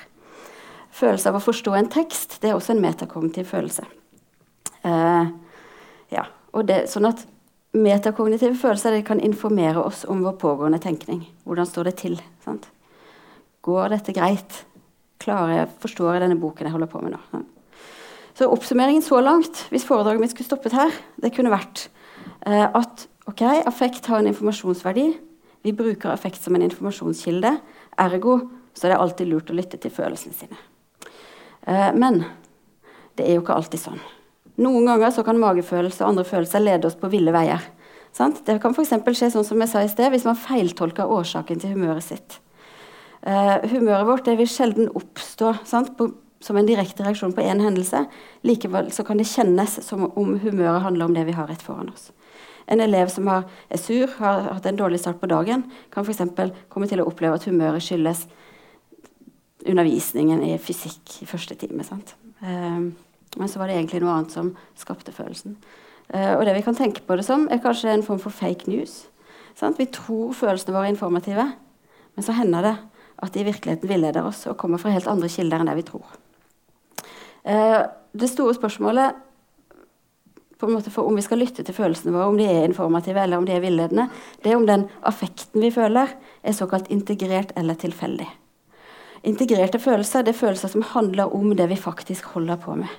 Følelse 0.90 1.28
av 1.28 1.36
å 1.36 1.44
forstå 1.44 1.74
en 1.74 1.88
tekst 1.88 2.40
det 2.42 2.50
er 2.50 2.58
også 2.58 2.74
en 2.74 2.82
metakognitiv 2.82 3.44
følelse. 3.44 3.86
Uh, 4.84 5.30
ja, 6.10 6.26
og 6.52 6.66
det, 6.66 6.84
sånn 6.90 7.08
at 7.08 7.24
Metakognitive 7.74 8.54
følelser 8.54 9.00
kan 9.02 9.18
informere 9.18 9.82
oss 9.82 10.04
om 10.06 10.20
vår 10.22 10.36
pågående 10.38 10.78
tenkning. 10.78 11.24
Hvordan 11.42 11.66
står 11.66 11.88
det 11.90 11.94
til? 11.98 12.14
Sant? 12.44 12.68
Går 13.66 13.90
dette 13.96 14.14
greit? 14.14 14.60
Klarer 15.18 15.56
jeg, 15.56 15.72
Forstår 15.82 16.14
jeg 16.14 16.22
denne 16.22 16.38
boken 16.38 16.68
jeg 16.68 16.76
holder 16.76 16.92
på 16.92 17.02
med 17.02 17.16
nå? 17.16 17.42
Så 18.34 18.48
oppsummeringen 18.50 19.02
så 19.02 19.20
langt, 19.22 19.66
hvis 19.70 19.86
foredraget 19.86 20.22
mitt 20.22 20.32
skulle 20.34 20.48
stoppet 20.48 20.74
her, 20.74 20.94
det 21.22 21.30
kunne 21.36 21.52
vært 21.54 21.86
eh, 22.46 22.66
at 22.66 23.06
ok, 23.30 23.44
affekt 23.62 24.08
har 24.10 24.20
en 24.20 24.30
informasjonsverdi. 24.32 25.06
Vi 25.64 25.72
bruker 25.72 26.10
affekt 26.10 26.42
som 26.42 26.56
en 26.58 26.64
informasjonskilde. 26.66 27.54
Ergo 28.02 28.40
så 28.74 28.88
er 28.88 28.94
det 28.94 28.98
alltid 29.04 29.30
lurt 29.30 29.52
å 29.52 29.56
lytte 29.56 29.78
til 29.80 29.94
følelsene 29.94 30.34
sine. 30.34 30.58
Eh, 31.62 31.92
men 31.94 32.24
det 33.14 33.28
er 33.28 33.38
jo 33.38 33.44
ikke 33.44 33.54
alltid 33.54 33.84
sånn. 33.84 34.02
Noen 34.64 34.90
ganger 34.90 35.14
så 35.14 35.24
kan 35.26 35.38
magefølelse 35.40 36.02
og 36.02 36.12
andre 36.12 36.26
følelser 36.26 36.62
lede 36.62 36.90
oss 36.90 36.98
på 36.98 37.10
ville 37.12 37.32
veier. 37.34 37.62
Sant? 38.14 38.42
Det 38.46 38.58
kan 38.62 38.74
f.eks. 38.74 38.92
skje 39.14 39.30
sånn 39.34 39.46
som 39.46 39.62
jeg 39.62 39.70
sa 39.70 39.82
i 39.82 39.90
sted, 39.90 40.10
hvis 40.10 40.26
man 40.26 40.38
feiltolker 40.38 41.10
årsaken 41.10 41.62
til 41.62 41.74
humøret 41.74 42.06
sitt. 42.06 42.38
Eh, 43.26 43.64
humøret 43.72 44.06
vårt 44.06 44.28
vil 44.28 44.50
sjelden 44.50 44.90
oppstå 44.94 45.54
på, 45.98 46.10
som 46.44 46.58
en 46.60 46.68
direkte 46.68 47.04
reaksjon 47.06 47.32
på 47.32 47.44
én 47.44 47.62
hendelse. 47.64 48.04
Likevel 48.44 48.90
så 48.92 49.04
kan 49.06 49.20
det 49.20 49.30
kjennes 49.30 49.78
som 49.86 50.04
om 50.10 50.36
humøret 50.42 50.84
handler 50.84 51.08
om 51.08 51.16
det 51.16 51.24
vi 51.28 51.36
har 51.36 51.48
rett 51.48 51.64
foran 51.64 51.88
oss. 51.94 52.10
En 52.66 52.80
elev 52.80 53.10
som 53.12 53.28
har, 53.28 53.44
er 53.68 53.80
sur, 53.80 54.08
har 54.18 54.48
hatt 54.52 54.66
en 54.68 54.78
dårlig 54.78 55.00
start 55.00 55.20
på 55.20 55.28
dagen, 55.28 55.66
kan 55.92 56.04
f.eks. 56.04 56.22
komme 56.72 56.88
til 56.88 57.02
å 57.02 57.08
oppleve 57.08 57.36
at 57.36 57.48
humøret 57.48 57.84
skyldes 57.84 58.24
undervisningen 59.64 60.42
i 60.44 60.54
fysikk 60.60 61.18
i 61.24 61.28
første 61.28 61.56
time. 61.60 61.84
Eh, 61.84 62.80
men 63.36 63.50
så 63.50 63.60
var 63.60 63.68
det 63.68 63.78
egentlig 63.78 64.00
noe 64.04 64.16
annet 64.16 64.32
som 64.36 64.52
skapte 64.80 65.12
følelsen. 65.12 65.58
Eh, 66.08 66.32
og 66.36 66.44
det 66.44 66.56
vi 66.56 66.64
kan 66.64 66.76
tenke 66.76 67.04
på 67.04 67.16
det 67.16 67.26
som, 67.26 67.48
er 67.48 67.62
kanskje 67.64 67.92
en 67.92 68.06
form 68.06 68.20
for 68.22 68.32
fake 68.32 68.68
news. 68.70 69.04
Sant? 69.56 69.78
Vi 69.80 69.88
tror 69.92 70.34
følelsene 70.36 70.76
våre 70.76 70.88
er 70.88 70.96
informative, 70.96 71.48
men 72.14 72.26
så 72.26 72.36
hender 72.36 72.68
det 72.68 72.76
at 73.24 73.32
de 73.32 73.40
i 73.40 73.46
virkeligheten 73.46 73.88
villeder 73.88 74.26
oss 74.26 74.44
og 74.50 74.58
kommer 74.60 74.80
fra 74.80 74.92
helt 74.92 75.08
andre 75.10 75.30
kilder 75.32 75.62
enn 75.62 75.70
det 75.70 75.78
vi 75.80 75.88
tror. 75.88 76.04
Uh, 77.44 77.84
det 78.14 78.30
store 78.30 78.54
spørsmålet 78.56 79.20
på 80.58 80.66
en 80.66 80.76
måte 80.78 80.92
for 80.92 81.08
om 81.08 81.16
vi 81.18 81.24
skal 81.24 81.42
lytte 81.42 81.64
til 81.66 81.76
følelsene 81.76 82.14
våre, 82.14 82.30
om 82.30 82.38
de 82.38 82.46
er 82.48 82.64
informative 82.64 83.20
eller 83.20 83.40
om 83.40 83.44
de 83.44 83.52
er 83.52 83.62
villedende, 83.64 84.06
det 84.42 84.52
er 84.52 84.56
om 84.56 84.66
den 84.68 84.86
affekten 85.04 85.60
vi 85.60 85.72
føler, 85.74 86.14
er 86.42 86.56
såkalt 86.56 86.88
integrert 86.94 87.52
eller 87.58 87.76
tilfeldig. 87.80 88.28
Integrerte 89.28 89.80
følelser 89.80 90.24
det 90.24 90.34
er 90.34 90.40
følelser 90.40 90.72
som 90.72 90.84
handler 90.94 91.32
om 91.34 91.52
det 91.56 91.68
vi 91.68 91.80
faktisk 91.80 92.32
holder 92.36 92.60
på 92.60 92.76
med. 92.80 92.90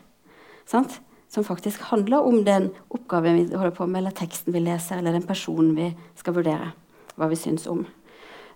Sant? 0.65 0.99
Som 1.29 1.45
faktisk 1.45 1.81
handler 1.89 2.25
om 2.25 2.43
den 2.45 2.69
oppgaven 2.89 3.37
vi 3.37 3.55
holder 3.55 3.75
på 3.75 3.85
med, 3.85 4.01
eller 4.01 4.15
teksten 4.15 4.53
vi 4.53 4.61
leser, 4.63 4.99
eller 4.99 5.13
den 5.13 5.25
personen 5.27 5.75
vi 5.77 5.91
skal 6.17 6.37
vurdere. 6.37 6.71
Hva 7.15 7.29
vi 7.31 7.37
syns 7.39 7.67
om. 7.71 7.85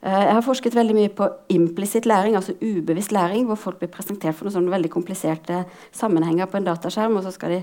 Eh, 0.02 0.24
jeg 0.26 0.36
har 0.38 0.46
forsket 0.46 0.78
veldig 0.78 0.96
mye 0.96 1.12
på 1.12 1.28
implisitt 1.52 2.08
læring, 2.08 2.36
altså 2.40 2.56
ubevisst 2.62 3.12
læring, 3.12 3.46
hvor 3.46 3.60
folk 3.60 3.80
blir 3.82 3.92
presentert 3.92 4.38
for 4.38 4.48
noen 4.48 4.56
sånne 4.56 4.76
veldig 4.76 4.92
kompliserte 4.94 5.66
sammenhenger 5.92 6.48
på 6.48 6.60
en 6.60 6.70
dataskjerm, 6.70 7.18
og 7.20 7.26
så 7.26 7.34
skal 7.36 7.58
de 7.58 7.62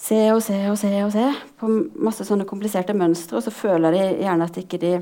se 0.00 0.18
og 0.32 0.42
se 0.42 0.58
og 0.70 0.78
se 0.80 0.90
og 1.04 1.12
se 1.12 1.26
på 1.60 1.70
masse 2.02 2.24
sånne 2.26 2.48
kompliserte 2.48 2.96
mønstre, 2.96 3.38
og 3.38 3.46
så 3.46 3.54
føler 3.54 3.94
de 3.94 4.04
gjerne 4.24 4.48
at 4.48 4.58
ikke 4.62 4.80
de 4.82 4.94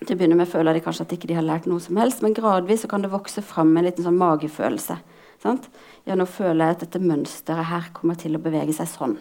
til 0.00 0.16
å 0.16 0.18
begynne 0.18 0.38
med 0.38 0.50
føler 0.50 0.74
de 0.74 0.82
kanskje 0.84 1.04
at 1.06 1.12
ikke 1.14 1.28
de 1.30 1.36
har 1.38 1.46
lært 1.46 1.68
noe 1.70 1.82
som 1.82 1.96
helst, 2.00 2.22
men 2.24 2.34
gradvis 2.34 2.82
så 2.84 2.90
kan 2.90 3.04
det 3.04 3.12
vokse 3.12 3.44
fram 3.44 3.70
en 3.76 3.86
liten 3.86 4.04
sånn 4.04 4.18
magefølelse. 4.18 4.96
Sant? 5.44 5.68
Ja, 6.08 6.16
nå 6.18 6.26
føler 6.28 6.66
jeg 6.66 6.76
at 6.76 6.82
dette 6.86 7.02
mønsteret 7.04 7.68
her 7.70 7.88
kommer 7.96 8.18
til 8.18 8.36
å 8.36 8.42
bevege 8.42 8.74
seg 8.74 8.90
sånn. 8.90 9.14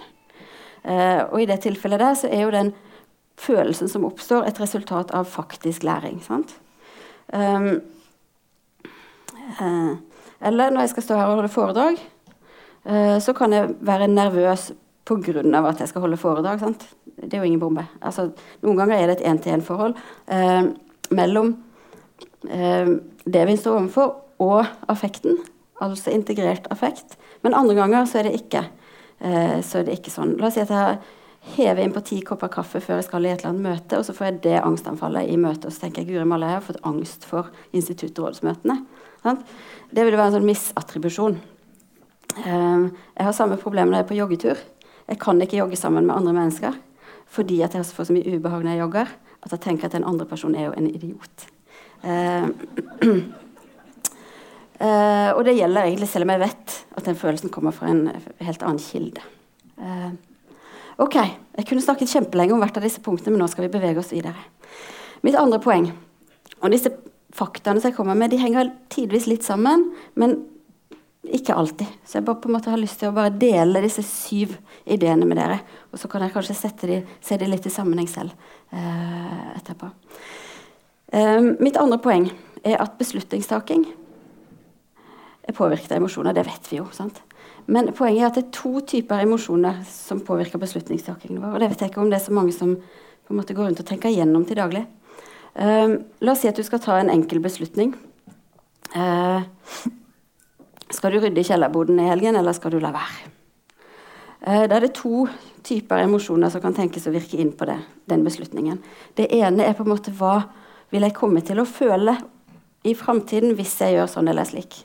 Eh, 0.83 1.21
og 1.29 1.37
i 1.39 1.47
det 1.47 1.61
tilfellet 1.63 2.01
der 2.01 2.17
så 2.19 2.31
er 2.31 2.45
jo 2.45 2.53
den 2.55 2.73
følelsen 3.39 3.89
som 3.89 4.05
oppstår, 4.05 4.47
et 4.47 4.59
resultat 4.61 5.11
av 5.11 5.25
faktisk 5.29 5.83
læring. 5.83 6.21
Um, 7.33 7.81
eh, 9.59 9.93
eller 10.43 10.71
når 10.71 10.85
jeg 10.85 10.93
skal 10.93 11.03
stå 11.03 11.17
her 11.17 11.31
og 11.31 11.41
holde 11.41 11.53
foredrag, 11.53 11.99
eh, 12.85 13.17
så 13.19 13.33
kan 13.33 13.53
jeg 13.53 13.75
være 13.79 14.07
nervøs 14.07 14.71
pga. 15.05 15.67
at 15.67 15.79
jeg 15.79 15.87
skal 15.87 16.01
holde 16.01 16.17
foredrag. 16.17 16.59
Sant? 16.59 16.87
Det 17.15 17.33
er 17.33 17.37
jo 17.37 17.43
ingen 17.43 17.59
bombe. 17.59 17.85
Altså, 18.01 18.31
noen 18.61 18.77
ganger 18.77 18.97
er 18.97 19.07
det 19.07 19.21
et 19.21 19.27
én-til-én-forhold 19.27 19.95
eh, 20.27 20.63
mellom 21.11 21.57
eh, 22.49 22.87
det 23.25 23.47
vi 23.47 23.57
står 23.57 23.79
overfor, 23.79 24.15
og 24.39 24.65
affekten. 24.89 25.37
Altså 25.81 26.11
integrert 26.11 26.67
affekt. 26.71 27.17
Men 27.43 27.53
andre 27.53 27.75
ganger 27.75 28.05
så 28.05 28.19
er 28.19 28.23
det 28.23 28.39
ikke, 28.41 28.65
eh, 29.19 29.59
så 29.61 29.79
er 29.79 29.83
det 29.87 29.99
ikke 29.99 30.11
sånn. 30.11 30.37
La 30.39 30.47
oss 30.47 30.57
si 30.57 30.63
at 30.63 30.71
jeg 30.71 30.97
hever 31.43 31.83
inn 31.83 31.93
på 31.93 32.03
ti 32.07 32.21
kopper 32.25 32.51
kaffe 32.51 32.79
før 32.81 33.01
jeg 33.01 33.07
skal 33.09 33.25
i 33.25 33.31
et 33.33 33.41
eller 33.41 33.51
annet 33.51 33.67
møte, 33.67 33.99
og 33.99 34.05
så 34.07 34.15
får 34.15 34.29
jeg 34.29 34.41
det 34.45 34.59
angstanfallet 34.63 35.29
i 35.29 35.37
møtet, 35.39 35.67
og 35.67 35.75
så 35.75 35.83
tenker 35.83 36.03
jeg 36.03 36.13
Guri 36.13 36.27
malla, 36.29 36.53
jeg 36.53 36.59
har 36.61 36.67
fått 36.69 36.85
angst 36.87 37.27
for 37.27 37.51
instituttrådsmøtene. 37.75 38.77
Det 39.93 40.05
vil 40.05 40.15
være 40.15 40.31
en 40.31 40.37
sånn 40.37 40.47
misattribusjon. 40.47 41.37
Eh, 42.33 42.85
jeg 42.87 43.27
har 43.27 43.35
samme 43.35 43.59
problem 43.61 43.91
når 43.91 43.99
jeg 43.99 44.05
er 44.05 44.09
på 44.09 44.17
joggetur. 44.17 44.63
Jeg 45.09 45.19
kan 45.21 45.41
ikke 45.43 45.59
jogge 45.59 45.79
sammen 45.79 46.07
med 46.07 46.15
andre 46.15 46.35
mennesker 46.39 46.79
fordi 47.33 47.63
at 47.65 47.73
jeg 47.73 47.87
får 47.89 48.05
så 48.07 48.13
mye 48.13 48.35
ubehag 48.35 48.61
når 48.61 48.75
jeg 48.75 48.81
jogger, 48.83 49.13
at 49.41 49.53
jeg 49.55 49.61
tenker 49.63 49.87
at 49.87 49.95
den 49.95 50.05
andre 50.05 50.27
personen 50.29 50.57
er 50.59 50.67
jo 50.67 50.75
en 50.77 50.85
idiot. 50.85 51.47
Uh, 52.03 52.45
uh, 54.85 55.31
og 55.33 55.41
det 55.47 55.55
gjelder 55.57 55.87
egentlig 55.87 56.09
selv 56.11 56.27
om 56.27 56.33
jeg 56.35 56.43
vet 56.43 56.75
at 56.93 57.07
den 57.07 57.17
følelsen 57.17 57.49
kommer 57.49 57.73
fra 57.73 57.89
en 57.89 58.03
helt 58.37 58.61
annen 58.61 58.83
kilde. 58.83 59.25
Uh, 59.81 60.13
ok, 61.01 61.17
jeg 61.57 61.67
kunne 61.69 61.83
snakket 61.83 62.11
kjempelenge 62.11 62.55
om 62.55 62.61
hvert 62.63 62.77
av 62.77 62.85
disse 62.85 63.01
punktene, 63.03 63.33
men 63.33 63.43
nå 63.43 63.49
skal 63.51 63.67
vi 63.67 63.73
bevege 63.73 64.01
oss 64.01 64.13
videre. 64.13 64.47
Mitt 65.25 65.37
andre 65.39 65.61
poeng, 65.63 65.87
og 66.59 66.73
disse 66.73 66.91
faktaene 67.33 67.81
som 67.81 67.89
jeg 67.89 67.97
kommer 67.97 68.17
med, 68.17 68.33
de 68.33 68.41
henger 68.41 68.71
tidvis 68.93 69.27
litt 69.29 69.45
sammen, 69.45 69.89
men 70.19 70.37
ikke 71.23 71.55
alltid. 71.55 71.87
Så 72.05 72.17
jeg 72.17 72.25
bare 72.27 72.41
på 72.43 72.49
en 72.49 72.57
måte 72.57 72.71
har 72.71 72.81
lyst 72.81 72.99
til 72.99 73.09
å 73.09 73.15
bare 73.15 73.31
dele 73.39 73.81
disse 73.83 74.03
syv 74.03 74.57
ideene 74.83 75.27
med 75.27 75.39
dere. 75.39 75.61
Og 75.93 76.01
så 76.01 76.09
kan 76.11 76.25
jeg 76.25 76.33
kanskje 76.35 76.71
de, 76.83 76.99
se 77.23 77.37
de 77.39 77.47
litt 77.47 77.67
i 77.67 77.71
sammenheng 77.71 78.09
selv 78.11 78.33
eh, 78.75 79.53
etterpå. 79.55 79.87
Eh, 81.15 81.39
mitt 81.63 81.79
andre 81.79 82.01
poeng 82.03 82.27
er 82.63 82.81
at 82.83 82.97
beslutningstaking 82.99 83.85
er 85.43 85.55
påvirket 85.55 85.93
av 85.93 86.01
emosjoner. 86.01 86.35
Det 86.35 86.45
vet 86.47 86.71
vi 86.71 86.81
jo. 86.81 86.89
sant? 86.91 87.23
Men 87.65 87.91
poenget 87.95 88.23
er 88.23 88.29
at 88.29 88.37
det 88.37 88.43
er 88.45 88.55
to 88.55 88.81
typer 88.87 89.23
emosjoner 89.23 89.79
som 89.87 90.21
påvirker 90.25 90.61
beslutningstakingen 90.61 91.41
vår. 91.41 91.55
Og 91.55 91.63
det 91.63 91.69
vet 91.71 91.83
jeg 91.83 91.93
ikke 91.93 92.01
om 92.03 92.11
det 92.11 92.19
er 92.19 92.25
så 92.25 92.35
mange 92.35 92.55
som 92.55 92.75
på 92.75 93.31
en 93.31 93.39
måte 93.39 93.55
går 93.55 93.69
rundt 93.69 93.79
og 93.79 93.87
tenker 93.87 94.11
gjennom 94.11 94.43
til 94.47 94.59
daglig. 94.59 94.83
Uh, 95.53 96.01
la 96.19 96.33
oss 96.33 96.41
si 96.43 96.49
at 96.49 96.57
du 96.57 96.65
skal 96.65 96.81
ta 96.83 96.97
en 96.99 97.11
enkel 97.13 97.39
beslutning. 97.43 97.93
Uh, 98.95 99.45
skal 100.93 101.13
du 101.13 101.21
rydde 101.23 101.45
kjellerboden 101.45 102.01
i 102.01 102.09
helgen, 102.09 102.35
eller 102.35 102.57
skal 102.57 102.73
du 102.73 102.81
la 102.83 102.91
være? 102.95 103.31
Uh, 104.43 104.65
da 104.67 104.75
er 104.75 104.87
det 104.87 104.95
to 104.99 105.27
typer 105.63 106.03
emosjoner 106.03 106.51
som 106.51 106.63
kan 106.63 106.75
tenkes 106.75 107.07
å 107.07 107.15
virke 107.15 107.39
inn 107.39 107.53
på 107.55 107.69
det, 107.69 107.79
den 108.11 108.25
beslutningen. 108.27 108.81
Det 109.15 109.29
ene 109.31 109.69
er 109.69 109.77
på 109.77 109.85
en 109.87 109.93
måte 109.93 110.11
hva 110.17 110.41
vil 110.91 111.07
jeg 111.07 111.15
komme 111.15 111.41
til 111.45 111.61
å 111.63 111.69
føle 111.69 112.17
i 112.83 112.91
framtiden 112.97 113.55
hvis 113.55 113.77
jeg 113.79 113.95
gjør 113.95 114.11
sånn 114.11 114.27
eller 114.33 114.49
slik. 114.49 114.83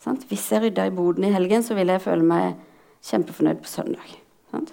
Sant? 0.00 0.24
Hvis 0.30 0.48
jeg 0.52 0.64
rydder 0.64 0.88
i 0.88 0.96
boden 0.96 1.26
i 1.28 1.32
helgen, 1.34 1.64
så 1.64 1.76
vil 1.76 1.92
jeg 1.92 2.02
føle 2.02 2.24
meg 2.24 2.56
kjempefornøyd 3.04 3.60
på 3.60 3.68
søndag. 3.68 4.14
Sant? 4.52 4.72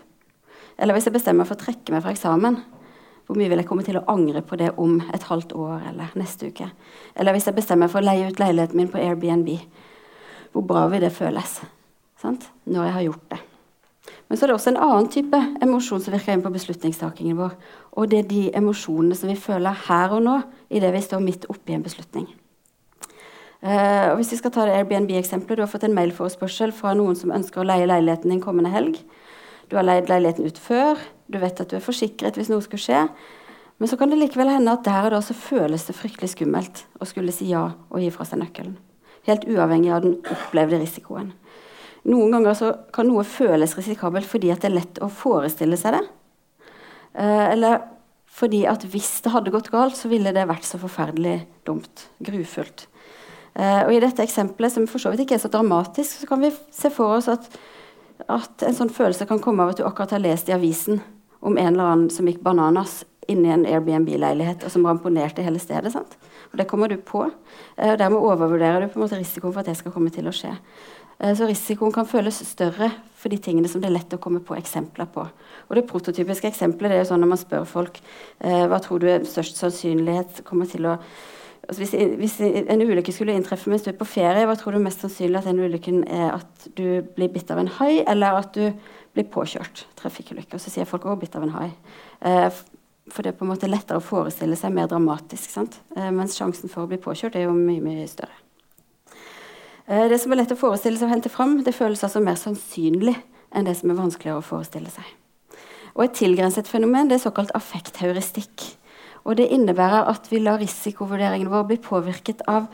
Eller 0.77 0.95
hvis 0.95 1.09
jeg 1.09 1.15
bestemmer 1.17 1.43
meg 1.43 1.49
for 1.49 1.57
å 1.57 1.63
trekke 1.65 1.93
meg 1.93 2.03
fra 2.05 2.13
eksamen, 2.13 2.61
hvor 3.27 3.35
mye 3.35 3.49
vil 3.51 3.59
jeg 3.59 3.67
komme 3.67 3.83
til 3.83 3.97
å 3.99 4.05
angre 4.07 4.39
på 4.45 4.55
det 4.59 4.69
om 4.79 5.01
et 5.11 5.25
halvt 5.27 5.51
år 5.59 5.89
eller 5.89 6.13
neste 6.15 6.47
uke? 6.47 6.69
Eller 7.15 7.35
hvis 7.35 7.49
jeg 7.49 7.57
bestemmer 7.57 7.85
meg 7.85 7.91
for 7.91 7.99
å 7.99 8.07
leie 8.07 8.29
ut 8.29 8.39
leiligheten 8.39 8.79
min 8.79 8.91
på 8.93 9.01
Airbnb, 9.01 9.51
hvor 10.53 10.63
bra 10.69 10.85
vil 10.91 11.03
det 11.03 11.11
føles 11.15 11.59
sant? 12.21 12.47
når 12.63 12.87
jeg 12.87 12.95
har 12.95 13.07
gjort 13.09 13.29
det? 13.33 13.41
Men 14.27 14.37
så 14.37 14.45
er 14.45 14.51
det 14.51 14.55
også 14.55 14.71
en 14.71 14.81
annen 14.85 15.11
type 15.11 15.39
emosjon 15.63 16.01
som 16.03 16.15
virker 16.15 16.35
inn 16.35 16.43
på 16.43 16.53
beslutningstakingen 16.55 17.37
vår. 17.39 17.55
Og 17.99 18.07
det 18.11 18.21
er 18.21 18.31
de 18.31 18.41
emosjonene 18.55 19.15
som 19.15 19.31
vi 19.31 19.35
føler 19.39 19.75
her 19.87 20.15
og 20.15 20.23
nå, 20.23 20.39
idet 20.71 20.93
vi 20.95 21.03
står 21.03 21.23
midt 21.23 21.47
oppi 21.51 21.75
en 21.75 21.83
beslutning. 21.83 22.27
Uh, 23.57 24.11
og 24.11 24.19
hvis 24.19 24.35
vi 24.35 24.37
skal 24.37 24.53
ta 24.53 24.67
det 24.67 24.75
Airbnb-eksempelet, 24.77 25.57
Du 25.57 25.63
har 25.63 25.71
fått 25.71 25.87
en 25.87 25.95
mailforespørsel 25.97 26.71
fra 26.71 26.93
noen 26.93 27.17
som 27.17 27.33
ønsker 27.33 27.63
å 27.63 27.65
leie 27.65 27.87
leiligheten 27.89 28.29
din 28.29 28.43
kommende 28.43 28.69
helg. 28.69 28.99
Du 29.69 29.75
har 29.75 29.83
leid 29.83 30.09
leiligheten 30.09 30.45
ut 30.45 30.59
før, 30.61 30.99
du 31.27 31.39
vet 31.41 31.59
at 31.59 31.69
du 31.69 31.75
er 31.75 31.83
forsikret 31.83 32.37
hvis 32.37 32.51
noe 32.51 32.63
skulle 32.63 32.83
skje. 32.83 33.01
Men 33.77 33.89
så 33.89 33.97
kan 33.97 34.09
det 34.09 34.19
likevel 34.21 34.49
hende 34.49 34.73
at 34.73 34.85
der 34.85 35.09
og 35.09 35.17
da 35.17 35.21
så 35.21 35.35
føles 35.37 35.83
det 35.85 35.97
fryktelig 35.97 36.31
skummelt 36.33 36.85
å 37.01 37.07
skulle 37.09 37.33
si 37.35 37.49
ja 37.51 37.65
og 37.89 37.99
gi 38.01 38.09
fra 38.13 38.25
seg 38.25 38.41
nøkkelen. 38.41 38.77
Helt 39.27 39.43
uavhengig 39.49 39.91
av 39.91 40.05
den 40.05 40.15
opplevde 40.23 40.79
risikoen. 40.81 41.33
Noen 42.07 42.31
ganger 42.37 42.55
så 42.55 42.71
kan 42.95 43.09
noe 43.09 43.25
føles 43.27 43.75
risikabelt 43.77 44.29
fordi 44.29 44.53
at 44.53 44.63
det 44.63 44.71
er 44.71 44.77
lett 44.79 45.01
å 45.03 45.11
forestille 45.11 45.77
seg 45.79 45.97
det. 45.97 46.03
Uh, 47.17 47.45
eller 47.51 47.81
fordi 48.37 48.63
at 48.69 48.85
hvis 48.87 49.17
det 49.25 49.33
hadde 49.33 49.51
gått 49.53 49.71
galt, 49.73 49.97
så 49.97 50.09
ville 50.11 50.31
det 50.33 50.45
vært 50.47 50.65
så 50.67 50.79
forferdelig 50.79 51.41
dumt. 51.67 52.07
Grufullt. 52.23 52.85
Eh, 53.57 53.81
og 53.87 53.93
I 53.93 54.01
dette 54.03 54.23
eksempelet, 54.23 54.73
som 54.73 54.85
for 54.89 55.01
så 55.01 55.11
vidt 55.11 55.25
ikke 55.25 55.39
er 55.39 55.43
så 55.43 55.51
dramatisk, 55.51 56.21
så 56.21 56.29
kan 56.29 56.43
vi 56.45 56.53
se 56.71 56.93
for 56.93 57.17
oss 57.17 57.29
at 57.33 57.49
at 58.25 58.63
en 58.65 58.75
sånn 58.75 58.91
følelse 58.93 59.27
kan 59.29 59.41
komme 59.43 59.63
av 59.63 59.73
at 59.73 59.79
du 59.79 59.85
akkurat 59.85 60.15
har 60.15 60.23
lest 60.23 60.49
i 60.49 60.55
avisen 60.55 61.01
om 61.45 61.57
en 61.57 61.69
eller 61.69 61.91
annen 61.91 62.09
som 62.13 62.27
gikk 62.27 62.41
bananas 62.43 63.03
inni 63.29 63.51
en 63.51 63.65
Airbnb-leilighet 63.67 64.63
og 64.65 64.73
som 64.73 64.87
ramponerte 64.87 65.43
hele 65.45 65.61
stedet. 65.61 65.91
Sant? 65.93 66.15
Og 66.51 66.57
Det 66.57 66.67
kommer 66.67 66.89
du 66.89 66.97
på. 66.97 67.27
Eh, 67.77 67.91
og 67.91 67.99
Dermed 67.99 68.23
overvurderer 68.23 68.81
du 68.81 68.87
på 68.87 68.99
en 68.99 69.05
måte 69.05 69.19
risikoen 69.19 69.53
for 69.53 69.61
at 69.61 69.69
det 69.69 69.77
skal 69.77 69.93
komme 69.93 70.09
til 70.09 70.27
å 70.27 70.33
skje. 70.33 70.55
Eh, 71.19 71.35
så 71.35 71.47
risikoen 71.47 71.93
kan 71.93 72.09
føles 72.09 72.41
større 72.47 72.89
for 73.17 73.29
de 73.29 73.37
tingene 73.37 73.69
som 73.69 73.81
det 73.81 73.89
er 73.91 73.97
lett 73.99 74.13
å 74.15 74.21
komme 74.21 74.39
på 74.39 74.57
eksempler 74.57 75.09
på. 75.13 75.27
Og 75.67 75.75
Det 75.75 75.87
prototypiske 75.87 76.47
eksempelet 76.47 76.91
det 76.91 76.97
er 76.97 77.03
jo 77.03 77.11
sånn 77.11 77.21
når 77.21 77.33
man 77.33 77.41
spør 77.41 77.65
folk 77.67 77.99
hva 78.39 78.77
tror 78.79 79.01
du 79.01 79.07
er 79.09 79.25
størst 79.25 79.57
sannsynlighet 79.57 80.43
kommer 80.45 80.69
til 80.69 80.85
å 80.85 80.93
Altså 81.67 81.81
hvis, 81.81 81.93
hvis, 82.21 82.35
en 82.41 82.81
ulykke 82.81 83.11
skulle 83.11 83.35
inntreffe 83.35 83.71
mens 83.71 83.83
du 83.83 83.89
er 83.91 83.97
på 83.99 84.07
ferie, 84.07 84.45
hva 84.47 84.55
tror 84.59 84.75
du 84.77 84.83
mest 84.83 85.03
sannsynlig 85.03 85.41
at 85.41 85.49
den 85.49 85.59
ulykken 85.59 86.03
er 86.05 86.37
at 86.37 86.67
du 86.77 87.01
blir 87.15 87.31
bitt 87.33 87.51
av 87.51 87.59
en 87.59 87.71
hai, 87.79 88.03
eller 88.07 88.39
at 88.39 88.55
du 88.55 88.71
blir 89.15 89.27
påkjørt? 89.33 89.85
Trafikkulykke. 89.99 90.55
Og 90.55 90.63
så 90.63 90.71
sier 90.71 90.87
folk 90.87 91.07
òg 91.09 91.19
bitt 91.23 91.35
av 91.35 91.43
en 91.43 91.55
hai'. 91.57 91.71
Eh, 92.21 92.49
for 93.11 93.23
det 93.23 93.33
er 93.33 93.37
på 93.39 93.45
en 93.45 93.53
måte 93.53 93.69
lettere 93.69 94.01
å 94.01 94.03
forestille 94.03 94.55
seg 94.59 94.73
mer 94.75 94.87
dramatisk. 94.91 95.49
sant? 95.49 95.79
Eh, 95.95 96.11
mens 96.11 96.35
sjansen 96.39 96.71
for 96.71 96.83
å 96.83 96.91
bli 96.91 96.99
påkjørt 96.99 97.35
er 97.35 97.47
jo 97.47 97.55
mye, 97.55 97.81
mye 97.83 98.07
større. 98.07 98.35
Eh, 99.87 100.07
det 100.11 100.19
som 100.19 100.31
er 100.31 100.41
lett 100.41 100.51
å 100.51 100.59
forestille 100.59 100.99
seg 100.99 101.07
og 101.07 101.15
hente 101.15 101.31
fram, 101.31 101.61
det 101.63 101.75
føles 101.75 102.03
altså 102.03 102.19
mer 102.23 102.35
sannsynlig 102.35 103.15
enn 103.55 103.67
det 103.67 103.77
som 103.79 103.91
er 103.91 104.01
vanskeligere 104.01 104.41
å 104.41 104.45
forestille 104.45 104.91
seg. 104.91 105.05
Og 105.95 106.03
Et 106.03 106.13
tilgrenset 106.13 106.67
fenomen 106.67 107.07
det 107.09 107.17
er 107.17 107.29
såkalt 107.29 107.53
affektheuristikk. 107.57 108.77
Og 109.27 109.35
det 109.35 109.49
innebærer 109.51 110.07
at 110.07 110.29
vi 110.31 110.39
lar 110.39 110.61
risikovurderingen 110.61 111.51
vår 111.51 111.67
bli 111.67 111.77
påvirket 111.83 112.45
av 112.47 112.69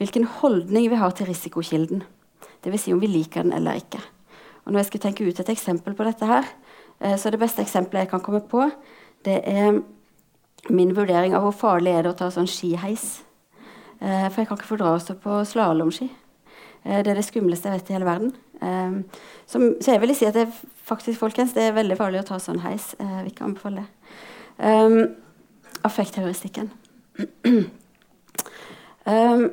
hvilken 0.00 0.26
holdning 0.40 0.88
vi 0.90 0.98
har 0.98 1.14
til 1.14 1.28
risikokilden. 1.30 2.02
Dvs. 2.62 2.86
Si 2.86 2.94
om 2.94 3.00
vi 3.02 3.10
liker 3.10 3.46
den 3.46 3.54
eller 3.54 3.78
ikke. 3.78 4.00
Og 4.64 4.72
når 4.72 4.82
jeg 4.82 4.90
skal 4.90 5.04
tenke 5.06 5.26
ut 5.26 5.40
et 5.40 5.52
eksempel 5.52 5.94
på 5.98 6.06
dette 6.06 6.26
her, 6.26 6.46
eh, 7.00 7.14
så 7.14 7.28
er 7.28 7.36
det 7.36 7.42
beste 7.42 7.62
eksempelet 7.62 8.06
jeg 8.06 8.10
kan 8.10 8.22
komme 8.22 8.42
på, 8.46 8.68
det 9.24 9.40
er 9.46 9.80
min 10.70 10.94
vurdering 10.94 11.34
av 11.34 11.46
hvor 11.46 11.54
farlig 11.54 11.94
er 11.94 12.02
det 12.02 12.12
å 12.12 12.18
ta 12.18 12.30
sånn 12.30 12.50
skiheis. 12.50 13.22
Eh, 14.00 14.26
for 14.28 14.42
jeg 14.42 14.50
kan 14.50 14.58
ikke 14.58 14.70
fordra 14.70 14.94
å 14.96 15.02
stå 15.02 15.18
på 15.22 15.40
slalåmski. 15.46 16.10
Eh, 16.84 17.02
det 17.02 17.14
er 17.14 17.18
det 17.18 17.26
skumleste 17.26 17.70
jeg 17.70 17.78
vet 17.78 17.90
i 17.90 17.98
hele 17.98 18.10
verden. 18.10 18.34
så 19.46 19.58
jeg 19.90 20.00
vil 20.00 20.14
si 20.14 20.24
at 20.24 20.34
det, 20.34 20.46
faktisk, 20.86 21.18
folkens, 21.18 21.52
det 21.52 21.62
er 21.66 21.72
veldig 21.74 21.96
farlig 21.98 22.20
å 22.20 22.26
ta 22.28 22.38
sånn 22.38 22.60
heis. 22.62 22.94
jeg 22.94 23.24
vil 23.24 23.32
ikke 23.32 23.44
anbefale 23.44 23.82
det 23.82 25.21
affektteoristikken. 25.86 26.70
um, 29.06 29.44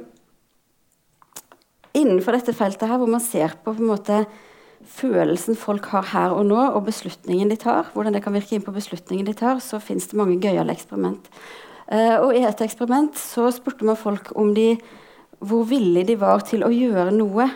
innenfor 1.93 2.37
dette 2.37 2.55
feltet 2.55 2.87
her, 2.89 2.99
hvor 3.01 3.11
man 3.11 3.23
ser 3.23 3.55
på, 3.63 3.73
på 3.73 3.89
måte, 3.91 4.23
følelsen 4.89 5.57
folk 5.59 5.89
har 5.91 6.07
her 6.13 6.33
og 6.33 6.45
nå, 6.49 6.59
og 6.73 6.85
beslutningen 6.87 7.51
de 7.51 7.59
tar, 7.59 7.89
hvordan 7.93 8.15
det 8.15 8.23
kan 8.25 8.33
virke 8.35 8.55
inn 8.55 8.65
på 8.65 8.73
beslutningen 8.75 9.27
de 9.27 9.35
tar, 9.37 9.59
så 9.63 9.81
fins 9.83 10.07
det 10.09 10.17
mange 10.19 10.39
gøyale 10.41 10.73
eksperiment. 10.73 11.29
Uh, 11.89 12.17
og 12.21 12.35
I 12.37 12.45
et 12.47 12.61
eksperiment 12.63 13.17
så 13.17 13.49
spurte 13.53 13.87
man 13.87 13.99
folk 13.99 14.31
om 14.39 14.53
de, 14.57 14.73
hvor 15.39 15.65
villige 15.69 16.11
de 16.11 16.19
var 16.19 16.43
til 16.47 16.65
å 16.65 16.71
gjøre 16.73 17.11
noe 17.15 17.49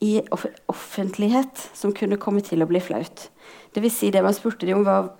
i 0.00 0.14
off 0.32 0.46
offentlighet 0.70 1.68
som 1.76 1.92
kunne 1.96 2.18
komme 2.20 2.40
til 2.44 2.62
å 2.62 2.68
bli 2.68 2.80
flaut. 2.80 3.26
Det 3.74 3.82
vil 3.84 3.92
si 3.92 4.08
det 4.12 4.22
man 4.24 4.36
spurte 4.36 4.66
de 4.68 4.74
om 4.76 4.84
var 4.86 5.10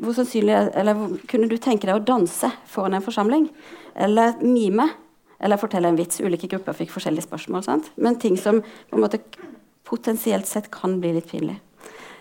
hvor 0.00 0.16
sannsynlig 0.16 0.56
eller 0.80 0.98
Kunne 1.28 1.48
du 1.50 1.56
tenke 1.60 1.88
deg 1.88 1.98
å 1.98 2.04
danse 2.04 2.50
foran 2.68 2.96
en 2.96 3.04
forsamling? 3.04 3.48
Eller 3.94 4.38
mime? 4.42 4.88
Eller 5.40 5.60
fortelle 5.60 5.88
en 5.88 5.98
vits? 5.98 6.20
Ulike 6.20 6.48
grupper 6.50 6.76
fikk 6.76 6.92
forskjellige 6.94 7.26
spørsmål. 7.28 7.64
Sant? 7.64 7.90
Men 7.96 8.18
ting 8.20 8.36
som 8.40 8.60
på 8.62 8.96
en 8.96 9.04
måte 9.04 9.22
potensielt 9.88 10.46
sett 10.46 10.70
kan 10.72 10.98
bli 11.00 11.14
litt 11.16 11.30
pinlig. 11.30 11.58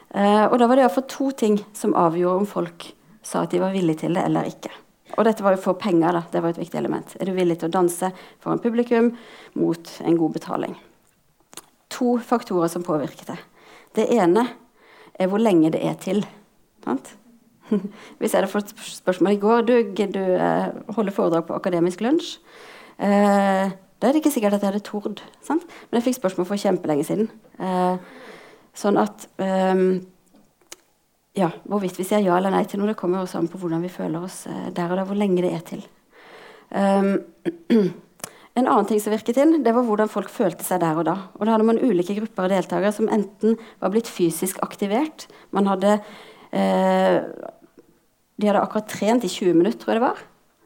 Uh, 0.10 0.50
og 0.50 0.58
da 0.58 0.66
var 0.66 0.80
det 0.80 0.88
iallfall 0.88 1.06
to 1.12 1.32
ting 1.38 1.60
som 1.78 1.94
avgjorde 1.94 2.44
om 2.44 2.48
folk 2.50 2.88
sa 3.22 3.44
at 3.46 3.52
de 3.54 3.62
var 3.62 3.76
villige 3.76 4.06
til 4.06 4.18
det 4.18 4.24
eller 4.26 4.48
ikke. 4.50 4.72
Og 5.18 5.26
dette 5.28 5.44
var 5.46 5.56
jo 5.56 5.62
for 5.62 5.78
penger, 5.78 6.16
da. 6.16 6.24
Det 6.32 6.42
var 6.42 6.54
et 6.54 6.62
viktig 6.62 6.80
element. 6.80 7.16
Er 7.20 7.30
du 7.30 7.36
villig 7.36 7.60
til 7.60 7.70
å 7.70 7.74
danse 7.74 8.12
foran 8.42 8.62
publikum 8.64 9.12
mot 9.60 9.94
en 10.06 10.18
god 10.18 10.36
betaling? 10.38 10.76
To 11.94 12.18
faktorer 12.24 12.72
som 12.72 12.86
påvirket 12.86 13.32
det. 13.34 13.40
Det 13.98 14.10
ene 14.16 14.46
er 15.20 15.30
hvor 15.30 15.42
lenge 15.42 15.74
det 15.74 15.82
er 15.86 15.98
til. 16.02 16.24
Sant? 16.86 17.14
Hvis 18.20 18.34
jeg 18.34 18.40
hadde 18.40 18.52
fått 18.52 18.74
spørsmål 18.76 19.36
i 19.36 19.42
går 19.42 19.68
du, 19.68 19.76
du 20.00 20.22
eh, 20.22 20.68
holder 20.96 21.16
foredrag 21.16 21.48
på 21.48 21.58
Akademisk 21.58 22.04
lunsj. 22.06 22.38
Eh, 23.00 23.72
da 24.00 24.08
er 24.08 24.16
det 24.16 24.22
ikke 24.22 24.34
sikkert 24.34 24.58
at 24.58 24.64
jeg 24.64 24.74
hadde 24.74 24.86
tord. 24.88 25.22
Sant? 25.46 25.66
Men 25.90 26.00
jeg 26.00 26.10
fikk 26.10 26.20
spørsmål 26.20 26.48
for 26.50 26.62
kjempelenge 26.62 27.06
siden. 27.08 27.30
Eh, 27.60 27.96
sånn 28.78 29.00
at 29.00 29.30
eh, 29.44 29.86
ja, 31.40 31.54
Hvorvidt 31.70 32.00
vi 32.00 32.08
sier 32.08 32.24
ja 32.26 32.36
eller 32.36 32.52
nei 32.52 32.66
til 32.68 32.82
noe, 32.82 32.90
det 32.90 33.00
kommer 33.00 33.22
også 33.22 33.40
an 33.40 33.48
på 33.52 33.60
hvordan 33.62 33.84
vi 33.86 33.92
føler 33.94 34.24
oss 34.26 34.42
der 34.76 34.92
og 34.92 34.98
da, 35.00 35.06
hvor 35.08 35.16
lenge 35.16 35.44
det 35.46 35.54
er 35.56 35.62
til. 35.64 35.84
Um, 36.74 37.22
en 38.60 38.68
annen 38.68 38.88
ting 38.90 39.00
som 39.00 39.14
virket 39.14 39.40
inn, 39.40 39.62
det 39.64 39.72
var 39.76 39.86
hvordan 39.88 40.12
folk 40.12 40.28
følte 40.34 40.66
seg 40.68 40.82
der 40.84 41.00
og 41.00 41.08
da. 41.08 41.16
Og 41.38 41.46
da 41.46 41.54
hadde 41.56 41.68
man 41.70 41.80
ulike 41.80 42.18
grupper 42.18 42.48
av 42.48 42.52
deltakere 42.54 42.92
som 42.96 43.08
enten 43.14 43.56
var 43.80 43.94
blitt 43.94 44.10
fysisk 44.12 44.60
aktivert, 44.66 45.30
man 45.56 45.70
hadde 45.70 46.00
de 48.40 48.48
hadde 48.48 48.62
akkurat 48.64 48.88
trent 48.88 49.26
i 49.28 49.30
20 49.32 49.58
minutter, 49.58 49.80
tror 49.82 49.94
jeg 49.94 50.00
det 50.00 50.08
var. 50.08 50.20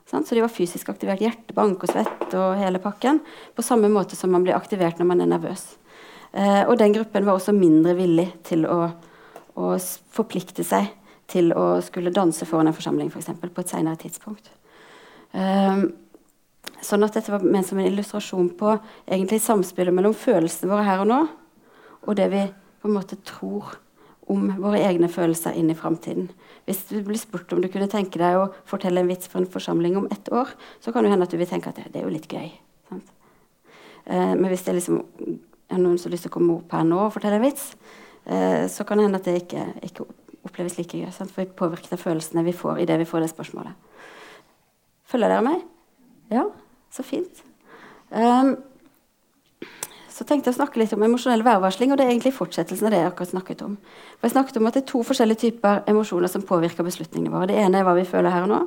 Sant? 0.09 0.27
Så 0.27 0.35
de 0.35 0.43
var 0.43 0.51
fysisk 0.53 0.91
aktivert. 0.93 1.23
Hjertebank 1.23 1.85
og 1.85 1.89
svett 1.89 2.35
og 2.37 2.59
hele 2.59 2.81
pakken. 2.83 3.21
På 3.55 3.65
samme 3.65 3.89
måte 3.89 4.17
som 4.19 4.29
man 4.33 4.45
blir 4.45 4.57
aktivert 4.57 5.01
når 5.01 5.09
man 5.09 5.23
er 5.23 5.31
nervøs. 5.31 5.63
Eh, 6.33 6.61
og 6.67 6.77
den 6.77 6.93
gruppen 6.93 7.25
var 7.25 7.39
også 7.39 7.55
mindre 7.57 7.95
villig 7.97 8.27
til 8.45 8.67
å, 8.69 8.77
å 9.57 9.73
forplikte 10.13 10.65
seg 10.67 10.91
til 11.33 11.53
å 11.57 11.79
skulle 11.81 12.13
danse 12.13 12.45
foran 12.45 12.69
en 12.69 12.77
forsamling. 12.77 13.09
For 13.13 13.23
eksempel, 13.23 13.49
på 13.53 13.63
et 13.63 13.73
senere 13.73 13.97
tidspunkt. 14.01 14.51
Eh, 15.33 15.85
sånn 16.83 17.07
at 17.07 17.17
dette 17.17 17.33
var 17.33 17.45
ment 17.45 17.65
som 17.69 17.81
en 17.81 17.89
illustrasjon 17.89 18.51
på 18.59 18.75
egentlig 19.07 19.41
samspillet 19.41 19.95
mellom 19.95 20.13
følelsene 20.13 20.69
våre 20.69 20.85
her 20.85 21.01
og 21.01 21.09
nå, 21.09 21.21
og 22.03 22.17
det 22.19 22.29
vi 22.29 22.43
på 22.83 22.89
en 22.89 22.97
måte 22.97 23.17
tror 23.25 23.79
om 24.31 24.49
våre 24.59 24.81
egne 24.83 25.09
følelser 25.11 25.55
inn 25.59 25.71
i 25.71 25.77
framtiden. 25.77 26.29
Hvis 26.67 26.85
du 26.87 27.01
blir 27.03 27.19
spurt 27.19 27.51
om 27.51 27.61
du 27.61 27.67
kunne 27.71 27.89
tenke 27.91 28.19
deg 28.21 28.39
å 28.39 28.49
fortelle 28.69 29.03
en 29.03 29.09
vits 29.09 29.27
for 29.27 29.41
en 29.41 29.49
forsamling 29.51 29.97
om 29.99 30.07
ett 30.13 30.31
år, 30.31 30.53
så 30.79 30.93
kan 30.93 31.03
det 31.03 31.11
hende 31.11 31.27
at 31.27 31.33
du 31.33 31.39
vil 31.39 31.49
tenke 31.49 31.73
at 31.73 31.79
det, 31.79 31.89
det 31.91 32.01
er 32.01 32.07
jo 32.07 32.13
litt 32.13 32.29
gøy. 32.31 32.53
Eh, 34.05 34.33
men 34.35 34.47
hvis 34.51 34.63
det 34.67 34.77
liksom 34.77 35.01
er 35.73 35.81
noen 35.81 35.97
som 35.99 36.09
har 36.09 36.15
lyst 36.15 36.27
til 36.27 36.31
å 36.31 36.37
komme 36.37 36.57
opp 36.57 36.75
her 36.75 36.85
nå 36.87 36.99
og 37.05 37.13
fortelle 37.15 37.39
en 37.39 37.45
vits, 37.45 37.73
eh, 38.25 38.65
så 38.71 38.87
kan 38.87 38.99
det 38.99 39.07
hende 39.07 39.19
at 39.19 39.27
det 39.27 39.37
ikke, 39.43 39.65
ikke 39.89 40.07
oppleves 40.43 40.77
like 40.79 40.99
gøy. 40.99 41.11
Sant? 41.11 41.31
For 41.31 41.43
vi 41.43 41.57
påvirker 41.59 41.99
følelsene 41.99 42.45
vi 42.47 42.55
får 42.55 42.83
i 42.83 42.87
det 42.89 42.99
vi 43.01 43.07
får 43.09 43.25
det 43.25 43.31
spørsmålet. 43.33 43.75
Følger 45.09 45.31
dere 45.31 45.45
meg? 45.45 45.63
Ja, 46.31 46.47
så 46.93 47.03
fint. 47.05 47.43
Um, 48.09 48.55
så 50.13 50.25
tenkte 50.29 50.51
jeg 50.51 50.53
å 50.53 50.59
snakke 50.59 50.77
litt 50.77 50.91
om 50.93 51.03
emosjonell 51.07 51.41
værvarsling. 51.45 51.91
og 51.91 51.97
det 51.97 52.05
er 52.05 52.11
egentlig 52.11 52.35
fortsettelsen 52.37 52.85
av 52.85 52.91
det 52.93 52.99
jeg 52.99 53.09
akkurat 53.09 53.31
snakket 53.31 53.61
om. 53.65 53.77
For 54.19 54.27
jeg 54.27 54.35
snakket 54.35 54.57
om 54.57 54.67
at 54.67 54.73
Det 54.73 54.81
er 54.83 54.91
to 54.91 55.03
forskjellige 55.03 55.41
typer 55.41 55.81
emosjoner 55.87 56.29
som 56.29 56.41
påvirker 56.41 56.85
beslutningene 56.85 57.33
våre. 57.33 57.47
Det 57.47 57.57
ene 57.57 57.79
er 57.79 57.83
hva 57.83 57.95
vi 57.97 58.05
føler 58.05 58.29
her 58.29 58.43
og 58.43 58.49
nå. 58.49 58.59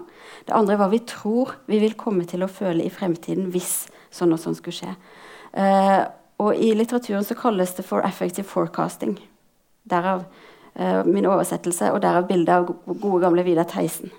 Det 0.46 0.54
andre 0.54 0.74
er 0.74 0.78
hva 0.78 0.90
vi 0.90 0.98
tror 1.06 1.54
vi 1.66 1.78
vil 1.78 1.94
komme 1.94 2.26
til 2.26 2.42
å 2.42 2.50
føle 2.50 2.82
i 2.82 2.90
fremtiden 2.90 3.52
hvis 3.54 3.86
sånn 4.10 4.32
og 4.32 4.40
sånn 4.42 4.56
skulle 4.58 4.74
skje. 4.74 4.94
Uh, 5.54 6.02
og 6.42 6.56
I 6.56 6.74
litteraturen 6.74 7.24
så 7.24 7.36
kalles 7.38 7.74
det 7.76 7.84
for 7.86 8.02
affective 8.02 8.46
forecasting. 8.46 9.14
Derav 9.84 10.24
uh, 10.26 11.04
min 11.06 11.26
oversettelse, 11.26 11.92
og 11.92 12.02
derav 12.02 12.26
bildet 12.26 12.54
av 12.54 12.66
gode, 12.86 13.20
gamle 13.22 13.44
Vidar 13.46 13.68
Theisen. 13.70 14.10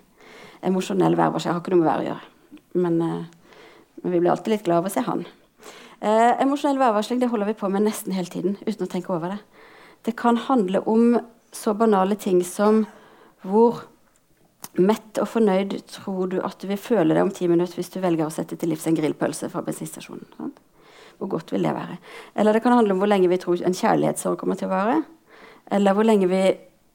Emosjonell 0.64 1.18
værvarsling. 1.18 1.54
Har 1.54 1.62
ikke 1.62 1.76
noe 1.76 1.84
med 1.84 1.92
vær 1.92 2.06
å 2.06 2.08
gjøre. 2.08 2.32
Men, 2.80 3.02
uh, 3.02 3.60
men, 4.02 4.16
vi 4.16 4.22
blir 4.22 4.32
alltid 4.32 4.56
litt 4.56 4.66
glad 4.66 4.86
av 4.86 4.90
å 4.90 4.94
se 4.96 5.04
han. 5.04 5.28
Uh, 5.98 6.34
emosjonell 6.42 6.78
værvarsling 6.78 7.22
det 7.22 7.32
holder 7.32 7.50
vi 7.50 7.58
på 7.58 7.70
med 7.74 7.88
nesten 7.88 8.14
hele 8.14 8.30
tiden 8.30 8.58
uten 8.68 8.86
å 8.86 8.92
tenke 8.92 9.14
over 9.16 9.34
det. 9.34 9.40
Det 10.06 10.14
kan 10.20 10.38
handle 10.38 10.84
om 10.86 11.18
så 11.52 11.74
banale 11.74 12.16
ting 12.16 12.44
som 12.46 12.84
hvor 13.42 13.82
mett 14.78 15.18
og 15.18 15.30
fornøyd 15.32 15.74
tror 15.90 16.30
du 16.32 16.38
at 16.46 16.60
du 16.62 16.68
vil 16.70 16.80
føle 16.82 17.16
deg 17.16 17.24
om 17.24 17.34
ti 17.34 17.48
minutter 17.50 17.80
hvis 17.80 17.90
du 17.94 18.00
velger 18.04 18.28
å 18.28 18.34
sette 18.34 18.58
til 18.60 18.70
livs 18.72 18.86
en 18.90 18.98
grillpølse 18.98 19.50
fra 19.50 19.64
bensinstasjonen? 19.66 20.28
Sant? 20.38 20.62
Hvor 21.18 21.32
godt 21.34 21.52
vil 21.54 21.66
det 21.66 21.74
være? 21.74 21.98
Eller 22.38 22.54
det 22.54 22.62
kan 22.62 22.78
handle 22.78 22.94
om 22.94 23.02
hvor 23.02 23.10
lenge 23.10 23.30
vi 23.32 23.42
tror 23.42 23.64
en 23.66 23.78
kjærlighetssorg 23.78 24.38
kommer 24.38 24.60
til 24.60 24.70
å 24.70 24.76
vare. 24.76 25.00
Eller 25.74 25.98
hvor 25.98 26.06
lenge 26.06 26.30
vi, 26.30 26.42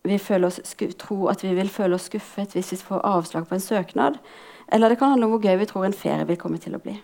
vi 0.07 0.19
tror 0.23 1.33
at 1.33 1.43
vi 1.43 1.55
vil 1.59 1.71
føle 1.73 1.99
oss 1.99 2.07
skuffet 2.07 2.55
hvis 2.55 2.71
vi 2.77 2.85
får 2.87 3.03
avslag 3.03 3.49
på 3.51 3.59
en 3.59 3.65
søknad. 3.65 4.21
Eller 4.71 4.93
det 4.93 5.01
kan 5.01 5.11
handle 5.11 5.27
om 5.27 5.35
hvor 5.35 5.43
gøy 5.43 5.59
vi 5.59 5.67
tror 5.73 5.88
en 5.88 5.97
ferie 5.97 6.29
vil 6.29 6.38
komme 6.38 6.62
til 6.62 6.79
å 6.79 6.83
bli. 6.83 6.95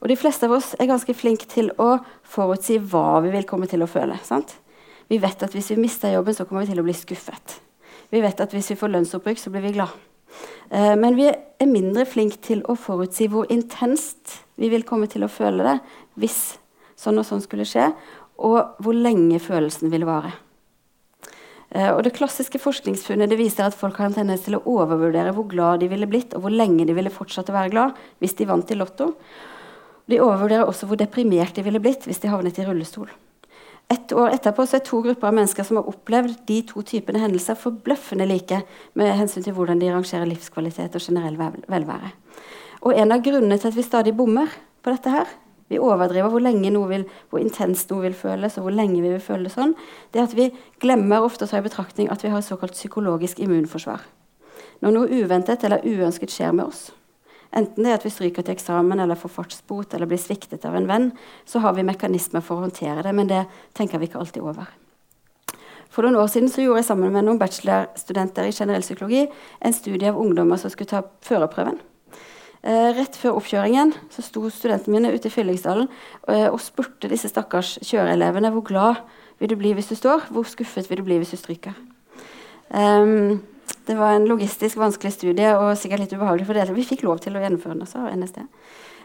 Og 0.00 0.08
De 0.08 0.16
fleste 0.16 0.46
av 0.46 0.56
oss 0.56 0.74
er 0.78 0.90
ganske 0.90 1.14
flinke 1.16 1.48
til 1.50 1.70
å 1.78 1.98
forutsi 2.22 2.78
hva 2.78 3.20
vi 3.24 3.32
vil 3.34 3.46
komme 3.48 3.68
til 3.70 3.82
å 3.82 3.90
føle. 3.90 4.18
sant? 4.22 4.56
Vi 5.08 5.18
vet 5.18 5.42
at 5.42 5.52
hvis 5.52 5.70
vi 5.70 5.82
mister 5.82 6.12
jobben, 6.12 6.34
så 6.34 6.44
kommer 6.44 6.64
vi 6.64 6.72
til 6.72 6.80
å 6.80 6.86
bli 6.86 6.96
skuffet. 6.96 7.60
Vi 8.10 8.20
vet 8.20 8.40
at 8.40 8.52
hvis 8.52 8.70
vi 8.72 8.78
får 8.80 8.92
lønnsopprykk, 8.92 9.38
så 9.38 9.50
blir 9.52 9.64
vi 9.64 9.74
glad. 9.76 9.92
Eh, 10.70 10.94
men 10.96 11.16
vi 11.16 11.28
er 11.28 11.70
mindre 11.70 12.06
flinke 12.08 12.40
til 12.42 12.62
å 12.68 12.76
forutsi 12.78 13.28
hvor 13.30 13.50
intenst 13.52 14.40
vi 14.60 14.70
vil 14.72 14.86
komme 14.86 15.08
til 15.10 15.24
å 15.26 15.32
føle 15.32 15.66
det 15.66 15.78
hvis 16.20 16.56
sånn 16.98 17.18
og 17.20 17.26
sånn 17.28 17.42
skulle 17.42 17.66
skje, 17.68 17.90
og 18.38 18.80
hvor 18.82 18.96
lenge 18.96 19.40
følelsen 19.42 19.92
vil 19.92 20.06
vare. 20.08 20.32
Eh, 21.74 21.90
og 21.90 22.04
det 22.06 22.14
klassiske 22.14 22.60
forskningsfunnet 22.62 23.30
det 23.30 23.38
viser 23.40 23.66
at 23.66 23.76
folk 23.76 23.98
har 23.98 24.10
en 24.10 24.18
tendens 24.20 24.44
til 24.46 24.58
å 24.58 24.62
overvurdere 24.76 25.34
hvor 25.34 25.48
glad 25.50 25.82
de 25.82 25.90
ville 25.90 26.08
blitt, 26.10 26.34
og 26.34 26.46
hvor 26.46 26.54
lenge 26.54 26.86
de 26.86 26.96
ville 26.96 27.12
fortsatt 27.12 27.50
å 27.50 27.56
være 27.56 27.74
glad 27.74 27.98
hvis 28.22 28.36
de 28.38 28.48
vant 28.48 28.70
i 28.70 28.78
Lotto. 28.78 29.12
De 30.10 30.20
overvurderer 30.20 30.68
også 30.68 30.86
hvor 30.88 31.00
deprimert 31.00 31.56
de 31.56 31.64
ville 31.64 31.80
blitt 31.80 32.04
hvis 32.08 32.20
de 32.22 32.32
havnet 32.32 32.58
i 32.60 32.66
rullestol. 32.66 33.08
Et 33.92 34.12
år 34.16 34.32
etterpå 34.32 34.64
er 34.64 34.80
to 34.84 35.02
grupper 35.04 35.28
av 35.28 35.36
mennesker 35.36 35.66
som 35.66 35.78
har 35.78 35.88
opplevd 35.90 36.38
de 36.48 36.60
to 36.68 36.82
typene 36.88 37.20
hendelser, 37.20 37.58
forbløffende 37.60 38.26
like 38.28 38.62
med 38.96 39.12
hensyn 39.18 39.44
til 39.44 39.52
hvordan 39.56 39.80
de 39.80 39.90
rangerer 39.92 40.28
livskvalitet 40.28 40.96
og 40.96 41.04
generell 41.04 41.36
velvære. 41.68 42.12
Og 42.80 42.96
En 42.96 43.12
av 43.12 43.20
grunnene 43.24 43.58
til 43.58 43.68
at 43.68 43.76
vi 43.76 43.84
stadig 43.84 44.16
bommer 44.16 44.48
på 44.82 44.92
dette 44.92 45.12
her, 45.12 45.28
vi 45.68 45.80
overdriver 45.80 46.28
hvor 46.28 46.42
lenge 46.44 46.72
noe 46.72 46.88
vil, 46.88 47.04
hvor 47.30 47.40
intenst 47.40 47.90
noe 47.90 48.04
vil 48.04 48.16
føles, 48.16 48.56
og 48.56 48.66
hvor 48.66 48.76
lenge 48.76 49.00
vi 49.00 49.12
vil 49.12 49.22
føle 49.22 49.48
det 49.48 49.54
sånn, 49.54 49.72
det 50.12 50.20
er 50.20 50.28
at 50.28 50.36
vi 50.36 50.50
glemmer 50.80 51.24
ofte 51.24 51.46
å 51.46 51.50
ta 51.50 51.60
i 51.60 51.64
betraktning 51.64 52.10
at 52.12 52.24
vi 52.24 52.32
har 52.32 52.40
et 52.40 52.48
såkalt 52.48 52.76
psykologisk 52.76 53.40
immunforsvar. 53.40 54.04
Når 54.84 54.96
noe 54.96 55.22
uventet 55.22 55.64
eller 55.64 55.84
uønsket 55.84 56.32
skjer 56.32 56.52
med 56.52 56.68
oss, 56.68 56.90
Enten 57.54 57.86
det 57.86 57.92
er 57.92 58.00
at 58.00 58.06
vi 58.06 58.10
stryker 58.10 58.42
til 58.42 58.56
eksamen 58.56 59.00
eller 59.00 59.18
får 59.18 59.30
fartsbot 59.36 59.94
eller 59.94 60.10
blir 60.10 60.18
sviktet 60.18 60.64
av 60.66 60.74
en 60.74 60.88
venn, 60.90 61.12
så 61.46 61.62
har 61.62 61.76
vi 61.76 61.86
mekanismer 61.86 62.42
for 62.42 62.58
å 62.58 62.66
håndtere 62.66 63.04
det, 63.06 63.12
men 63.14 63.30
det 63.30 63.44
tenker 63.78 64.02
vi 64.02 64.10
ikke 64.10 64.18
alltid 64.22 64.42
over. 64.42 64.72
For 65.94 66.02
noen 66.02 66.18
år 66.18 66.30
siden 66.32 66.50
gjorde 66.50 66.82
jeg 66.82 66.88
sammen 66.88 67.12
med 67.14 67.28
noen 67.28 67.38
bachelorstudenter 67.38 68.48
i 68.48 68.54
generell 68.54 68.82
psykologi 68.82 69.28
en 69.62 69.76
studie 69.76 70.10
av 70.10 70.18
ungdommer 70.18 70.58
som 70.58 70.72
skulle 70.72 70.90
ta 70.90 71.04
førerprøven. 71.22 71.78
Eh, 72.64 72.90
rett 72.96 73.14
før 73.20 73.38
oppkjøringen 73.38 73.92
så 74.10 74.24
sto 74.24 74.48
studentene 74.50 74.96
mine 74.96 75.12
ute 75.14 75.28
i 75.28 75.32
Fyllingsdalen 75.32 75.86
eh, 76.32 76.48
og 76.48 76.62
spurte 76.64 77.10
disse 77.12 77.28
stakkars 77.30 77.76
kjøreelevene 77.84 78.50
hvor 78.54 78.64
glad 78.66 79.02
vil 79.38 79.52
du 79.52 79.58
bli 79.60 79.74
hvis 79.76 79.92
du 79.92 79.98
står, 79.98 80.30
hvor 80.32 80.48
skuffet 80.48 80.88
vil 80.90 81.02
du 81.02 81.06
bli 81.06 81.20
hvis 81.20 81.34
du 81.36 81.38
stryker. 81.38 81.76
Um, 82.74 83.42
det 83.86 83.94
var 83.98 84.14
en 84.14 84.26
logistisk 84.28 84.78
vanskelig 84.80 85.12
studie 85.12 85.50
og 85.58 85.74
sikkert 85.76 86.04
litt 86.04 86.14
ubehagelig 86.16 86.46
for 86.48 86.56
dere. 86.56 86.74
Vi 86.76 86.86
fikk 86.88 87.04
lov 87.04 87.20
til 87.24 87.36
å 87.36 87.42
gjennomføre 87.42 87.76
den 87.76 87.84
også, 87.84 88.06
NSD. 88.16 88.40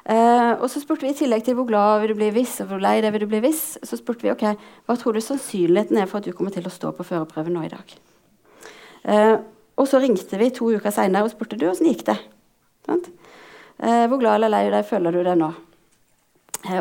Uh, 0.10 0.56
og 0.64 0.70
så 0.72 0.80
spurte 0.82 1.04
vi 1.06 1.12
i 1.12 1.18
tillegg 1.18 1.44
til 1.46 1.58
hvor 1.58 1.68
glad 1.68 2.00
vil 2.02 2.14
du 2.14 2.20
bli 2.22 2.30
hvis, 2.34 2.56
og 2.64 2.72
hvor 2.72 2.80
lei 2.82 2.96
deg 3.04 3.12
vil 3.14 3.26
du 3.26 3.30
bli 3.30 3.42
hvis, 3.44 3.64
så 3.86 4.00
spurte 4.00 4.26
vi 4.26 4.32
ok, 4.32 4.46
hva 4.88 4.96
tror 4.98 5.14
du 5.14 5.22
sannsynligheten 5.22 6.00
er 6.00 6.08
for 6.10 6.22
at 6.22 6.30
du 6.30 6.34
kommer 6.34 6.56
til 6.56 6.66
å 6.66 6.74
stå 6.74 6.94
på 6.96 7.06
førerprøven 7.06 7.54
nå 7.54 7.66
i 7.68 7.72
dag. 7.74 7.96
Uh, 9.04 9.36
og 9.80 9.88
så 9.92 10.00
ringte 10.02 10.40
vi 10.40 10.50
to 10.56 10.72
uker 10.72 10.96
seinere 10.96 11.28
og 11.28 11.34
spurte 11.36 11.60
du, 11.60 11.68
åssen 11.70 11.92
gikk 11.92 12.08
det. 12.08 12.18
Uh, 12.90 14.08
hvor 14.08 14.18
glad 14.18 14.40
eller 14.40 14.56
lei 14.56 14.64
deg 14.72 14.88
føler 14.88 15.14
du 15.14 15.26
deg 15.26 15.38
nå? 15.40 15.52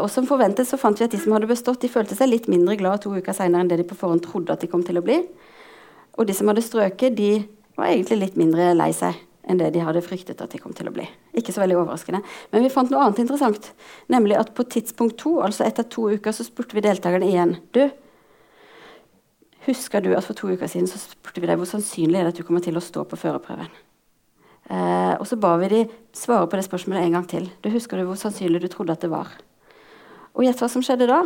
og 0.03 0.09
som 0.11 0.25
forventet 0.27 0.67
så 0.67 0.75
fant 0.75 0.99
vi 0.99 1.05
at 1.07 1.13
de 1.15 1.21
som 1.23 1.31
hadde 1.37 1.47
bestått, 1.47 1.79
de 1.85 1.89
følte 1.93 2.17
seg 2.19 2.27
litt 2.33 2.49
mindre 2.51 2.75
glad 2.81 3.05
to 3.05 3.13
uker 3.15 3.37
seinere 3.37 3.63
enn 3.63 3.69
det 3.71 3.77
de 3.79 3.85
på 3.87 3.95
forhånd 3.97 4.25
trodde 4.25 4.51
at 4.51 4.65
de 4.65 4.67
kom 4.71 4.83
til 4.83 4.99
å 4.99 5.05
bli. 5.07 5.21
Og 6.19 6.27
de 6.27 6.35
som 6.35 6.51
hadde 6.51 6.65
strøket, 6.67 7.15
de 7.15 7.45
var 7.79 7.93
egentlig 7.93 8.21
litt 8.21 8.39
mindre 8.41 8.73
lei 8.77 8.91
seg 8.97 9.17
enn 9.49 9.61
det 9.61 9.71
de 9.73 9.81
hadde 9.81 10.05
fryktet 10.05 10.43
at 10.45 10.53
de 10.53 10.61
kom 10.61 10.75
til 10.77 10.91
å 10.91 10.93
bli. 10.93 11.07
Ikke 11.39 11.55
så 11.55 11.63
veldig 11.63 11.79
overraskende. 11.79 12.21
Men 12.53 12.65
vi 12.67 12.73
fant 12.73 12.91
noe 12.93 13.07
annet 13.07 13.23
interessant. 13.23 13.71
Nemlig 14.13 14.37
at 14.37 14.53
på 14.57 14.67
tidspunkt 14.69 15.17
to, 15.23 15.39
altså 15.45 15.65
etter 15.65 15.87
to 15.89 16.11
uker, 16.13 16.35
så 16.37 16.45
spurte 16.45 16.77
vi 16.77 16.85
deltakerne 16.85 17.31
igjen. 17.31 17.57
Du, 17.73 17.87
husker 19.65 20.05
du 20.05 20.13
at 20.13 20.27
for 20.27 20.37
to 20.37 20.53
uker 20.53 20.69
siden 20.69 20.91
så 20.91 21.01
spurte 21.01 21.41
vi 21.41 21.49
deg 21.49 21.61
hvor 21.61 21.71
sannsynlig 21.71 22.21
er 22.21 22.29
det 22.29 22.35
at 22.35 22.43
du 22.43 22.45
kommer 22.45 22.65
til 22.65 22.77
å 22.77 22.85
stå 22.85 23.07
på 23.09 23.21
førerprøven? 23.21 23.73
Eh, 24.69 25.15
og 25.17 25.25
så 25.25 25.39
ba 25.41 25.55
vi 25.63 25.73
de 25.73 25.83
svare 26.17 26.45
på 26.45 26.59
det 26.59 26.67
spørsmålet 26.69 27.07
en 27.07 27.17
gang 27.17 27.29
til. 27.29 27.49
Du 27.65 27.71
Husker 27.73 27.97
du 27.97 28.09
hvor 28.11 28.21
sannsynlig 28.21 28.61
du 28.67 28.69
trodde 28.73 28.93
at 28.93 29.05
det 29.05 29.13
var? 29.13 29.33
Og 30.37 30.45
gjett 30.45 30.61
hva 30.61 30.69
som 30.69 30.85
skjedde 30.85 31.09
da? 31.09 31.23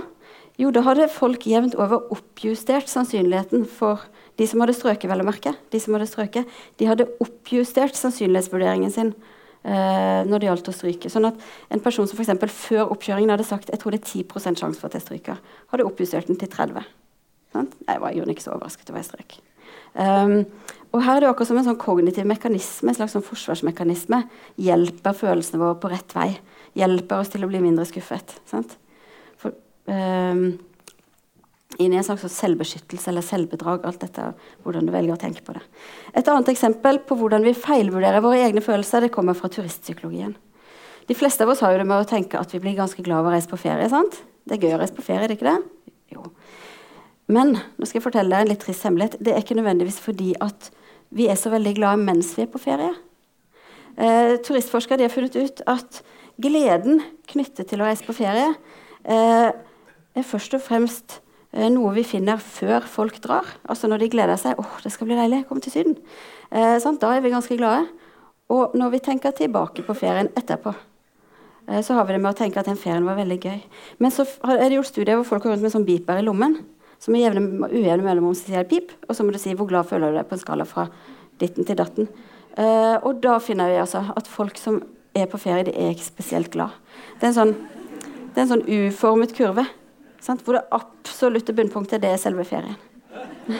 Jo, 0.61 0.71
da 0.71 0.85
hadde 0.87 1.11
folk 1.11 1.47
jevnt 1.49 1.75
over 1.81 2.13
oppjustert 2.15 2.91
sannsynligheten 2.93 3.65
for 3.67 4.05
de 4.41 4.49
som 4.49 4.63
hadde 4.65 4.77
strøket, 4.77 5.11
vel 5.11 5.23
å 5.25 5.29
merke, 5.29 5.55
de 5.73 5.81
som 5.83 5.97
hadde 5.97 6.09
strøket, 6.11 6.57
de 6.81 6.89
hadde 6.89 7.09
oppjustert 7.23 7.99
sannsynlighetsvurderingen 7.99 8.95
sin 8.95 9.13
eh, 9.13 10.23
når 10.29 10.41
det 10.41 10.49
gjaldt 10.49 10.73
å 10.73 10.77
stryke. 10.77 11.13
Sånn 11.13 11.29
at 11.29 11.45
en 11.73 11.85
person 11.85 12.09
som 12.09 12.19
f.eks. 12.19 12.57
før 12.69 12.95
oppkjøringen 12.95 13.35
hadde 13.35 13.47
sagt 13.49 13.73
jeg 13.73 13.83
tror 13.83 13.95
det 13.95 14.03
er 14.03 14.25
10 14.25 14.59
sjanse 14.59 14.81
for 14.81 14.89
at 14.89 14.99
jeg 14.99 15.07
stryker, 15.07 15.41
hadde 15.75 15.89
oppjustert 15.89 16.33
den 16.33 16.41
til 16.41 16.51
30 16.53 16.83
sant? 17.53 17.75
Jeg 17.89 18.01
var 18.03 18.15
jo 18.17 18.27
ikke 18.29 18.45
så 18.45 18.55
overrasket 18.55 18.91
over 18.91 19.03
jeg 19.03 19.11
strøk. 19.11 19.37
Um, 19.93 20.39
og 20.93 21.05
her 21.05 21.19
er 21.19 21.25
det 21.25 21.31
akkurat 21.31 21.51
som 21.51 21.59
en 21.61 21.67
sånn 21.67 21.81
kognitiv 21.81 22.27
mekanisme, 22.29 22.91
en 22.91 22.97
slags 22.97 23.15
sånn 23.17 23.25
forsvarsmekanisme. 23.25 24.23
Hjelper 24.61 25.17
følelsene 25.17 25.61
våre 25.61 25.79
på 25.81 25.91
rett 25.93 26.17
vei. 26.17 26.29
Hjelper 26.77 27.23
oss 27.23 27.33
til 27.33 27.45
å 27.45 27.51
bli 27.51 27.61
mindre 27.65 27.87
skuffet. 27.89 28.35
For, 28.49 29.57
um, 29.89 30.45
inn 31.79 31.93
i 31.95 31.99
en 31.99 32.05
slags 32.05 32.25
selvbeskyttelse 32.37 33.11
eller 33.11 33.25
selvbedrag. 33.25 33.85
alt 33.85 34.01
dette, 34.01 34.33
hvordan 34.65 34.87
du 34.87 34.93
velger 34.93 35.15
å 35.15 35.21
tenke 35.21 35.45
på 35.45 35.55
det. 35.57 35.63
Et 36.15 36.29
annet 36.29 36.49
eksempel 36.49 36.99
på 37.07 37.17
hvordan 37.17 37.45
vi 37.45 37.55
feilvurderer 37.55 38.21
våre 38.21 38.43
egne 38.45 38.61
følelser, 38.61 39.01
det 39.01 39.13
kommer 39.15 39.35
fra 39.35 39.49
turistpsykologien. 39.49 40.35
De 41.07 41.15
fleste 41.15 41.43
av 41.45 41.51
oss 41.51 41.61
har 41.61 41.73
jo 41.73 41.79
det 41.83 41.89
med 41.89 42.05
å 42.05 42.09
tenke 42.09 42.39
at 42.39 42.53
vi 42.55 42.61
blir 42.63 42.77
ganske 42.79 43.03
glad 43.03 43.25
av 43.25 43.31
å 43.31 43.35
reise 43.35 43.51
på 43.51 43.61
ferie. 43.61 43.89
sant? 43.89 44.23
Det 44.45 44.57
er 44.57 44.67
gøy 44.67 44.77
å 44.77 44.81
reise 44.83 44.95
på 44.95 45.03
ferie, 45.07 45.27
det 45.27 45.37
er 45.37 45.41
ikke 45.41 45.51
det? 45.51 45.95
Jo. 46.15 46.27
Men 47.33 47.55
nå 47.57 47.87
skal 47.87 48.01
jeg 48.01 48.07
fortelle 48.07 48.31
deg 48.31 48.45
en 48.45 48.53
litt 48.53 48.63
trist 48.63 48.85
hemmelighet. 48.87 49.19
Det 49.23 49.33
er 49.33 49.43
ikke 49.43 49.57
nødvendigvis 49.59 50.01
fordi 50.03 50.35
at 50.43 50.71
vi 51.13 51.29
er 51.31 51.39
så 51.39 51.53
veldig 51.53 51.75
glade 51.77 52.03
mens 52.03 52.33
vi 52.37 52.45
er 52.45 52.53
på 52.53 52.61
ferie. 52.63 52.93
Eh, 53.97 54.39
turistforskere 54.45 55.05
har 55.05 55.13
funnet 55.13 55.37
ut 55.37 55.63
at 55.69 56.01
gleden 56.43 57.03
knyttet 57.29 57.69
til 57.71 57.83
å 57.83 57.89
reise 57.89 58.07
på 58.07 58.17
ferie 58.17 58.55
eh, 59.05 59.51
er 59.53 60.27
først 60.27 60.57
og 60.57 60.65
fremst 60.65 61.21
noe 61.53 61.93
vi 61.93 62.05
finner 62.05 62.41
før 62.41 62.87
folk 62.89 63.19
drar. 63.21 63.45
Altså 63.69 63.89
når 63.89 63.99
de 64.05 64.09
gleder 64.15 64.39
seg. 64.41 64.57
åh, 64.59 64.79
det 64.83 64.93
skal 64.93 65.07
bli 65.07 65.19
deilig. 65.19 65.47
kom 65.49 65.61
til 65.61 65.73
Syden.' 65.73 65.99
Eh, 66.53 66.79
da 67.01 67.17
er 67.17 67.21
vi 67.21 67.31
ganske 67.31 67.57
glade. 67.57 67.89
Og 68.51 68.75
når 68.75 68.91
vi 68.91 68.99
tenker 68.99 69.31
tilbake 69.31 69.83
på 69.83 69.95
ferien 69.97 70.29
etterpå, 70.37 70.75
eh, 71.69 71.81
så 71.81 71.95
har 71.95 72.05
vi 72.05 72.13
det 72.13 72.21
med 72.21 72.35
å 72.35 72.37
tenke 72.37 72.59
at 72.61 72.67
den 72.67 72.77
ferien 72.77 73.05
var 73.05 73.17
veldig 73.17 73.41
gøy. 73.41 73.63
Men 73.99 74.11
så 74.11 74.27
er 74.45 74.69
det 74.69 74.77
gjort 74.77 74.87
studier 74.93 75.17
hvor 75.17 75.25
folk 75.25 75.43
går 75.43 75.53
rundt 75.53 75.63
med 75.63 75.73
sånn 75.73 75.87
beeper 75.87 76.21
i 76.21 76.27
lommen. 76.27 76.59
Som 76.99 77.13
med 77.13 77.35
ujevne 77.73 78.05
mellomrom 78.05 78.35
sier 78.35 78.65
pip, 78.65 78.93
og 79.09 79.17
så 79.17 79.25
må 79.25 79.33
du 79.33 79.39
si 79.39 79.55
'hvor 79.55 79.67
glad 79.67 79.87
føler 79.87 80.13
du 80.13 80.19
deg' 80.19 80.29
på 80.29 80.33
en 80.33 80.39
skala 80.39 80.65
fra 80.65 80.89
ditten 81.41 81.65
til 81.65 81.77
datten. 81.77 82.09
Eh, 82.57 82.99
og 83.03 83.21
da 83.21 83.39
finner 83.39 83.69
vi 83.69 83.81
altså 83.81 84.13
at 84.15 84.29
folk 84.29 84.59
som 84.59 84.83
er 85.15 85.27
på 85.27 85.39
ferie, 85.39 85.65
de 85.65 85.73
er 85.73 85.95
ikke 85.95 86.13
spesielt 86.13 86.51
glad. 86.51 86.71
Det 87.19 87.25
er 87.25 87.33
en 87.33 87.35
sånn, 87.35 87.55
det 88.35 88.37
er 88.37 88.43
en 88.43 88.49
sånn 88.49 88.69
uformet 88.69 89.35
kurve. 89.35 89.67
Sant? 90.23 90.45
Hvor 90.45 90.59
det 90.59 90.69
absolutte 90.75 91.55
bunnpunktet 91.57 92.03
det 92.03 92.13
er 92.15 92.21
selve 92.21 92.45
ferien. 92.47 92.79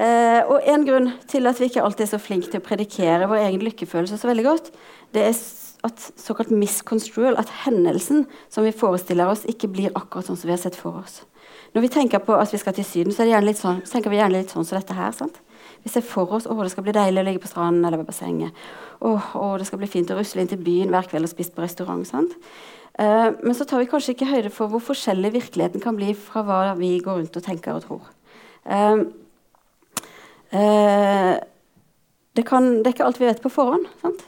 eh, 0.00 0.40
og 0.48 0.64
En 0.64 0.86
grunn 0.86 1.10
til 1.30 1.50
at 1.50 1.60
vi 1.60 1.68
ikke 1.68 1.84
alltid 1.84 2.06
er 2.06 2.14
så 2.14 2.22
flinke 2.22 2.48
til 2.50 2.62
å 2.62 2.64
predikere 2.64 3.28
vår 3.30 3.44
egen 3.50 3.66
lykkefølelse 3.66 4.16
så 4.20 4.30
veldig 4.30 4.46
godt, 4.48 4.72
det 5.14 5.28
er 5.28 5.36
at 5.84 6.00
såkalt 6.16 6.48
misconstrual, 6.48 7.36
at 7.36 7.50
hendelsen 7.66 8.24
som 8.48 8.64
vi 8.64 8.72
forestiller 8.72 9.28
oss, 9.28 9.44
ikke 9.44 9.68
blir 9.68 9.92
akkurat 9.92 10.30
sånn 10.30 10.38
som 10.40 10.48
vi 10.48 10.54
har 10.54 10.62
sett 10.62 10.78
for 10.80 11.02
oss. 11.02 11.20
Når 11.74 11.84
vi 11.84 11.90
tenker 11.92 12.22
på 12.24 12.36
at 12.38 12.52
vi 12.54 12.60
skal 12.62 12.72
til 12.76 12.86
Syden, 12.88 13.12
så, 13.12 13.26
sånn, 13.58 13.82
så 13.84 13.96
tenker 13.96 14.12
vi 14.12 14.20
gjerne 14.20 14.38
litt 14.38 14.54
sånn 14.54 14.64
som 14.64 14.78
dette 14.78 14.96
her. 14.96 15.12
sant? 15.12 15.40
Vi 15.84 15.92
ser 15.92 16.04
for 16.06 16.32
oss 16.32 16.46
at 16.48 16.56
det 16.56 16.72
skal 16.72 16.86
bli 16.86 16.94
deilig 16.96 17.20
å 17.20 17.26
ligge 17.26 17.42
på 17.44 17.50
stranden 17.50 17.84
eller 17.84 18.00
ved 18.00 18.08
bassenget. 18.08 18.56
Åh, 19.04 19.34
å, 19.36 19.50
det 19.60 19.66
skal 19.68 19.82
bli 19.82 19.90
fint 19.90 20.08
å 20.08 20.16
rusle 20.16 20.40
inn 20.40 20.48
til 20.48 20.62
byen 20.64 20.94
hver 20.94 21.10
kveld 21.10 21.28
og 21.28 21.32
spise 21.34 21.52
på 21.52 21.64
restaurant. 21.64 22.06
sant? 22.08 22.32
Uh, 22.94 23.34
men 23.42 23.54
så 23.58 23.64
tar 23.66 23.80
vi 23.82 23.88
kanskje 23.90 24.12
ikke 24.14 24.28
høyde 24.28 24.50
for 24.54 24.70
hvor 24.70 24.82
forskjellig 24.92 25.32
virkeligheten 25.34 25.82
kan 25.82 25.96
bli 25.98 26.12
fra 26.14 26.44
hva 26.46 26.58
vi 26.78 26.92
går 27.02 27.18
rundt 27.18 27.38
og 27.40 27.42
tenker 27.42 27.74
og 27.74 27.82
tror. 27.82 28.04
Uh, 28.62 29.02
uh, 30.54 31.34
det, 32.38 32.44
kan, 32.46 32.68
det, 32.78 32.86
er 32.86 32.94
ikke 32.94 33.08
alt 33.08 33.18
vi 33.18 33.26
vet 33.26 33.42
på 33.42 33.50
forhånd. 33.50 33.88
Sant? 34.04 34.22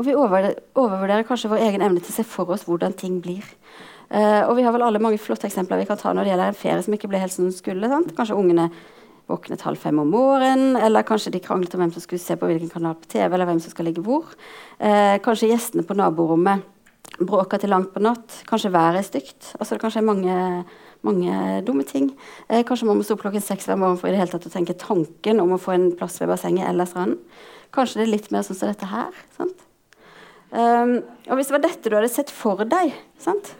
Og 0.00 0.08
vi 0.08 0.16
overvurderer 0.16 1.26
kanskje 1.28 1.50
vår 1.52 1.66
egen 1.66 1.84
evne 1.84 2.00
til 2.00 2.14
å 2.14 2.16
se 2.16 2.24
for 2.24 2.48
oss 2.54 2.64
hvordan 2.64 2.96
ting 2.96 3.18
blir. 3.20 3.44
Og 4.10 4.54
vi 4.56 4.62
har 4.64 4.72
vel 4.72 4.82
alle 4.82 4.98
mange 5.02 5.20
flotte 5.20 5.44
eksempler 5.46 5.82
vi 5.82 5.84
kan 5.86 5.98
ta 6.00 6.10
når 6.14 6.24
det 6.24 6.30
gjelder 6.32 6.50
en 6.50 6.56
ferie 6.56 6.84
som 6.86 6.94
ikke 6.96 7.10
ble 7.10 7.20
helt 7.20 7.34
som 7.34 7.44
den 7.44 7.52
skulle. 7.54 7.90
Sant? 7.90 8.14
Kanskje 8.16 8.38
ungene 8.38 8.70
våknet 9.30 9.60
halv 9.66 9.78
fem 9.78 10.00
om 10.00 10.08
morgenen, 10.10 10.78
eller 10.80 11.04
kanskje 11.06 11.34
de 11.34 11.42
kranglet 11.44 11.76
om 11.76 11.84
hvem 11.84 11.92
som 11.92 12.02
skulle 12.02 12.22
se 12.22 12.38
på 12.38 12.48
hvilken 12.48 12.72
kanal 12.72 12.96
på 12.96 13.10
TV, 13.12 13.28
eller 13.28 13.50
hvem 13.50 13.60
som 13.60 13.74
skal 13.74 13.90
ligge 13.90 14.02
hvor. 14.06 14.32
Kanskje 14.80 15.52
gjestene 15.52 15.84
på 15.86 15.98
naborommet 16.00 16.64
bråka 17.20 17.58
til 17.60 17.72
langt 17.72 17.92
på 17.94 18.02
natt. 18.02 18.40
Kanskje 18.48 18.72
været 18.72 19.00
er 19.00 19.06
stygt. 19.06 19.52
Altså, 19.58 19.74
det 19.74 19.82
kanskje 19.82 20.00
er 20.00 20.08
mange, 20.08 20.36
mange 21.06 21.60
dumme 21.66 21.84
ting. 21.88 22.10
Eh, 22.48 22.64
kanskje 22.66 22.88
man 22.88 22.98
må 22.98 23.06
stå 23.06 23.16
opp 23.16 23.24
klokken 23.26 23.44
seks 23.44 23.68
hver 23.68 23.78
morgen 23.80 23.98
for 24.00 24.08
i 24.08 24.14
det 24.14 24.22
hele 24.22 24.32
tatt 24.32 24.48
å 24.48 24.52
tenke 24.52 24.78
tanken 24.80 25.42
om 25.42 25.54
å 25.56 25.60
få 25.60 25.74
en 25.76 25.90
plass 25.96 26.20
ved 26.22 26.32
bassenget 26.32 26.68
eller 26.68 26.88
stranden. 26.88 27.18
Kanskje 27.74 28.00
det 28.00 28.06
er 28.06 28.14
litt 28.16 28.30
mer 28.34 28.46
sånn 28.46 28.58
som 28.58 28.70
dette 28.70 28.88
her. 28.90 29.14
sant? 29.36 29.66
Um, 30.50 30.96
og 31.30 31.36
hvis 31.38 31.46
det 31.46 31.54
var 31.54 31.62
dette 31.62 31.90
du 31.90 31.94
hadde 31.94 32.10
sett 32.10 32.32
for 32.34 32.64
deg, 32.66 32.94
sant? 33.22 33.52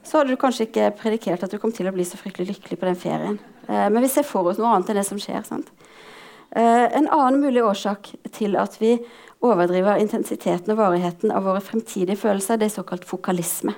så 0.00 0.16
hadde 0.16 0.32
du 0.32 0.40
kanskje 0.40 0.64
ikke 0.64 0.86
predikert 0.96 1.42
at 1.44 1.52
du 1.52 1.58
kom 1.60 1.74
til 1.76 1.90
å 1.90 1.92
bli 1.92 2.06
så 2.08 2.16
fryktelig 2.16 2.54
lykkelig 2.54 2.78
på 2.80 2.88
den 2.88 2.96
ferien. 2.98 3.36
Uh, 3.68 3.88
men 3.92 4.00
vi 4.00 4.08
ser 4.10 4.24
for 4.26 4.48
oss 4.48 4.58
noe 4.58 4.72
annet 4.72 4.90
enn 4.90 5.00
det 5.02 5.04
som 5.06 5.20
skjer. 5.20 5.44
Uh, 5.50 6.86
en 6.88 7.06
annen 7.06 7.42
mulig 7.42 7.62
årsak 7.62 8.14
til 8.32 8.56
at 8.58 8.78
vi 8.80 8.96
overdriver 9.40 10.00
intensiteten 10.00 10.74
og 10.74 10.80
varigheten 10.80 11.32
av 11.32 11.46
våre 11.48 11.62
fremtidige 11.64 12.18
følelser, 12.20 12.60
det 12.60 12.68
er 12.68 12.76
såkalt 12.76 13.06
fokalisme. 13.08 13.74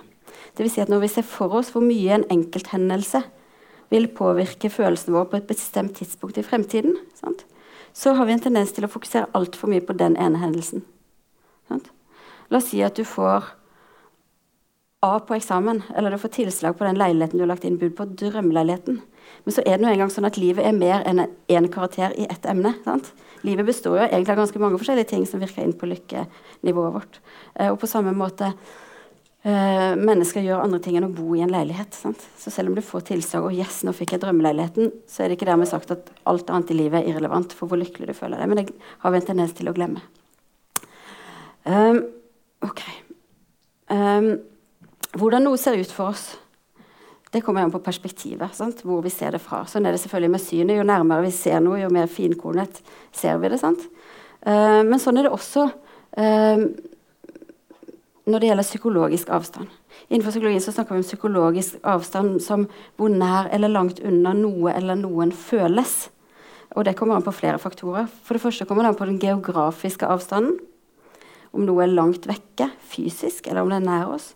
Det 0.57 0.65
vil 0.65 0.73
si 0.73 0.83
at 0.83 0.91
når 0.91 1.05
vi 1.05 1.13
ser 1.13 1.27
for 1.27 1.55
oss 1.59 1.71
hvor 1.73 1.85
mye 1.85 2.19
en 2.19 2.27
enkelthendelse 2.33 3.23
vil 3.93 4.09
påvirke 4.17 4.71
følelsene 4.73 5.15
våre 5.15 5.31
på 5.31 5.39
et 5.39 5.49
bestemt 5.49 5.97
tidspunkt 5.97 6.41
i 6.41 6.47
fremtiden, 6.47 6.97
sant? 7.15 7.47
så 7.93 8.15
har 8.17 8.27
vi 8.27 8.33
en 8.33 8.41
tendens 8.41 8.73
til 8.73 8.87
å 8.87 8.91
fokusere 8.91 9.31
altfor 9.37 9.69
mye 9.69 9.85
på 9.85 9.97
den 9.97 10.17
ene 10.17 10.41
hendelsen. 10.41 10.85
Sant? 11.69 11.91
La 12.49 12.61
oss 12.61 12.71
si 12.73 12.81
at 12.85 12.97
du 12.97 13.05
får 13.09 13.53
A 15.03 15.17
på 15.19 15.35
eksamen, 15.35 15.81
eller 15.99 16.15
du 16.15 16.19
får 16.23 16.31
tilslag 16.37 16.77
på 16.79 16.87
den 16.87 16.95
leiligheten 16.95 17.35
du 17.35 17.43
har 17.43 17.49
lagt 17.51 17.65
inn 17.67 17.75
bud 17.75 17.97
på, 17.99 18.05
drømmeleiligheten. 18.21 19.01
Men 19.43 19.55
så 19.55 19.65
er 19.67 19.75
det 19.75 19.83
nå 19.83 19.89
engang 19.91 20.13
sånn 20.15 20.29
at 20.29 20.39
livet 20.39 20.63
er 20.63 20.77
mer 20.77 21.03
enn 21.11 21.25
én 21.51 21.67
karakter 21.75 22.15
i 22.15 22.29
ett 22.31 22.47
emne. 22.47 22.71
Sant? 22.85 23.11
Livet 23.47 23.69
består 23.69 23.99
jo 23.99 24.07
egentlig 24.07 24.37
av 24.37 24.41
ganske 24.45 24.63
mange 24.63 24.79
forskjellige 24.81 25.11
ting 25.15 25.27
som 25.29 25.43
virker 25.43 25.65
inn 25.65 25.75
på 25.79 25.89
lykkenivået 25.91 26.97
vårt. 26.97 27.21
Eh, 27.57 27.69
og 27.73 27.81
på 27.83 27.91
samme 27.91 28.15
måte 28.17 28.53
eh, 28.53 29.93
mennesker 29.99 30.47
gjør 30.47 30.65
andre 30.65 30.81
ting 30.85 30.97
enn 30.99 31.09
å 31.11 31.13
bo 31.15 31.35
i 31.37 31.43
en 31.45 31.53
leilighet. 31.53 31.99
Sant? 31.99 32.23
Så 32.39 32.55
selv 32.55 32.73
om 32.73 32.79
du 32.79 32.85
får 32.87 33.09
tilsagn 33.11 33.51
og 33.51 33.59
yes, 33.59 33.83
nå 33.87 33.95
fikk 33.97 34.17
jeg 34.17 34.25
drømmeleiligheten, 34.25 34.95
så 35.11 35.25
er 35.25 35.31
det 35.31 35.41
ikke 35.41 35.51
dermed 35.51 35.71
sagt 35.71 35.95
at 35.95 36.11
alt 36.31 36.51
annet 36.51 36.75
i 36.75 36.81
livet 36.85 37.03
er 37.03 37.13
irrelevant 37.13 37.55
for 37.57 37.71
hvor 37.71 37.81
lykkelig 37.83 38.11
du 38.13 38.19
føler 38.19 38.39
deg. 38.39 38.51
Men 38.51 38.63
det 38.63 38.67
har 39.05 39.15
vi 39.15 39.23
en 39.23 39.31
tendens 39.33 39.55
til 39.59 39.71
å 39.71 39.77
glemme. 39.77 40.05
Um, 41.63 42.03
Ok. 42.63 42.83
Um, 43.91 44.37
hvordan 45.19 45.45
noe 45.45 45.59
ser 45.61 45.77
ut 45.81 45.93
for 45.93 46.13
oss, 46.15 46.33
det 47.33 47.41
kommer 47.41 47.65
an 47.65 47.73
på 47.73 47.81
perspektivet. 47.81 48.53
Sant? 48.55 48.83
Hvor 48.85 49.01
vi 49.05 49.11
ser 49.11 49.33
det 49.33 49.41
fra. 49.41 49.63
Sånn 49.69 49.87
er 49.89 49.95
det 49.95 50.03
selvfølgelig 50.03 50.33
med 50.35 50.43
synet. 50.45 50.77
Jo 50.77 50.87
nærmere 50.87 51.25
vi 51.25 51.35
ser 51.35 51.63
noe, 51.65 51.81
jo 51.81 51.89
mer 51.93 52.11
finkornet 52.13 52.83
ser 53.17 53.39
vi 53.41 53.51
det. 53.53 53.61
Sant? 53.63 53.87
Uh, 54.45 54.83
men 54.85 55.01
sånn 55.01 55.21
er 55.21 55.29
det 55.29 55.33
også 55.33 55.69
uh, 55.71 56.65
når 58.29 58.43
det 58.43 58.51
gjelder 58.51 58.69
psykologisk 58.69 59.33
avstand. 59.33 59.71
Innenfor 60.09 60.35
psykologien 60.35 60.63
så 60.63 60.75
snakker 60.75 60.95
vi 60.95 61.03
om 61.03 61.07
psykologisk 61.07 61.79
avstand 61.89 62.37
som 62.45 62.67
hvor 63.01 63.13
nær 63.13 63.49
eller 63.55 63.73
langt 63.73 64.03
unna 64.05 64.35
noe 64.37 64.75
eller 64.77 64.99
noen 65.01 65.33
føles. 65.33 66.11
Og 66.77 66.85
det 66.85 66.97
kommer 66.99 67.17
an 67.17 67.25
på 67.25 67.35
flere 67.37 67.61
faktorer. 67.61 68.07
For 68.25 68.37
det 68.37 68.45
første 68.45 68.69
kommer 68.69 68.85
det 68.85 68.93
an 68.93 69.01
på 69.01 69.09
den 69.09 69.21
geografiske 69.23 70.09
avstanden 70.09 70.59
om 71.53 71.67
noe 71.69 71.85
er 71.85 71.93
langt 71.93 72.25
vekke 72.29 72.71
fysisk, 72.89 73.49
eller 73.49 73.65
om 73.65 73.73
det 73.73 73.83
er 73.83 73.85
nær 73.85 74.15
oss. 74.15 74.31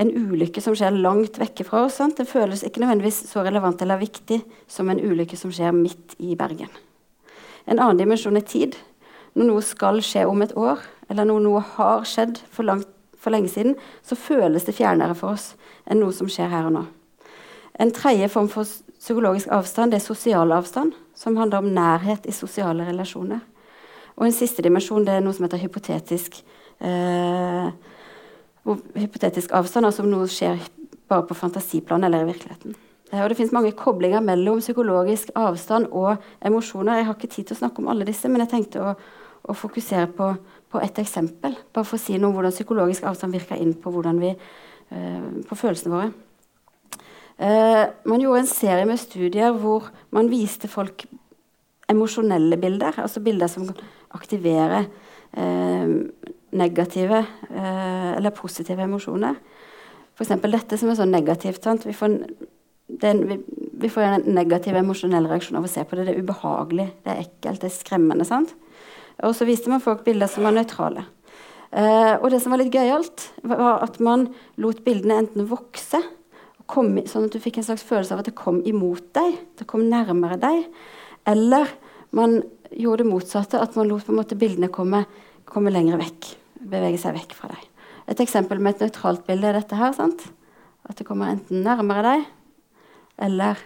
En 0.00 0.08
ulykke 0.08 0.62
som 0.64 0.76
skjer 0.76 0.94
langt 0.94 1.36
vekke 1.40 1.66
fra 1.68 1.84
oss, 1.86 1.98
sant? 2.00 2.16
det 2.16 2.30
føles 2.30 2.64
ikke 2.64 2.80
nødvendigvis 2.82 3.24
så 3.28 3.44
relevant 3.44 3.82
eller 3.84 4.00
viktig 4.00 4.40
som 4.70 4.88
en 4.88 5.00
ulykke 5.00 5.36
som 5.36 5.52
skjer 5.52 5.74
midt 5.76 6.16
i 6.22 6.36
Bergen. 6.38 6.72
En 7.66 7.78
annen 7.78 8.00
dimensjon 8.00 8.38
er 8.38 8.46
tid. 8.48 8.78
Når 9.36 9.48
noe 9.48 9.64
skal 9.64 10.00
skje 10.04 10.24
om 10.28 10.42
et 10.44 10.54
år, 10.58 10.80
eller 11.08 11.28
når 11.28 11.44
noe 11.44 11.60
har 11.76 12.08
skjedd 12.08 12.40
for, 12.52 12.66
langt, 12.68 12.88
for 13.16 13.32
lenge 13.32 13.52
siden, 13.52 13.76
så 14.04 14.18
føles 14.18 14.66
det 14.66 14.76
fjernere 14.76 15.16
for 15.16 15.36
oss 15.36 15.52
enn 15.88 16.02
noe 16.02 16.14
som 16.16 16.28
skjer 16.30 16.50
her 16.52 16.68
og 16.68 16.76
nå. 16.76 16.82
En 17.80 17.92
tredje 17.94 18.28
form 18.32 18.50
for 18.52 18.68
psykologisk 19.02 19.48
avstand 19.52 19.92
det 19.92 20.00
er 20.00 20.04
sosial 20.04 20.52
avstand, 20.54 20.92
som 21.16 21.36
handler 21.40 21.62
om 21.62 21.72
nærhet 21.74 22.28
i 22.28 22.34
sosiale 22.34 22.84
relasjoner. 22.88 23.40
Og 24.18 24.26
en 24.26 24.36
siste 24.36 24.62
dimensjon 24.64 25.06
det 25.06 25.16
er 25.16 25.24
noe 25.24 25.34
som 25.34 25.46
heter 25.46 25.62
hypotetisk, 25.62 26.42
eh, 26.80 27.72
hypotetisk 28.64 29.52
avstand, 29.56 29.86
altså 29.88 30.04
om 30.04 30.10
noe 30.12 30.30
skjer 30.30 30.60
bare 31.10 31.26
på 31.28 31.36
fantasiplan 31.36 32.04
eller 32.04 32.24
i 32.24 32.30
virkeligheten. 32.30 32.76
Og 33.12 33.28
Det 33.28 33.36
finnes 33.36 33.52
mange 33.52 33.74
koblinger 33.76 34.24
mellom 34.24 34.60
psykologisk 34.62 35.34
avstand 35.36 35.90
og 35.92 36.16
emosjoner. 36.40 36.96
Jeg 36.96 37.06
har 37.06 37.14
ikke 37.18 37.28
tid 37.34 37.44
til 37.44 37.56
å 37.56 37.60
snakke 37.60 37.82
om 37.82 37.90
alle 37.92 38.06
disse, 38.08 38.28
men 38.28 38.40
jeg 38.40 38.52
tenkte 38.54 38.80
å, 38.80 38.94
å 39.44 39.56
fokusere 39.56 40.06
på, 40.16 40.30
på 40.72 40.80
ett 40.80 41.00
eksempel. 41.02 41.58
Bare 41.74 41.84
for 41.84 41.98
å 41.98 42.00
si 42.00 42.16
noe 42.16 42.30
om 42.30 42.38
hvordan 42.38 42.54
psykologisk 42.54 43.04
avstand 43.10 43.36
virker 43.36 43.60
inn 43.60 43.74
på, 43.76 43.92
vi, 43.92 44.32
eh, 44.32 45.26
på 45.48 45.58
følelsene 45.60 45.92
våre. 45.92 46.12
Eh, 47.36 47.84
man 48.08 48.24
gjorde 48.24 48.46
en 48.46 48.54
serie 48.54 48.88
med 48.88 49.00
studier 49.00 49.52
hvor 49.60 49.90
man 50.14 50.32
viste 50.32 50.70
folk 50.70 51.04
emosjonelle 51.92 52.56
bilder, 52.56 52.96
altså 52.96 53.20
bilder 53.20 53.50
som 53.50 53.68
aktiverer 54.16 54.86
eh, 55.36 55.98
negative 56.52 57.24
eh, 57.50 58.10
eller 58.16 58.34
positive 58.36 58.84
emosjoner. 58.84 59.38
F.eks. 60.12 60.34
dette 60.42 60.78
som 60.78 60.92
er 60.92 60.98
så 60.98 61.06
negativt. 61.08 61.66
Vi 61.86 61.94
får, 61.96 62.16
en, 63.02 63.22
vi, 63.28 63.38
vi, 63.82 63.88
får, 63.88 64.04
en 64.08 64.28
negativ 64.36 64.76
emosjonell 64.76 65.28
reaksjon 65.30 65.58
av 65.60 65.66
å 65.68 65.72
se 65.72 65.84
på 65.84 65.96
det. 65.96 66.06
Det 66.08 66.14
er 66.14 66.22
ubehagelig, 66.24 66.88
det 67.04 67.12
er 67.14 67.24
ekkelt, 67.24 67.62
det 67.62 67.70
er 67.70 67.76
skremmende. 67.76 68.28
Sant? 68.28 68.54
Og 69.22 69.34
så 69.36 69.48
viste 69.48 69.72
man 69.72 69.82
folk 69.84 70.04
bilder 70.06 70.30
som 70.30 70.46
var 70.46 70.56
nøytrale. 70.56 71.06
Eh, 71.72 72.14
og 72.18 72.28
det 72.32 72.42
som 72.44 72.52
var 72.52 72.60
litt 72.60 72.74
gøyalt, 72.74 73.30
var 73.48 73.80
at 73.84 73.96
man 74.04 74.28
lot 74.60 74.82
bildene 74.84 75.22
enten 75.22 75.48
vokse, 75.48 76.02
kom, 76.72 76.94
sånn 77.08 77.26
at 77.26 77.34
du 77.34 77.40
fikk 77.42 77.58
en 77.60 77.66
slags 77.66 77.84
følelse 77.84 78.14
av 78.14 78.22
at 78.22 78.28
det 78.28 78.36
kom 78.38 78.60
imot 78.68 79.08
deg, 79.16 79.38
det 79.58 79.66
kom 79.68 79.86
nærmere 79.88 80.38
deg, 80.40 80.66
eller 81.28 81.72
man 82.16 82.38
gjorde 82.70 83.02
det 83.02 83.10
motsatte, 83.10 83.60
at 83.60 83.76
man 83.76 83.88
lot 83.88 84.04
på 84.06 84.12
en 84.12 84.20
måte 84.20 84.38
bildene 84.38 84.70
komme, 84.72 85.04
komme 85.48 85.72
lenger 85.72 86.00
vekk. 86.00 86.30
Bevege 86.62 87.00
seg 87.00 87.16
vekk 87.16 87.34
fra 87.36 87.50
deg. 87.52 87.66
Et 88.10 88.22
eksempel 88.22 88.60
med 88.62 88.76
et 88.76 88.86
nøytralt 88.86 89.24
bilde 89.26 89.48
er 89.48 89.58
dette 89.58 89.78
her. 89.78 89.92
sant? 89.96 90.24
At 90.88 90.98
det 90.98 91.06
kommer 91.06 91.30
enten 91.32 91.62
nærmere 91.62 92.02
deg 92.06 92.24
eller 93.22 93.60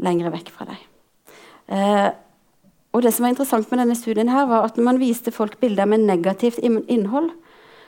lengre 0.00 0.32
vekk 0.34 0.50
fra 0.54 0.66
deg. 0.70 0.86
Eh, 1.70 2.08
og 2.90 3.04
det 3.04 3.12
som 3.14 3.24
var 3.24 3.34
interessant 3.34 3.68
med 3.70 3.82
denne 3.82 3.94
studien 3.94 4.32
her 4.32 4.48
var 4.50 4.64
at 4.66 4.76
Når 4.76 4.84
man 4.84 4.98
viste 4.98 5.30
folk 5.30 5.60
bilder 5.60 5.86
med 5.86 6.00
negativt 6.00 6.58
innhold, 6.58 7.30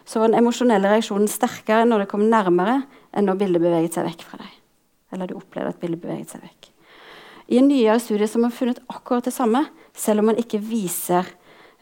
så 0.04 0.20
var 0.20 0.28
den 0.28 0.38
emosjonelle 0.38 0.90
reaksjonen 0.90 1.28
sterkere 1.28 1.86
når 1.86 2.04
det 2.04 2.10
kom 2.10 2.28
nærmere, 2.30 2.82
enn 3.14 3.26
når 3.26 3.38
bildet 3.38 3.62
beveget 3.62 3.94
seg 3.94 4.06
vekk 4.06 4.22
fra 4.22 4.38
deg. 4.42 4.52
Eller 5.12 5.26
du 5.26 5.34
opplevde 5.34 5.74
at 5.74 5.80
bildet 5.80 6.02
beveget 6.02 6.30
seg 6.30 6.42
vekk 6.42 6.72
i 7.52 7.58
en 7.60 7.68
nyere 7.68 8.00
studie 8.00 8.28
har 8.28 8.54
funnet 8.54 8.80
akkurat 8.88 9.26
det 9.26 9.34
samme, 9.34 9.66
selv 9.92 10.22
om 10.22 10.30
man 10.30 10.40
ikke 10.40 10.60
viser 10.62 11.26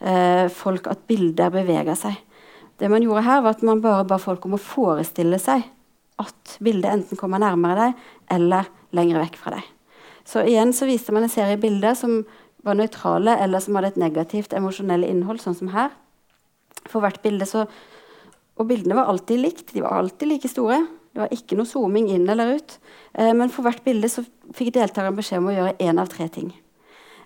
eh, 0.01 0.47
folk 0.53 0.89
at 0.91 1.05
bilder 1.09 1.53
beveger 1.53 1.97
seg. 1.97 2.17
Det 2.81 2.89
man 2.89 3.03
gjorde 3.05 3.25
her, 3.27 3.43
var 3.45 3.55
at 3.55 3.65
man 3.65 3.81
bare 3.83 4.07
ba 4.09 4.17
folk 4.21 4.45
om 4.47 4.57
å 4.57 4.61
forestille 4.61 5.37
seg 5.41 5.67
at 6.21 6.57
bildet 6.63 6.91
enten 6.91 7.19
kommer 7.19 7.41
nærmere 7.41 7.87
deg 7.87 8.35
eller 8.35 8.69
lenger 8.95 9.21
vekk 9.23 9.37
fra 9.39 9.55
deg. 9.55 9.67
Så 10.27 10.43
igjen 10.45 10.73
så 10.75 10.87
viste 10.89 11.13
man 11.13 11.25
en 11.25 11.33
serie 11.33 11.59
bilder 11.61 11.95
som 11.97 12.21
var 12.65 12.77
nøytrale 12.77 13.37
eller 13.41 13.61
som 13.63 13.77
hadde 13.77 13.93
et 13.93 14.01
negativt 14.01 14.53
emosjonelt 14.57 15.07
innhold, 15.07 15.41
sånn 15.41 15.57
som 15.57 15.71
her. 15.73 15.93
For 16.87 17.01
hvert 17.03 17.21
bilde 17.23 17.47
så 17.49 17.67
Og 18.59 18.67
bildene 18.67 18.93
var 18.93 19.07
alltid 19.09 19.39
likt. 19.41 19.71
De 19.73 19.81
var 19.81 19.95
alltid 19.97 20.27
like 20.27 20.49
store. 20.51 20.75
Det 21.15 21.21
var 21.23 21.31
ikke 21.33 21.55
noe 21.57 21.65
zooming 21.65 22.09
inn 22.13 22.27
eller 22.29 22.59
ut. 22.59 22.75
Eh, 23.15 23.31
men 23.33 23.49
for 23.49 23.65
hvert 23.65 23.81
bilde 23.81 24.05
så 24.11 24.21
fikk 24.53 24.73
deltakeren 24.75 25.15
beskjed 25.17 25.39
om 25.39 25.47
å 25.49 25.55
gjøre 25.55 25.77
én 25.81 25.97
av 25.97 26.11
tre 26.11 26.27
ting. 26.29 26.51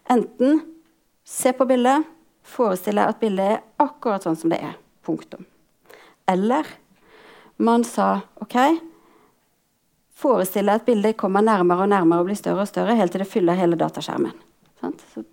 Enten 0.08 0.62
se 1.26 1.52
på 1.58 1.68
bildet, 1.68 2.06
forestille 2.46 3.06
at 3.10 3.20
bildet 3.20 3.58
er 3.58 3.64
akkurat 3.82 4.26
sånn 4.26 4.38
som 4.39 4.54
det 4.54 4.62
er. 4.64 4.76
Punktum. 5.06 5.46
Eller 6.30 6.68
man 7.62 7.84
sa 7.86 8.26
OK, 8.41 8.58
forestille 10.16 10.74
at 10.74 10.86
bildet 10.88 11.18
kommer 11.20 11.46
nærmere 11.46 11.86
og 11.86 11.91
nærmere 11.91 12.24
og 12.24 12.30
blir 12.30 12.39
større 12.39 12.66
og 12.66 12.72
større 12.72 12.98
helt 12.98 13.14
til 13.14 13.24
det 13.24 13.30
fyller 13.30 13.60
hele 13.60 13.78
dataskjermen. 13.80 14.34
Så 14.82 15.24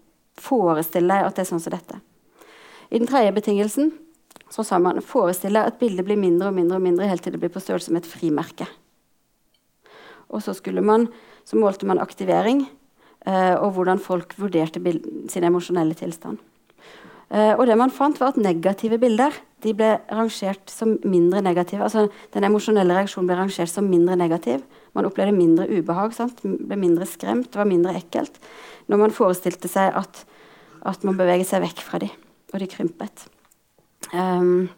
forestille 0.40 1.22
at 1.24 1.36
det 1.36 1.44
er 1.44 1.50
sånn 1.50 1.62
som 1.62 1.74
dette. 1.74 1.98
I 2.92 3.00
den 3.00 3.08
tredje 3.08 3.32
betingelsen 3.36 3.92
så 4.52 4.64
sa 4.64 4.78
man 4.82 5.00
forestille 5.04 5.62
at 5.64 5.78
bildet 5.80 6.04
blir 6.04 6.20
mindre 6.20 6.50
og 6.50 6.56
mindre 6.56 6.76
og 6.76 6.84
mindre 6.84 7.08
helt 7.08 7.24
til 7.24 7.32
det 7.32 7.40
blir 7.40 7.52
på 7.52 7.62
størrelse 7.62 7.92
med 7.92 8.04
et 8.04 8.10
frimerke. 8.10 8.68
Og 10.32 10.42
så, 10.44 10.54
man, 10.80 11.08
så 11.44 11.56
målte 11.60 11.88
man 11.88 12.00
aktivering 12.00 12.66
eh, 13.26 13.54
og 13.56 13.72
hvordan 13.76 14.00
folk 14.00 14.34
vurderte 14.40 14.80
sin 15.28 15.44
emosjonelle 15.44 15.96
tilstand. 15.96 16.40
Eh, 17.32 17.54
og 17.56 17.64
det 17.66 17.78
man 17.80 17.92
fant 17.92 18.18
var 18.20 18.34
at 18.34 18.40
Negative 18.40 18.98
bilder 19.00 19.32
de 19.62 19.72
ble 19.76 19.92
rangert 20.10 20.70
som 20.70 20.96
mindre 21.06 21.40
negative. 21.42 21.82
altså 21.86 22.08
Den 22.34 22.44
emosjonelle 22.44 22.96
reaksjonen 22.96 23.28
ble 23.30 23.38
rangert 23.38 23.70
som 23.70 23.88
mindre 23.88 24.16
negativ. 24.18 24.64
Man 24.92 25.06
opplevde 25.08 25.36
mindre 25.36 25.68
ubehag, 25.70 26.12
sant? 26.16 26.42
ble 26.42 26.76
mindre 26.76 27.06
skremt, 27.06 27.52
det 27.52 27.60
var 27.60 27.70
mindre 27.70 27.94
ekkelt. 27.96 28.40
Når 28.90 29.00
man 29.04 29.14
forestilte 29.14 29.70
seg 29.70 29.94
at, 29.96 30.24
at 30.84 31.06
man 31.06 31.16
beveget 31.16 31.48
seg 31.48 31.62
vekk 31.62 31.84
fra 31.86 32.02
dem, 32.02 32.10
og 32.52 32.60
de 32.60 32.68
krympet. 32.68 33.24
Um, 34.12 34.68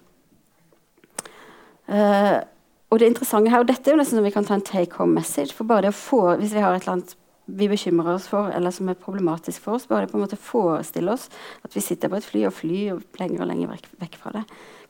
uh, 1.88 2.44
og 2.92 3.00
det 3.00 3.08
interessante 3.08 3.50
her, 3.50 3.64
og 3.64 3.72
dette 3.72 3.88
er 3.88 3.96
jo 3.96 4.02
nesten 4.02 4.20
som 4.20 4.28
vi 4.28 4.34
kan 4.36 4.46
ta 4.46 4.58
en 4.58 4.68
take 4.68 5.00
home 5.00 5.16
message. 5.16 5.56
for 5.56 5.64
bare 5.64 5.88
det 5.88 5.94
å 5.94 5.96
få, 5.96 6.36
Hvis 6.36 6.52
vi 6.54 6.60
har 6.60 6.76
et 6.76 6.84
eller 6.84 7.00
annet 7.00 7.16
vi 7.46 7.68
bekymrer 7.68 8.14
oss 8.14 8.26
for, 8.30 8.48
eller 8.54 8.72
som 8.72 8.88
er 8.88 8.96
problematisk 9.00 9.66
for 9.66 9.76
oss, 9.76 9.86
bare 9.86 10.08
på 10.08 10.16
en 10.16 10.24
måte 10.24 10.40
forestille 10.40 11.12
oss 11.12 11.28
at 11.64 11.76
vi 11.76 11.82
sitter 11.84 12.08
på 12.08 12.16
et 12.16 12.26
fly 12.26 12.46
og 12.48 12.56
flyr 12.56 13.02
lenger 13.20 13.44
og 13.44 13.50
lenger 13.50 13.76
vekk, 14.00 14.16
fra 14.20 14.32
det, 14.38 14.44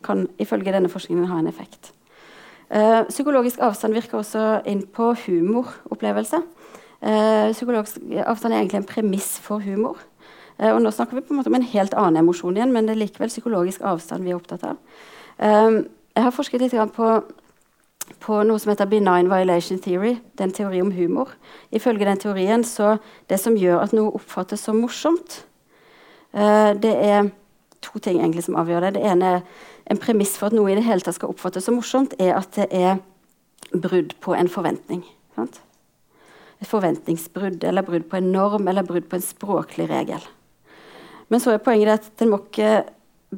kan 0.04 0.26
ifølge 0.38 0.74
denne 0.74 0.92
forskningen 0.92 1.30
ha 1.30 1.40
en 1.42 1.50
effekt. 1.50 1.92
Uh, 2.70 3.04
psykologisk 3.10 3.60
avstand 3.62 3.94
virker 3.94 4.20
også 4.20 4.44
inn 4.70 4.84
på 4.86 5.12
humoropplevelse. 5.26 6.40
Uh, 7.04 7.52
psykologisk 7.52 8.00
avstand 8.24 8.54
er 8.54 8.62
egentlig 8.62 8.80
en 8.80 8.88
premiss 8.88 9.34
for 9.42 9.62
humor. 9.64 9.98
Uh, 10.58 10.72
og 10.72 10.80
nå 10.82 10.92
snakker 10.94 11.18
vi 11.18 11.26
på 11.26 11.34
en 11.34 11.42
måte 11.42 11.52
om 11.52 11.58
en 11.58 11.70
helt 11.74 11.94
annen 11.98 12.22
emosjon 12.22 12.56
igjen, 12.56 12.72
men 12.72 12.88
det 12.88 12.94
er 12.94 13.02
likevel 13.02 13.32
psykologisk 13.32 13.84
avstand 13.84 14.24
vi 14.24 14.32
er 14.32 14.38
opptatt 14.38 14.64
av. 14.70 14.78
jeg 16.14 16.22
har 16.22 16.30
forsket 16.30 16.62
litt 16.62 16.94
på, 16.94 17.06
på, 18.20 18.40
noe 18.44 18.60
som 18.60 18.72
heter 18.72 18.88
benign 18.88 19.30
violation 19.30 19.78
theory. 19.80 20.16
Det 20.34 20.44
er 20.44 20.48
en 20.50 20.56
teori 20.56 20.80
om 20.84 20.92
humor. 20.92 21.32
Ifølge 21.72 22.08
den 22.08 22.20
teorien 22.20 22.64
så 22.64 22.96
det 23.28 23.40
som 23.40 23.56
gjør 23.56 23.82
at 23.82 23.94
noe 23.96 24.14
oppfattes 24.16 24.64
som 24.64 24.80
morsomt, 24.82 25.42
det 26.34 26.92
er 26.92 27.28
to 27.84 28.00
ting 28.02 28.18
egentlig 28.18 28.44
som 28.46 28.56
avgjør 28.58 28.86
det. 28.86 28.94
Det 28.96 29.04
ene 29.06 29.28
er 29.36 29.42
en 29.92 30.00
premiss 30.00 30.36
for 30.40 30.48
at 30.48 30.56
noe 30.56 30.72
i 30.72 30.78
det 30.78 30.86
hele 30.86 31.04
tatt 31.04 31.18
skal 31.18 31.32
oppfattes 31.34 31.68
som 31.68 31.76
morsomt, 31.78 32.16
er 32.18 32.34
at 32.38 32.56
det 32.56 32.68
er 32.72 32.98
brudd 33.74 34.16
på 34.24 34.34
en 34.36 34.50
forventning. 34.50 35.04
Sant? 35.36 35.60
Et 36.62 36.68
forventningsbrudd, 36.70 37.64
eller 37.66 37.84
brudd 37.86 38.08
på 38.10 38.18
en 38.20 38.32
norm, 38.32 38.68
eller 38.70 38.86
brudd 38.86 39.06
på 39.10 39.18
en 39.18 39.24
språklig 39.24 39.88
regel. 39.90 40.22
Men 41.28 41.40
så 41.42 41.54
er 41.54 41.62
poenget 41.64 41.92
at 41.98 42.10
den 42.20 42.30
må 42.32 42.40
ikke, 42.44 42.84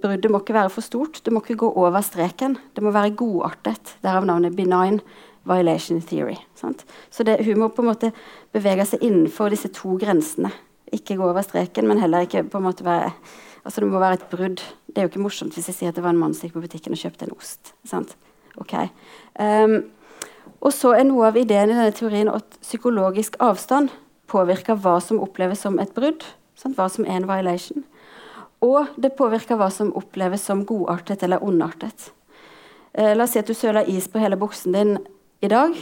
bruddet 0.03 0.31
må 0.33 0.41
ikke 0.43 0.57
være 0.57 0.73
for 0.73 0.85
stort. 0.85 1.21
Det 1.25 1.33
må 1.33 1.43
ikke 1.43 1.59
gå 1.65 1.71
over 1.79 2.05
streken. 2.05 2.59
Det 2.77 2.85
må 2.85 2.93
være 2.95 3.15
godartet. 3.19 3.97
Derav 4.05 4.27
navnet 4.29 4.57
benign 4.57 5.01
violation 5.47 6.01
theory. 6.03 6.37
Sant? 6.59 6.85
Så 7.11 7.25
det, 7.25 7.39
humor 7.47 7.73
på 7.75 7.85
en 7.85 7.91
måte 7.91 8.13
beveger 8.55 8.89
seg 8.89 9.05
innenfor 9.07 9.53
disse 9.55 9.71
to 9.75 9.97
grensene. 10.01 10.53
Ikke 10.95 11.17
gå 11.19 11.27
over 11.27 11.43
streken, 11.43 11.89
men 11.89 12.01
heller 12.03 12.27
ikke 12.27 12.45
på 12.51 12.61
en 12.61 12.69
måte 12.69 12.87
være 12.87 13.13
Altså 13.67 13.81
Det 13.81 13.89
må 13.91 13.99
være 13.99 14.15
et 14.15 14.29
brudd. 14.31 14.61
Det 14.87 15.01
er 15.01 15.03
jo 15.03 15.09
ikke 15.11 15.21
morsomt 15.25 15.57
hvis 15.57 15.67
jeg 15.67 15.75
sier 15.75 15.91
at 15.91 15.97
det 15.99 16.05
var 16.05 16.13
en 16.15 16.21
mann 16.21 16.35
som 16.39 16.47
gikk 16.47 16.55
på 16.55 16.61
butikken 16.63 16.95
og 16.95 17.01
kjøpte 17.01 17.27
en 17.27 17.33
ost. 17.35 17.73
Sant? 17.83 18.13
Ok. 18.63 18.77
Um, 19.43 19.81
og 20.63 20.71
så 20.71 20.93
er 20.95 21.03
noe 21.09 21.27
av 21.27 21.39
ideen 21.41 21.73
i 21.73 21.75
denne 21.75 21.97
teorien 21.97 22.31
at 22.31 22.61
psykologisk 22.63 23.35
avstand 23.43 23.91
påvirker 24.31 24.79
hva 24.79 25.01
som 25.03 25.19
oppleves 25.19 25.65
som 25.67 25.81
et 25.83 25.91
brudd. 25.99 26.23
Sant? 26.55 26.79
Hva 26.79 26.87
som 26.95 27.09
er 27.09 27.19
en 27.19 27.27
violation. 27.27 27.83
Og 28.67 28.95
det 29.01 29.15
påvirker 29.19 29.59
hva 29.61 29.71
som 29.71 29.95
oppleves 29.99 30.47
som 30.49 30.65
godartet 30.67 31.23
eller 31.23 31.45
ondartet. 31.45 32.11
Eh, 32.97 33.13
la 33.15 33.27
oss 33.27 33.35
si 33.37 33.43
at 33.43 33.49
du 33.49 33.55
søler 33.55 33.89
is 33.93 34.09
på 34.09 34.21
hele 34.23 34.39
buksen 34.41 34.75
din 34.75 34.97
i 35.45 35.51
dag. 35.53 35.77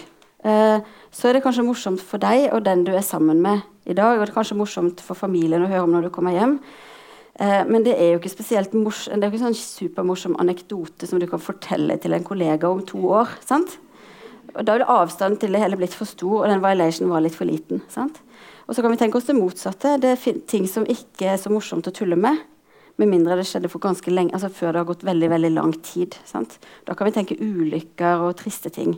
Eh, 0.44 0.80
så 1.14 1.28
er 1.28 1.36
det 1.36 1.44
kanskje 1.44 1.64
morsomt 1.64 2.02
for 2.04 2.20
deg 2.20 2.50
og 2.52 2.64
den 2.66 2.82
du 2.84 2.92
er 2.92 3.06
sammen 3.06 3.40
med 3.42 3.62
i 3.86 3.94
dag. 3.96 4.18
Og 4.18 4.24
det 4.26 4.32
er 4.32 4.38
kanskje 4.40 4.58
morsomt 4.58 5.00
for 5.04 5.16
familien 5.18 5.64
å 5.64 5.70
høre 5.70 5.86
om 5.86 5.94
når 5.94 6.08
du 6.08 6.14
kommer 6.14 6.34
hjem. 6.36 6.58
Eh, 7.38 7.62
men 7.66 7.86
det 7.86 7.94
er 7.96 8.12
jo 8.12 8.20
ikke 8.20 8.34
spesielt 8.34 8.74
mors 8.76 9.06
det 9.08 9.22
er 9.22 9.32
ikke 9.32 9.42
sånn 9.46 9.56
supermorsom 9.58 10.36
anekdote 10.42 11.08
som 11.08 11.22
du 11.22 11.26
kan 11.30 11.42
fortelle 11.42 11.96
til 12.02 12.14
en 12.14 12.26
kollega 12.26 12.70
om 12.70 12.84
to 12.86 13.00
år. 13.10 13.32
sant? 13.46 13.78
Og 14.54 14.64
Da 14.64 14.76
ville 14.76 14.86
avstanden 14.86 15.40
til 15.40 15.52
det 15.52 15.62
hele 15.62 15.76
blitt 15.76 15.94
for 15.94 16.06
stor, 16.06 16.44
og 16.44 16.48
den 16.48 16.62
violation 16.62 17.10
var 17.10 17.20
litt 17.24 17.34
for 17.34 17.44
liten. 17.44 17.82
sant? 17.88 18.20
Og 18.68 18.74
så 18.74 18.82
kan 18.82 18.90
vi 18.90 18.96
tenke 18.96 19.16
oss 19.16 19.26
det 19.26 19.36
motsatte. 19.36 20.00
Det 20.00 20.10
er 20.14 20.40
ting 20.46 20.66
som 20.66 20.86
ikke 20.86 21.32
er 21.32 21.36
så 21.36 21.50
morsomt 21.50 21.86
å 21.86 21.92
tulle 21.92 22.16
med. 22.16 22.38
Med 23.00 23.10
mindre 23.10 23.34
det 23.38 23.46
skjedde 23.48 23.70
for 23.72 23.82
ganske 23.82 24.10
lenge, 24.12 24.36
altså 24.36 24.52
før 24.54 24.72
det 24.72 24.82
har 24.82 24.88
gått 24.92 25.04
veldig 25.06 25.30
veldig 25.32 25.50
lang 25.56 25.72
tid. 25.82 26.14
Sant? 26.28 26.60
Da 26.86 26.94
kan 26.94 27.08
vi 27.08 27.16
tenke 27.16 27.38
ulykker 27.40 28.22
og 28.22 28.36
triste 28.38 28.70
ting. 28.70 28.96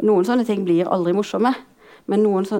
Noen 0.00 0.24
sånne 0.24 0.46
ting 0.48 0.64
blir 0.64 0.88
aldri 0.88 1.12
morsomme. 1.16 1.52
Men 2.10 2.20
noen, 2.24 2.44
så, 2.44 2.58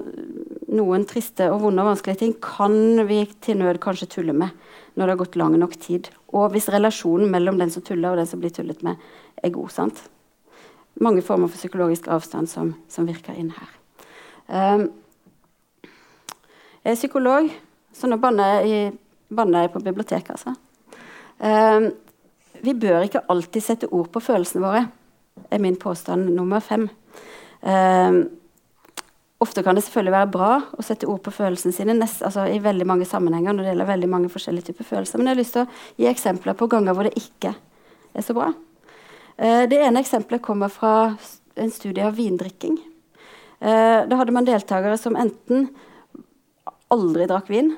noen 0.73 1.05
triste 1.09 1.51
og 1.53 1.59
vonde 1.61 1.83
og 1.83 1.91
vanskelige 1.91 2.21
ting 2.23 2.33
kan 2.41 3.05
vi 3.05 3.23
til 3.45 3.59
nød 3.59 3.77
kanskje 3.83 4.09
tulle 4.15 4.33
med 4.33 4.53
når 4.95 5.03
det 5.03 5.13
har 5.13 5.21
gått 5.21 5.37
lang 5.37 5.57
nok 5.59 5.75
tid. 5.81 6.09
Og 6.33 6.49
hvis 6.53 6.69
relasjonen 6.73 7.29
mellom 7.33 7.59
den 7.61 7.73
som 7.73 7.83
tuller 7.85 8.13
og 8.13 8.21
den 8.21 8.29
som 8.29 8.41
blir 8.41 8.53
tullet 8.55 8.81
med, 8.85 8.97
er 9.43 9.53
god. 9.53 9.69
sant? 9.73 10.01
Mange 11.01 11.21
former 11.21 11.51
for 11.51 11.59
psykologisk 11.59 12.07
avstand 12.07 12.49
som, 12.49 12.73
som 12.89 13.05
virker 13.05 13.37
inn 13.37 13.51
her. 13.53 13.73
Um, 14.47 14.87
jeg 16.85 16.93
er 16.93 16.99
psykolog, 17.01 17.49
så 17.93 18.07
nå 18.07 18.17
banner 18.21 18.63
jeg, 18.63 18.93
banner 19.33 19.65
jeg 19.65 19.73
på 19.73 19.83
biblioteket. 19.83 20.31
altså. 20.37 20.55
Um, 21.39 21.91
vi 22.63 22.73
bør 22.73 23.05
ikke 23.05 23.25
alltid 23.29 23.63
sette 23.63 23.89
ord 23.91 24.07
på 24.13 24.23
følelsene 24.23 24.63
våre, 24.63 24.85
er 25.51 25.61
min 25.61 25.75
påstand 25.79 26.31
nummer 26.33 26.63
fem. 26.63 26.87
Eh, 27.61 28.23
Ofte 29.43 29.63
kan 29.63 29.75
det 29.75 29.83
selvfølgelig 29.83 30.13
være 30.13 30.31
bra 30.31 30.51
å 30.79 30.83
sette 30.85 31.07
ord 31.11 31.19
på 31.25 31.33
følelsene 31.35 31.75
sine 31.75 31.93
nest, 31.97 32.21
altså 32.23 32.45
i 32.47 32.61
veldig 32.63 32.85
mange 32.87 33.05
sammenhenger. 33.05 33.53
når 33.53 33.63
det 33.63 33.71
gjelder 33.73 33.89
veldig 33.91 34.09
mange 34.09 34.29
forskjellige 34.31 34.71
typer 34.71 34.87
følelser. 34.87 35.19
Men 35.19 35.27
jeg 35.27 35.35
har 35.35 35.41
lyst 35.41 35.53
til 35.53 35.65
å 35.65 35.71
gi 35.99 36.07
eksempler 36.07 36.55
på 36.55 36.69
ganger 36.71 36.95
hvor 36.95 37.03
det 37.03 37.19
ikke 37.19 37.51
er 38.15 38.23
så 38.23 38.33
bra. 38.33 38.53
Eh, 39.37 39.65
det 39.67 39.81
ene 39.83 39.99
eksempelet 39.99 40.41
kommer 40.41 40.71
fra 40.71 41.17
en 41.55 41.71
studie 41.71 42.05
av 42.05 42.15
vindrikking. 42.15 42.79
Eh, 43.59 44.07
da 44.07 44.15
hadde 44.15 44.31
man 44.31 44.47
deltakere 44.47 44.97
som 44.97 45.19
enten 45.19 45.67
aldri 46.89 47.27
drakk 47.27 47.49
vin, 47.51 47.75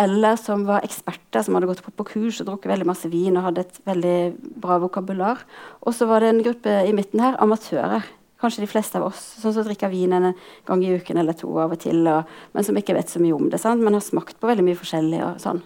eller 0.00 0.36
som 0.40 0.64
var 0.66 0.82
eksperter, 0.86 1.44
som 1.44 1.54
hadde 1.54 1.68
gått 1.70 1.84
på, 1.84 1.92
på 1.94 2.08
kurs 2.08 2.40
og 2.42 2.48
drukket 2.48 2.72
veldig 2.72 2.88
masse 2.88 3.08
vin 3.12 3.36
og 3.38 3.46
hadde 3.46 3.62
et 3.62 3.80
veldig 3.86 4.18
bra 4.64 4.80
vokabular. 4.82 5.44
Og 5.86 5.94
så 5.94 6.08
var 6.10 6.24
det 6.24 6.32
en 6.32 6.42
gruppe 6.42 6.80
i 6.88 6.94
midten 6.96 7.22
her, 7.22 7.38
amatører 7.42 8.06
kanskje 8.44 8.64
de 8.64 8.68
fleste 8.68 8.98
av 8.98 9.06
oss, 9.08 9.22
som 9.40 9.54
drikker 9.56 9.92
vin 9.92 10.12
en 10.12 10.32
gang 10.68 10.82
i 10.84 10.92
uken 10.98 11.20
eller 11.20 11.36
to 11.38 11.48
av 11.60 11.72
og 11.74 11.80
til, 11.80 12.02
og, 12.10 12.28
men 12.52 12.66
som 12.66 12.76
ikke 12.76 12.96
vet 12.96 13.12
så 13.12 13.22
mye 13.22 13.36
om 13.36 13.48
det, 13.48 13.60
sant? 13.62 13.80
men 13.84 13.96
har 13.96 14.04
smakt 14.04 14.36
på 14.40 14.50
veldig 14.50 14.66
mye 14.66 14.78
forskjellig. 14.78 15.22
Og 15.24 15.40
sånn. 15.42 15.62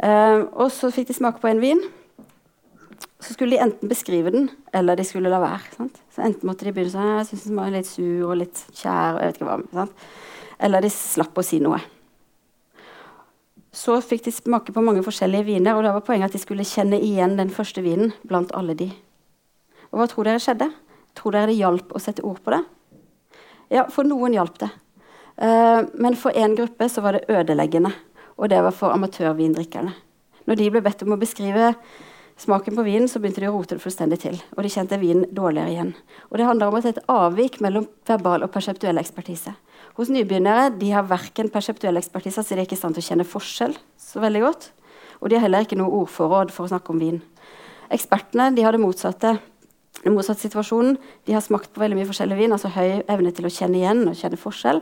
Uh, 0.00 0.48
og 0.56 0.70
så 0.74 0.90
fikk 0.94 1.10
de 1.10 1.18
smake 1.20 1.42
på 1.42 1.50
en 1.50 1.62
vin. 1.62 1.82
Så 3.20 3.34
skulle 3.34 3.52
de 3.52 3.62
enten 3.62 3.90
beskrive 3.90 4.32
den, 4.32 4.48
eller 4.76 4.96
de 4.96 5.04
skulle 5.04 5.30
la 5.30 5.42
være. 5.42 5.74
Sant? 5.76 6.00
Så 6.14 6.24
enten 6.24 6.48
måtte 6.48 6.66
de 6.66 6.72
begynne 6.74 6.92
sånn 6.94 7.18
Jeg 7.18 7.30
syns 7.30 7.46
den 7.50 7.60
var 7.60 7.72
litt 7.74 7.88
sur 7.88 8.30
og 8.30 8.38
litt 8.40 8.62
kjær. 8.72 9.18
og 9.18 9.20
jeg 9.20 9.28
vet 9.28 9.40
ikke 9.40 9.50
hva, 9.50 9.58
sant? 9.76 10.06
Eller 10.60 10.84
de 10.84 10.92
slapp 10.92 11.36
å 11.36 11.44
si 11.44 11.60
noe. 11.62 11.80
Så 13.70 14.00
fikk 14.02 14.24
de 14.26 14.32
smake 14.34 14.74
på 14.74 14.82
mange 14.82 15.04
forskjellige 15.06 15.46
viner, 15.46 15.76
og 15.76 15.84
da 15.86 15.94
var 15.94 16.04
poenget 16.06 16.32
at 16.32 16.34
de 16.34 16.42
skulle 16.42 16.66
kjenne 16.66 16.98
igjen 16.98 17.36
den 17.38 17.52
første 17.54 17.84
vinen 17.84 18.10
blant 18.26 18.50
alle 18.58 18.74
de. 18.78 18.90
Og 19.90 20.00
hva 20.00 20.08
tror 20.10 20.26
dere 20.26 20.42
skjedde? 20.42 20.70
Tror 21.18 21.34
dere 21.34 21.50
det 21.50 21.58
hjalp 21.58 21.94
å 21.94 22.02
sette 22.02 22.24
ord 22.26 22.42
på 22.42 22.54
det? 22.54 22.60
Ja, 23.70 23.86
for 23.94 24.06
noen 24.06 24.34
hjalp 24.34 24.58
det. 24.62 24.70
Uh, 25.40 25.86
men 25.94 26.18
for 26.18 26.34
én 26.36 26.56
gruppe 26.58 26.88
så 26.90 27.02
var 27.04 27.16
det 27.16 27.30
ødeleggende. 27.30 27.92
Og 28.40 28.50
det 28.50 28.60
var 28.64 28.74
for 28.74 28.94
amatørvindrikkerne. 28.94 29.92
Når 30.48 30.58
de 30.58 30.70
ble 30.72 30.82
bedt 30.82 31.04
om 31.04 31.14
å 31.14 31.20
beskrive 31.20 31.74
smaken 32.40 32.76
på 32.76 32.84
vinen, 32.86 33.08
så 33.08 33.20
begynte 33.20 33.42
de 33.42 33.50
å 33.50 33.54
rote 33.54 33.76
det 33.76 33.84
fullstendig 33.84 34.18
til. 34.22 34.38
Og 34.56 34.64
de 34.64 34.72
kjente 34.72 34.98
vinen 34.98 35.28
dårligere 35.36 35.74
igjen. 35.74 35.92
Og 36.30 36.40
det 36.40 36.46
handler 36.48 36.70
om 36.70 36.78
at 36.78 36.86
det 36.86 36.94
er 36.94 36.98
et 36.98 37.12
avvik 37.12 37.60
mellom 37.62 37.86
verbal 38.08 38.46
og 38.46 38.52
perseptuell 38.54 38.98
ekspertise. 38.98 39.54
Hos 40.00 40.08
nybegynnere 40.08 40.70
de 40.80 40.94
har 40.94 41.04
verken 41.04 41.50
perseptuell 41.52 42.00
ekspertise, 42.00 42.40
så 42.40 42.54
de 42.54 42.62
er 42.62 42.64
ikke 42.64 42.78
i 42.78 42.80
stand 42.80 42.96
til 42.96 43.04
å 43.04 43.08
kjenne 43.10 43.26
forskjell 43.28 43.74
så 44.00 44.22
veldig 44.22 44.40
godt. 44.46 44.70
Og 45.20 45.28
de 45.28 45.36
har 45.36 45.44
heller 45.44 45.66
ikke 45.66 45.76
noe 45.76 45.92
ordforråd 45.98 46.54
for 46.54 46.64
å 46.64 46.70
snakke 46.70 46.94
om 46.94 47.02
vin. 47.02 47.18
Ekspertene 47.92 48.46
de 48.56 48.64
har 48.64 48.72
det 48.72 48.80
motsatte 48.80 49.34
den 50.00 50.14
motsatte 50.16 50.40
situasjonen. 50.46 50.96
De 51.28 51.34
har 51.36 51.44
smakt 51.44 51.74
på 51.74 51.82
veldig 51.82 51.98
mye 51.98 52.08
forskjellig 52.08 52.38
vin, 52.38 52.54
altså 52.56 52.70
høy 52.72 53.02
evne 53.12 53.34
til 53.36 53.44
å 53.44 53.52
kjenne 53.52 53.76
igjen 53.76 54.00
og 54.08 54.16
kjenne 54.16 54.40
forskjell. 54.40 54.80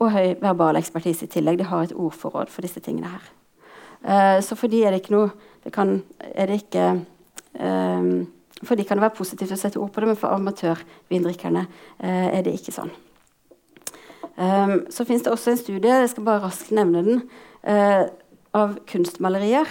Og 0.00 0.14
høy 0.14 0.32
verbal 0.40 0.80
ekspertise 0.80 1.28
i 1.28 1.32
tillegg. 1.36 1.60
De 1.60 1.68
har 1.68 1.84
et 1.84 1.92
ordforråd 1.92 2.48
for 2.48 2.64
disse 2.64 2.80
tingene 2.80 3.12
her. 3.12 3.28
Uh, 4.00 4.38
så 4.40 4.56
for 4.56 4.72
de 4.72 4.80
er 4.80 4.96
det 4.96 5.02
ikke 5.02 5.18
noe 5.18 5.28
det 5.60 5.74
kan, 5.76 5.98
er 6.32 6.48
det 6.48 6.62
ikke 6.62 6.86
um, 7.60 8.24
For 8.64 8.72
de 8.80 8.86
kan 8.88 8.96
det 8.96 9.04
være 9.04 9.18
positivt 9.18 9.52
å 9.52 9.60
sette 9.60 9.76
ord 9.76 9.92
på 9.92 10.00
det, 10.00 10.08
men 10.08 10.16
for 10.16 10.32
amatørvindrikkerne 10.32 11.66
uh, 11.68 12.28
er 12.32 12.40
det 12.46 12.56
ikke 12.56 12.72
sånn. 12.72 12.94
Um, 14.36 14.86
så 14.92 15.04
fins 15.08 15.24
det 15.24 15.32
også 15.32 15.52
en 15.52 15.60
studie, 15.60 16.00
jeg 16.02 16.10
skal 16.12 16.26
bare 16.26 16.42
raskt 16.44 16.72
nevne 16.76 17.02
den, 17.06 17.22
uh, 17.66 18.06
av 18.56 18.76
kunstmalerier. 18.90 19.68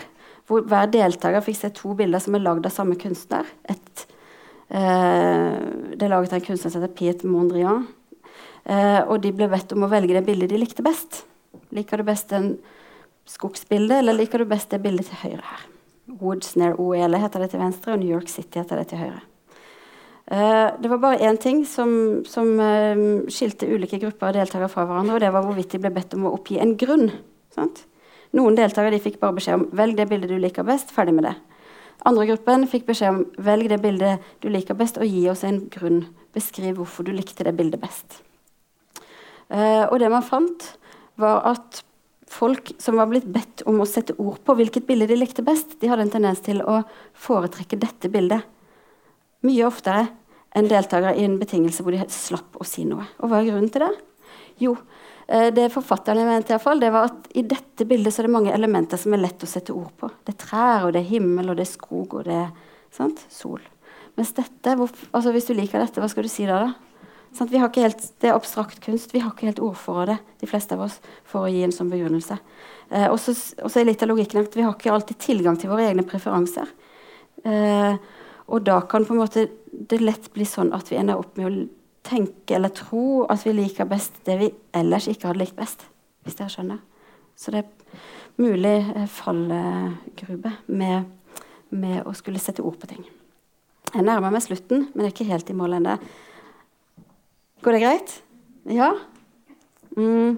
Hvor 0.50 0.66
hver 0.66 0.90
deltaker 0.90 1.46
fikk 1.46 1.60
se 1.60 1.72
to 1.78 1.94
bilder 1.98 2.22
som 2.24 2.38
er 2.38 2.44
lagd 2.44 2.66
av 2.66 2.74
samme 2.74 2.98
kunstner. 3.00 3.48
Et 3.70 4.04
uh, 4.74 5.56
det 5.94 6.06
er 6.06 6.12
laget 6.12 6.34
av 6.34 6.40
en 6.40 6.48
kunstner 6.50 6.74
som 6.74 6.82
heter 6.82 6.96
Piet 6.98 7.26
Mondrian. 7.28 7.88
Uh, 8.70 9.02
og 9.08 9.22
de 9.24 9.34
ble 9.34 9.50
bedt 9.50 9.74
om 9.74 9.86
å 9.86 9.92
velge 9.92 10.18
det 10.18 10.26
bildet 10.28 10.52
de 10.52 10.62
likte 10.62 10.86
best. 10.86 11.24
Liker 11.74 12.02
du 12.02 12.10
best 12.10 12.34
en 12.36 12.54
skogsbilde, 13.30 14.02
eller 14.02 14.18
liker 14.18 14.42
du 14.42 14.50
best 14.50 14.74
det 14.74 14.82
bildet 14.84 15.10
til 15.10 15.22
høyre 15.24 15.46
her? 15.46 15.66
Woods 16.20 16.56
near 16.58 16.78
Oele 16.82 17.22
heter 17.22 17.46
det 17.46 17.52
til 17.54 17.62
venstre, 17.62 17.94
og 17.94 18.02
New 18.02 18.10
York 18.10 18.30
City 18.32 18.62
heter 18.62 18.82
det 18.82 18.90
til 18.92 19.02
høyre. 19.04 19.22
Uh, 20.30 20.78
det 20.78 20.90
var 20.92 21.00
bare 21.02 21.26
én 21.26 21.38
ting 21.42 21.64
som, 21.66 22.22
som 22.30 22.52
uh, 22.62 23.26
skilte 23.34 23.66
ulike 23.66 23.98
grupper 23.98 24.30
av 24.30 24.36
deltakere 24.38 24.70
fra 24.70 24.84
hverandre, 24.86 25.16
og 25.16 25.24
det 25.24 25.32
var 25.34 25.42
hvorvidt 25.42 25.72
de 25.74 25.80
ble 25.82 25.90
bedt 25.96 26.14
om 26.14 26.28
å 26.30 26.36
oppgi 26.38 26.60
en 26.62 26.76
grunn. 26.78 27.08
Sant? 27.56 27.82
Noen 28.38 28.58
deltakere 28.60 29.00
fikk 29.02 29.18
bare 29.24 29.40
beskjed 29.40 29.58
om 29.58 29.64
'velg 29.74 29.98
det 29.98 30.06
bildet 30.12 30.30
du 30.30 30.38
liker 30.38 30.68
best', 30.68 30.94
ferdig 30.94 31.16
med 31.18 31.26
det. 31.26 31.34
Andre 32.06 32.28
gruppen 32.30 32.68
fikk 32.70 32.86
beskjed 32.86 33.10
om 33.10 33.24
'velg 33.42 33.72
det 33.74 33.82
bildet 33.82 34.28
du 34.46 34.52
liker 34.54 34.78
best', 34.78 35.02
og 35.02 35.10
gi 35.10 35.24
oss 35.34 35.42
en 35.44 35.64
grunn. 35.74 36.04
Beskriv 36.38 36.78
hvorfor 36.78 37.10
du 37.10 37.12
likte 37.12 37.44
det 37.44 37.56
bildet 37.58 37.82
best. 37.82 38.22
Uh, 39.50 39.90
og 39.90 39.98
det 39.98 40.12
man 40.14 40.22
fant, 40.22 40.78
var 41.18 41.42
at 41.56 41.82
folk 42.30 42.70
som 42.78 43.02
var 43.02 43.10
blitt 43.10 43.26
bedt 43.26 43.66
om 43.66 43.82
å 43.82 43.90
sette 43.90 44.14
ord 44.22 44.38
på 44.46 44.54
hvilket 44.54 44.86
bilde 44.86 45.10
de 45.10 45.18
likte 45.18 45.42
best, 45.42 45.80
de 45.82 45.90
hadde 45.90 46.06
en 46.06 46.14
tendens 46.20 46.46
til 46.46 46.62
å 46.62 46.84
foretrekke 47.18 47.82
dette 47.82 48.14
bildet 48.14 48.46
mye 49.48 49.68
oftere 49.68 50.08
enn 50.58 50.70
deltakere 50.70 51.16
i 51.18 51.26
en 51.28 51.38
betingelse 51.40 51.86
hvor 51.86 51.96
de 51.96 52.06
slapp 52.12 52.58
å 52.60 52.68
si 52.68 52.86
noe. 52.88 53.06
Og 53.20 53.30
hva 53.30 53.42
er 53.42 53.52
grunnen 53.52 53.70
til 53.72 53.86
det? 53.86 53.92
Jo, 54.60 54.76
eh, 55.28 55.50
det 55.56 55.70
forfatterne 55.74 56.26
mente, 56.28 56.52
i 56.52 56.58
hvert 56.58 56.66
fall, 56.66 56.82
det 56.82 56.92
var 56.94 57.12
at 57.12 57.30
i 57.38 57.46
dette 57.48 57.88
bildet 57.88 58.14
så 58.14 58.24
er 58.24 58.30
det 58.30 58.36
mange 58.36 58.54
elementer 58.56 59.00
som 59.00 59.16
er 59.16 59.24
lett 59.24 59.46
å 59.46 59.50
sette 59.50 59.76
ord 59.76 59.94
på. 60.00 60.10
Det 60.26 60.36
er 60.36 60.42
trær, 60.44 60.88
og 60.88 60.94
det 60.96 61.04
er 61.04 61.12
himmel, 61.14 61.52
og 61.52 61.60
det 61.60 61.68
er 61.68 61.74
skog, 61.74 62.20
og 62.20 62.28
det 62.28 62.36
er 62.36 62.52
sant? 62.96 63.24
sol. 63.30 63.62
Mens 64.20 64.34
dette, 64.36 64.76
hvor, 64.76 64.92
altså 65.16 65.32
hvis 65.32 65.48
du 65.48 65.54
liker 65.56 65.80
dette, 65.80 66.02
hva 66.02 66.10
skal 66.12 66.26
du 66.26 66.32
si 66.32 66.48
da? 66.50 66.60
da? 66.66 66.90
Sånn, 67.38 67.52
helt, 67.54 68.02
det 68.20 68.32
er 68.32 68.36
abstrakt 68.36 68.82
kunst. 68.82 69.14
Vi 69.14 69.22
har 69.22 69.32
ikke 69.32 69.48
helt 69.52 69.62
ord 69.62 69.78
for 69.78 70.10
det, 70.10 70.18
de 70.42 70.50
fleste 70.50 70.76
av 70.76 70.88
oss, 70.88 70.98
for 71.30 71.46
å 71.46 71.52
gi 71.52 71.62
en 71.64 71.74
sånn 71.76 71.92
begrunnelse. 71.92 72.40
Eh, 72.90 73.06
og 73.06 73.20
så 73.22 73.70
er 73.80 73.86
litt 73.88 74.04
av 74.04 74.10
logikken 74.10 74.42
at 74.42 74.58
vi 74.58 74.66
har 74.66 74.74
ikke 74.74 74.92
alltid 74.92 75.22
tilgang 75.22 75.60
til 75.62 75.70
våre 75.72 75.86
egne 75.92 76.06
preferanser. 76.10 76.72
Eh, 77.46 78.00
og 78.50 78.66
da 78.66 78.80
kan 78.90 79.06
på 79.06 79.14
en 79.16 79.22
måte 79.22 79.48
det 79.72 80.02
lett 80.02 80.32
bli 80.34 80.46
sånn 80.48 80.74
at 80.76 80.90
vi 80.90 80.98
ender 81.00 81.20
opp 81.22 81.38
med 81.38 81.48
å 81.48 81.68
tenke 82.10 82.56
eller 82.58 82.74
tro 82.74 83.26
at 83.30 83.44
vi 83.46 83.54
liker 83.54 83.90
best 83.90 84.18
det 84.26 84.38
vi 84.40 84.50
ellers 84.76 85.10
ikke 85.12 85.30
hadde 85.30 85.44
likt 85.44 85.58
best. 85.60 85.86
Hvis 86.26 86.38
dere 86.40 86.52
skjønner. 86.52 86.82
Så 87.40 87.54
det 87.54 87.62
er 87.62 88.42
mulig 88.42 88.76
eh, 88.96 89.08
fallgrube 89.12 90.52
med, 90.68 91.06
med 91.70 92.02
å 92.08 92.14
skulle 92.18 92.42
sette 92.42 92.66
ord 92.66 92.80
på 92.82 92.90
ting. 92.92 93.06
Jeg 93.90 94.06
nærmer 94.06 94.34
meg 94.34 94.44
slutten, 94.46 94.90
men 94.92 95.06
jeg 95.06 95.10
er 95.10 95.16
ikke 95.16 95.32
helt 95.32 95.50
i 95.50 95.58
mål 95.58 95.78
ennå. 95.80 95.96
Går 97.66 97.76
det 97.76 97.84
greit? 97.84 98.12
Ja? 98.70 98.92
Mm. 99.98 100.38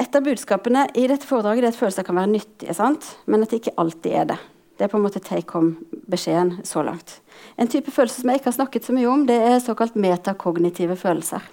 Et 0.00 0.16
av 0.18 0.24
budskapene 0.26 0.88
i 0.98 1.06
dette 1.10 1.28
foredraget 1.28 1.62
er 1.62 1.70
at 1.70 1.78
følelser 1.78 2.06
kan 2.06 2.18
være 2.18 2.32
nyttige, 2.32 2.74
sant? 2.74 3.14
men 3.30 3.44
at 3.44 3.52
det 3.52 3.62
ikke 3.62 3.76
alltid 3.80 4.18
er 4.22 4.32
det. 4.32 4.40
Det 4.74 4.86
er 4.86 4.90
på 4.90 4.98
en 4.98 5.04
måte 5.04 5.22
take 5.22 5.54
home-beskjeden 5.54 6.64
så 6.66 6.82
langt. 6.82 7.20
En 7.56 7.70
type 7.70 7.92
følelse 7.94 8.20
som 8.20 8.30
jeg 8.30 8.40
ikke 8.40 8.50
har 8.50 8.56
snakket 8.58 8.86
så 8.88 8.94
mye 8.96 9.10
om, 9.10 9.26
det 9.28 9.36
er 9.38 9.60
såkalt 9.62 9.94
metakognitive 9.94 10.96
følelser. 10.98 11.44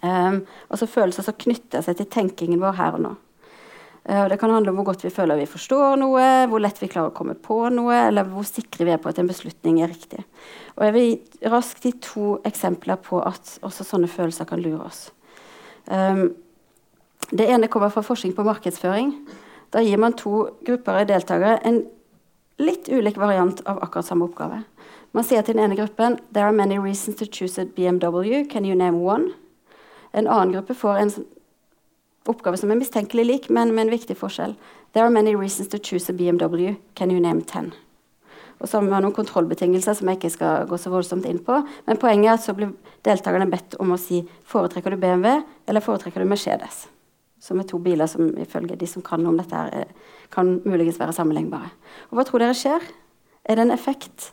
Um, 0.00 0.40
altså 0.72 0.88
følelser 0.88 1.26
som 1.26 1.36
knytter 1.36 1.84
seg 1.84 1.98
til 1.98 2.08
tenkingen 2.10 2.62
vår 2.62 2.78
her 2.78 2.96
og 2.96 3.04
nå. 3.04 3.12
Uh, 4.08 4.24
det 4.32 4.38
kan 4.40 4.50
handle 4.50 4.72
om 4.72 4.80
hvor 4.80 4.88
godt 4.88 5.04
vi 5.04 5.12
føler 5.12 5.38
vi 5.38 5.46
forstår 5.50 5.98
noe, 6.00 6.24
hvor 6.50 6.62
lett 6.64 6.80
vi 6.80 6.88
klarer 6.90 7.12
å 7.12 7.16
komme 7.16 7.36
på 7.38 7.60
noe, 7.74 7.98
eller 8.08 8.26
hvor 8.26 8.46
sikre 8.48 8.88
vi 8.88 8.94
er 8.94 9.02
på 9.02 9.12
at 9.12 9.20
en 9.20 9.30
beslutning 9.30 9.82
er 9.84 9.92
riktig. 9.92 10.24
Og 10.78 10.86
jeg 10.88 10.96
vil 10.96 11.50
raskt 11.52 11.86
gi 11.86 11.94
to 12.02 12.32
eksempler 12.48 12.98
på 13.04 13.20
at 13.22 13.58
også 13.66 13.86
sånne 13.86 14.10
følelser 14.10 14.48
kan 14.48 14.62
lure 14.64 14.88
oss. 14.88 15.04
Um, 15.86 16.32
det 17.30 17.46
ene 17.46 17.70
kommer 17.70 17.92
fra 17.94 18.02
forskning 18.02 18.34
på 18.34 18.46
markedsføring. 18.46 19.14
Da 19.70 19.84
gir 19.84 20.00
man 20.02 20.16
to 20.18 20.48
grupper 20.66 21.02
av 21.02 21.10
deltakere 21.12 21.60
en 21.68 21.84
litt 22.60 22.88
ulik 22.88 23.18
variant 23.20 23.62
av 23.66 23.80
akkurat 23.82 24.06
samme 24.06 24.28
oppgave. 24.28 24.62
Man 25.16 25.26
sier 25.26 25.42
til 25.42 25.56
den 25.56 25.64
ene 25.64 25.78
gruppen 25.78 26.18
«There 26.30 26.46
are 26.46 26.54
many 26.54 26.78
reasons 26.78 27.18
to 27.18 27.26
choose 27.26 27.58
a 27.58 27.66
BMW. 27.66 28.44
Can 28.46 28.64
you 28.64 28.76
name 28.78 29.02
one?» 29.02 29.32
En 30.12 30.28
annen 30.28 30.52
gruppe 30.54 30.74
får 30.74 31.00
en 31.00 31.12
oppgave 32.28 32.58
som 32.60 32.70
er 32.70 32.78
mistenkelig 32.78 33.26
lik, 33.26 33.50
men 33.50 33.74
med 33.74 33.88
en 33.88 33.94
viktig 33.96 34.16
forskjell. 34.20 34.54
«There 34.92 35.06
are 35.06 35.10
many 35.10 35.34
reasons 35.34 35.68
to 35.68 35.78
choose 35.78 36.10
a 36.10 36.16
BMW. 36.16 36.76
Can 36.94 37.10
you 37.10 37.20
name 37.20 37.42
ten?» 37.42 37.72
Og 38.60 38.68
så 38.68 38.76
har 38.76 38.84
vi 38.84 38.92
noen 38.92 39.16
kontrollbetingelser 39.16 39.96
som 39.96 40.08
jeg 40.10 40.20
ikke 40.20 40.34
skal 40.34 40.68
gå 40.68 40.76
så 40.76 40.92
voldsomt 40.92 41.24
inn 41.26 41.40
på. 41.40 41.62
Men 41.86 42.00
poenget 42.00 42.28
er 42.28 42.36
at 42.36 42.44
så 42.44 42.54
blir 42.54 42.74
deltakerne 43.08 43.48
bedt 43.48 43.78
om 43.80 43.94
å 43.94 43.98
si 44.00 44.20
foretrekker 44.52 44.92
du 44.92 45.00
BMW 45.00 45.40
eller 45.66 45.84
foretrekker 45.84 46.20
du 46.20 46.28
Mercedes. 46.28 46.84
Som 47.40 47.60
er 47.60 47.68
to 47.68 47.80
biler 47.80 48.08
som 48.10 48.28
ifølge 48.40 48.76
de 48.76 48.88
som 48.88 49.04
kan 49.04 49.24
om 49.26 49.38
dette, 49.40 49.56
her, 49.56 49.88
kan 50.32 50.58
muligens 50.64 51.00
være 51.00 51.14
sammenlignbare. 51.16 51.70
Og 52.10 52.18
Hva 52.18 52.26
tror 52.28 52.44
dere 52.44 52.56
skjer? 52.56 52.84
Er 53.44 53.56
det 53.56 53.64
en 53.64 53.74
effekt? 53.74 54.32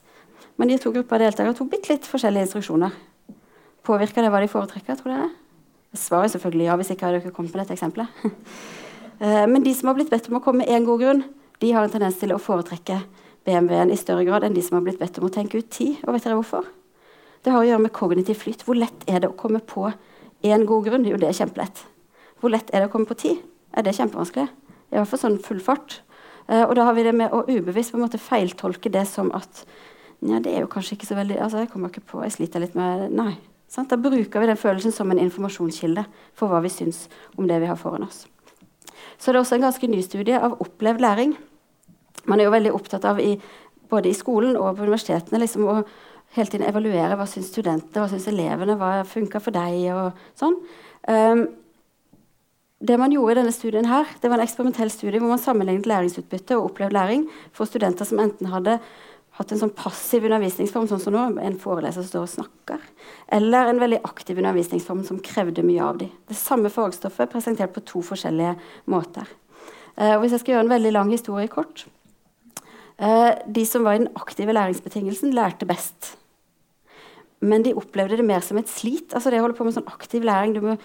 Men 0.57 0.71
de 0.71 0.79
to 0.81 0.91
grupper 0.91 1.21
deltakere 1.21 1.55
tok 1.55 1.69
bitte 1.71 1.93
litt 1.93 2.07
forskjellige 2.09 2.49
instruksjoner. 2.49 2.95
Påvirker 3.87 4.25
det 4.25 4.31
hva 4.33 4.41
de 4.43 4.49
foretrekker? 4.51 4.97
tror 4.99 5.13
dere? 5.13 5.29
Svaret 5.95 6.27
er 6.27 6.33
selvfølgelig 6.35 6.67
ja, 6.67 6.75
hvis 6.75 6.91
ikke 6.93 7.07
hadde 7.07 7.21
dere 7.21 7.33
kommet 7.33 7.53
på 7.53 7.61
dette 7.61 7.77
eksempelet. 7.77 8.07
Eh, 9.17 9.47
men 9.49 9.63
de 9.65 9.71
som 9.73 9.87
har 9.89 9.95
blitt 9.97 10.11
bedt 10.13 10.27
om 10.29 10.35
å 10.37 10.39
komme 10.45 10.61
med 10.61 10.69
én 10.69 10.83
god 10.85 10.99
grunn, 11.01 11.23
de 11.57 11.71
har 11.73 11.81
en 11.81 11.89
tendens 11.89 12.19
til 12.21 12.29
å 12.29 12.37
foretrekke 12.37 12.99
BMW-en 13.49 13.89
i 13.89 13.97
større 13.97 14.21
grad 14.27 14.43
enn 14.45 14.53
de 14.53 14.61
som 14.61 14.77
har 14.77 14.83
blitt 14.85 14.99
bedt 15.01 15.17
om 15.17 15.25
å 15.25 15.31
tenke 15.33 15.57
ut 15.57 15.71
tid. 15.73 15.95
Og 16.03 16.13
vet 16.13 16.27
dere 16.27 16.35
hvorfor? 16.37 16.67
Det 17.41 17.49
har 17.49 17.63
å 17.63 17.65
gjøre 17.65 17.81
med 17.87 17.95
kognitiv 17.97 18.37
flyt. 18.43 18.61
Hvor 18.67 18.77
lett 18.77 19.07
er 19.09 19.23
det 19.23 19.31
å 19.31 19.37
komme 19.39 19.57
på 19.65 19.87
én 20.45 20.67
god 20.69 20.85
grunn? 20.85 21.07
Jo, 21.09 21.17
det 21.17 21.31
er 21.31 21.39
kjempelett. 21.39 21.81
Hvor 22.41 22.53
lett 22.53 22.69
er 22.71 22.83
det 22.83 22.89
å 22.89 22.93
komme 22.93 23.09
på 23.09 23.17
tid? 23.17 23.41
Er 23.73 23.85
det 23.85 23.95
kjempevanskelig? 23.97 24.47
I 24.91 24.97
hvert 24.97 25.11
fall 25.11 25.21
sånn 25.21 25.41
full 25.43 25.59
fart. 25.63 26.01
Uh, 26.47 26.63
og 26.63 26.77
da 26.79 26.87
har 26.87 26.95
vi 26.95 27.03
det 27.07 27.15
med 27.17 27.33
å 27.35 27.43
ubevisst 27.47 27.91
på 27.91 27.99
en 27.99 28.05
måte 28.05 28.21
feiltolke 28.21 28.91
det 28.93 29.03
som 29.09 29.33
at 29.35 29.65
ja, 30.25 30.39
det 30.41 30.53
er 30.53 30.63
jo 30.63 30.71
kanskje 30.71 30.95
ikke 30.95 31.09
så 31.11 31.17
veldig 31.17 31.35
altså 31.43 31.59
Jeg 31.61 31.69
kommer 31.69 31.91
ikke 31.91 32.07
på, 32.09 32.23
jeg 32.25 32.33
sliter 32.33 32.63
litt 32.63 32.77
med 32.77 33.11
Nei. 33.13 33.35
Sant? 33.69 33.91
Da 33.91 33.99
bruker 33.99 34.41
vi 34.41 34.47
den 34.49 34.57
følelsen 34.57 34.95
som 34.95 35.11
en 35.11 35.21
informasjonskilde 35.21 36.05
for 36.37 36.49
hva 36.49 36.61
vi 36.63 36.71
syns 36.71 37.05
om 37.35 37.49
det 37.49 37.59
vi 37.61 37.69
har 37.69 37.77
foran 37.77 38.07
oss. 38.07 38.23
Så 39.19 39.29
det 39.29 39.37
er 39.37 39.43
også 39.43 39.57
en 39.57 39.67
ganske 39.67 39.89
ny 39.91 39.99
studie 40.05 40.39
av 40.39 40.55
opplevd 40.63 41.03
læring. 41.03 41.35
Man 42.25 42.39
er 42.39 42.47
jo 42.47 42.55
veldig 42.55 42.73
opptatt 42.75 43.05
av, 43.05 43.19
i, 43.19 43.35
både 43.91 44.09
i 44.09 44.15
skolen 44.17 44.55
og 44.57 44.77
på 44.77 44.87
universitetene, 44.87 45.41
liksom, 45.43 45.67
å 45.67 45.81
hele 46.35 46.51
tiden 46.51 46.67
evaluere 46.67 47.17
hva 47.19 47.27
syns 47.29 47.51
studentene, 47.51 48.01
hva 48.01 48.07
syns 48.11 48.27
elevene, 48.31 48.77
hva 48.79 49.03
funka 49.07 49.41
for 49.43 49.55
deg, 49.55 49.83
og 49.93 50.39
sånn. 50.39 50.57
Um, 51.07 51.45
det 52.79 52.97
man 53.01 53.11
gjorde 53.11 53.33
i 53.33 53.39
denne 53.39 53.55
studien 53.55 53.87
her, 53.89 54.05
det 54.21 54.29
var 54.29 54.37
en 54.37 54.45
eksperimentell 54.45 54.91
studie 54.93 55.19
hvor 55.21 55.31
man 55.31 55.41
sammenlignet 55.41 55.89
læringsutbytte 55.89 56.57
og 56.59 56.71
opplevd 56.71 56.93
læring 56.93 57.23
for 57.55 57.69
studenter 57.69 58.05
som 58.05 58.21
enten 58.21 58.51
hadde 58.51 58.77
hatt 59.37 59.53
en 59.53 59.61
sånn 59.61 59.73
passiv 59.77 60.25
undervisningsform, 60.25 60.87
sånn 60.89 61.01
som 61.01 61.13
nå, 61.13 61.23
en 61.41 61.57
foreleser 61.61 62.01
som 62.01 62.09
står 62.09 62.23
og 62.25 62.31
snakker, 62.31 62.85
eller 63.37 63.69
en 63.69 63.81
veldig 63.81 63.99
aktiv 64.07 64.39
undervisningsform 64.41 65.03
som 65.05 65.21
krevde 65.21 65.65
mye 65.65 65.83
av 65.85 65.99
dem. 66.01 66.13
Det 66.29 66.37
samme 66.37 66.71
fagstoffet 66.73 67.29
presentert 67.33 67.73
på 67.75 67.85
to 67.85 68.01
forskjellige 68.05 68.55
måter. 68.89 69.29
Og 69.97 70.23
hvis 70.23 70.35
jeg 70.35 70.43
skal 70.43 70.55
gjøre 70.55 70.65
en 70.67 70.73
veldig 70.75 70.93
lang 70.93 71.09
historie 71.09 71.49
kort 71.49 71.87
uh, 73.01 73.33
De 73.49 73.63
som 73.65 73.81
var 73.81 73.97
i 73.97 74.03
den 74.03 74.11
aktive 74.13 74.53
læringsbetingelsen, 74.53 75.33
lærte 75.33 75.65
best. 75.69 76.11
Men 77.41 77.65
de 77.65 77.73
opplevde 77.77 78.19
det 78.19 78.25
mer 78.25 78.45
som 78.45 78.57
et 78.61 78.69
slit. 78.69 79.13
altså 79.13 79.33
det 79.33 79.41
å 79.41 79.47
holde 79.47 79.57
på 79.57 79.65
med 79.65 79.73
sånn 79.73 79.89
aktiv 79.89 80.25
læring, 80.25 80.53
du 80.53 80.61
må 80.61 80.77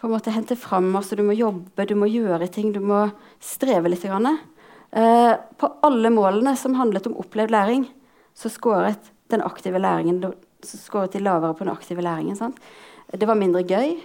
på 0.00 0.06
en 0.06 0.12
måte 0.12 0.32
hente 0.34 0.56
fram 0.56 0.94
Altså, 0.96 1.16
Du 1.16 1.22
må 1.22 1.32
jobbe, 1.32 1.86
du 1.86 1.94
må 1.94 2.06
gjøre 2.06 2.48
ting, 2.48 2.72
du 2.72 2.80
må 2.80 3.10
streve 3.40 3.88
litt. 3.88 4.04
Eh, 4.04 5.34
på 5.58 5.72
alle 5.82 6.10
målene 6.10 6.56
som 6.56 6.74
handlet 6.74 7.06
om 7.06 7.16
opplevd 7.16 7.50
læring, 7.50 7.88
så 8.34 8.48
skåret 8.48 9.12
den 9.30 9.42
aktive 9.42 9.78
læringen 9.78 10.20
så 10.64 10.78
skåret 10.80 11.12
de 11.12 11.22
lavere 11.22 11.54
på 11.54 11.64
den 11.64 11.72
aktive 11.72 12.02
læringen. 12.02 12.36
Sant? 12.36 12.58
Det 13.12 13.26
var 13.28 13.38
mindre 13.38 13.62
gøy. 13.62 13.96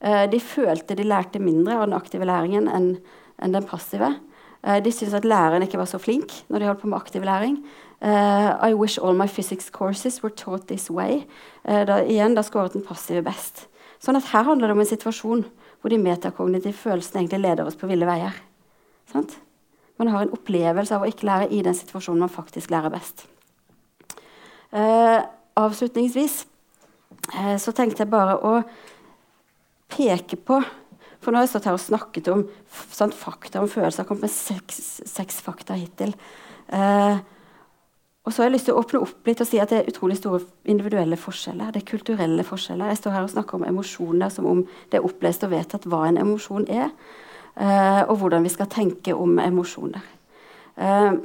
Eh, 0.00 0.26
de 0.30 0.40
følte 0.40 0.94
de 0.94 1.06
lærte 1.06 1.40
mindre 1.40 1.78
av 1.78 1.86
den 1.86 1.96
aktive 1.96 2.26
læringen 2.28 2.68
enn, 2.68 2.96
en 3.42 3.54
den 3.54 3.64
passive. 3.64 4.14
Eh, 4.64 4.80
de 4.82 4.92
syntes 4.92 5.14
at 5.14 5.24
læreren 5.24 5.62
ikke 5.62 5.78
var 5.78 5.88
så 5.88 5.98
flink 5.98 6.32
når 6.48 6.58
de 6.58 6.66
holdt 6.66 6.80
på 6.82 6.88
med 6.88 6.98
aktiv 6.98 7.22
læring. 7.22 7.58
Uh, 8.04 8.52
I 8.60 8.74
wish 8.74 8.98
all 8.98 9.14
my 9.14 9.26
physics 9.26 9.70
courses 9.70 10.22
were 10.22 10.34
taught 10.34 10.66
this 10.68 10.90
way. 10.90 11.24
Uh, 11.64 11.86
da, 11.86 12.02
igjen, 12.04 12.34
da 12.34 12.42
skåret 12.42 12.74
den 12.74 12.84
passive 12.84 13.22
best. 13.24 13.64
Sånn 14.02 14.18
at 14.18 14.30
Her 14.32 14.46
handler 14.48 14.70
det 14.70 14.76
om 14.76 14.82
en 14.84 14.90
situasjon 14.90 15.44
hvor 15.80 15.92
de 15.92 16.00
metakognitive 16.00 16.76
følelsene 16.78 17.22
egentlig 17.22 17.42
leder 17.44 17.68
oss 17.68 17.76
på 17.76 17.88
ville 17.90 18.08
veier. 18.08 18.36
Sant? 19.12 19.36
Man 20.00 20.08
har 20.10 20.24
en 20.24 20.32
opplevelse 20.34 20.96
av 20.96 21.04
å 21.04 21.10
ikke 21.10 21.28
lære 21.28 21.50
i 21.54 21.60
den 21.62 21.76
situasjonen 21.76 22.24
man 22.24 22.32
faktisk 22.32 22.72
lærer 22.72 22.92
best. 22.94 23.26
Eh, 24.74 25.20
avslutningsvis 25.60 26.40
eh, 27.36 27.56
så 27.62 27.74
tenkte 27.76 28.02
jeg 28.02 28.10
bare 28.10 28.38
å 28.42 28.56
peke 29.92 30.40
på 30.40 30.58
For 31.22 31.32
nå 31.32 31.38
har 31.38 31.46
jeg 31.46 31.54
stått 31.54 31.68
her 31.70 31.76
og 31.76 31.80
snakket 31.80 32.26
om 32.28 32.42
sant, 32.92 33.14
fakta 33.16 33.62
om 33.62 33.68
følelser. 33.70 34.02
Jeg 34.02 34.04
har 34.04 34.08
kommet 34.10 34.26
med 34.26 34.32
seks, 34.34 34.80
seks 35.08 35.38
fakta 35.40 35.72
hittil. 35.78 36.10
Eh, 36.68 37.22
Og 38.24 38.32
så 38.32 38.40
har 38.40 38.48
jeg 38.48 38.54
lyst 38.54 38.68
til 38.70 38.76
å 38.76 38.80
åpne 38.80 39.02
opp 39.04 39.28
litt 39.28 39.40
og 39.44 39.48
si 39.48 39.58
at 39.60 39.68
det 39.68 39.82
er 39.82 39.90
utrolig 39.90 40.16
store 40.16 40.40
individuelle 40.72 41.16
forskjeller. 41.20 41.74
Det 41.74 41.82
er 41.82 41.90
kulturelle 41.90 42.46
forskjeller. 42.46 42.88
Jeg 42.88 43.02
står 43.02 43.12
her 43.18 43.26
og 43.26 43.32
snakker 43.34 43.58
om 43.58 43.66
emosjoner 43.68 44.32
som 44.32 44.48
om 44.48 44.62
det 44.64 44.96
er 44.96 45.04
opplest 45.04 45.44
og 45.44 45.52
vedtatt 45.52 45.84
hva 45.92 46.06
en 46.08 46.20
emosjon 46.22 46.64
er. 46.72 46.88
Uh, 47.54 48.02
og 48.08 48.16
hvordan 48.22 48.42
vi 48.42 48.50
skal 48.50 48.70
tenke 48.72 49.12
om 49.14 49.36
emosjoner. 49.38 50.02
Uh, 50.80 51.20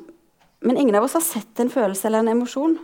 men 0.62 0.78
ingen 0.78 0.98
av 1.00 1.08
oss 1.08 1.16
har 1.18 1.24
sett 1.24 1.62
en 1.64 1.72
følelse 1.72 2.06
eller 2.10 2.26
en 2.26 2.34
emosjon. 2.36 2.76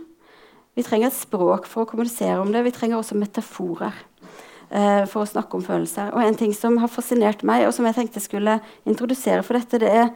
Vi 0.76 0.84
trenger 0.84 1.12
et 1.12 1.18
språk 1.18 1.68
for 1.68 1.84
å 1.84 1.90
kommunisere 1.90 2.40
om 2.40 2.50
det. 2.54 2.64
Vi 2.66 2.72
trenger 2.74 2.98
også 2.98 3.18
metaforer 3.20 3.92
uh, 3.92 5.04
for 5.04 5.22
å 5.22 5.28
snakke 5.28 5.60
om 5.60 5.66
følelser. 5.66 6.10
Og 6.16 6.24
en 6.24 6.40
ting 6.40 6.56
som 6.56 6.80
har 6.80 6.90
fascinert 6.90 7.44
meg, 7.46 7.68
og 7.68 7.76
som 7.76 7.84
jeg 7.86 8.00
tenkte 8.00 8.24
skulle 8.24 8.58
introdusere 8.88 9.44
for 9.44 9.60
dette, 9.60 9.84
det 9.84 9.92
er 9.92 10.08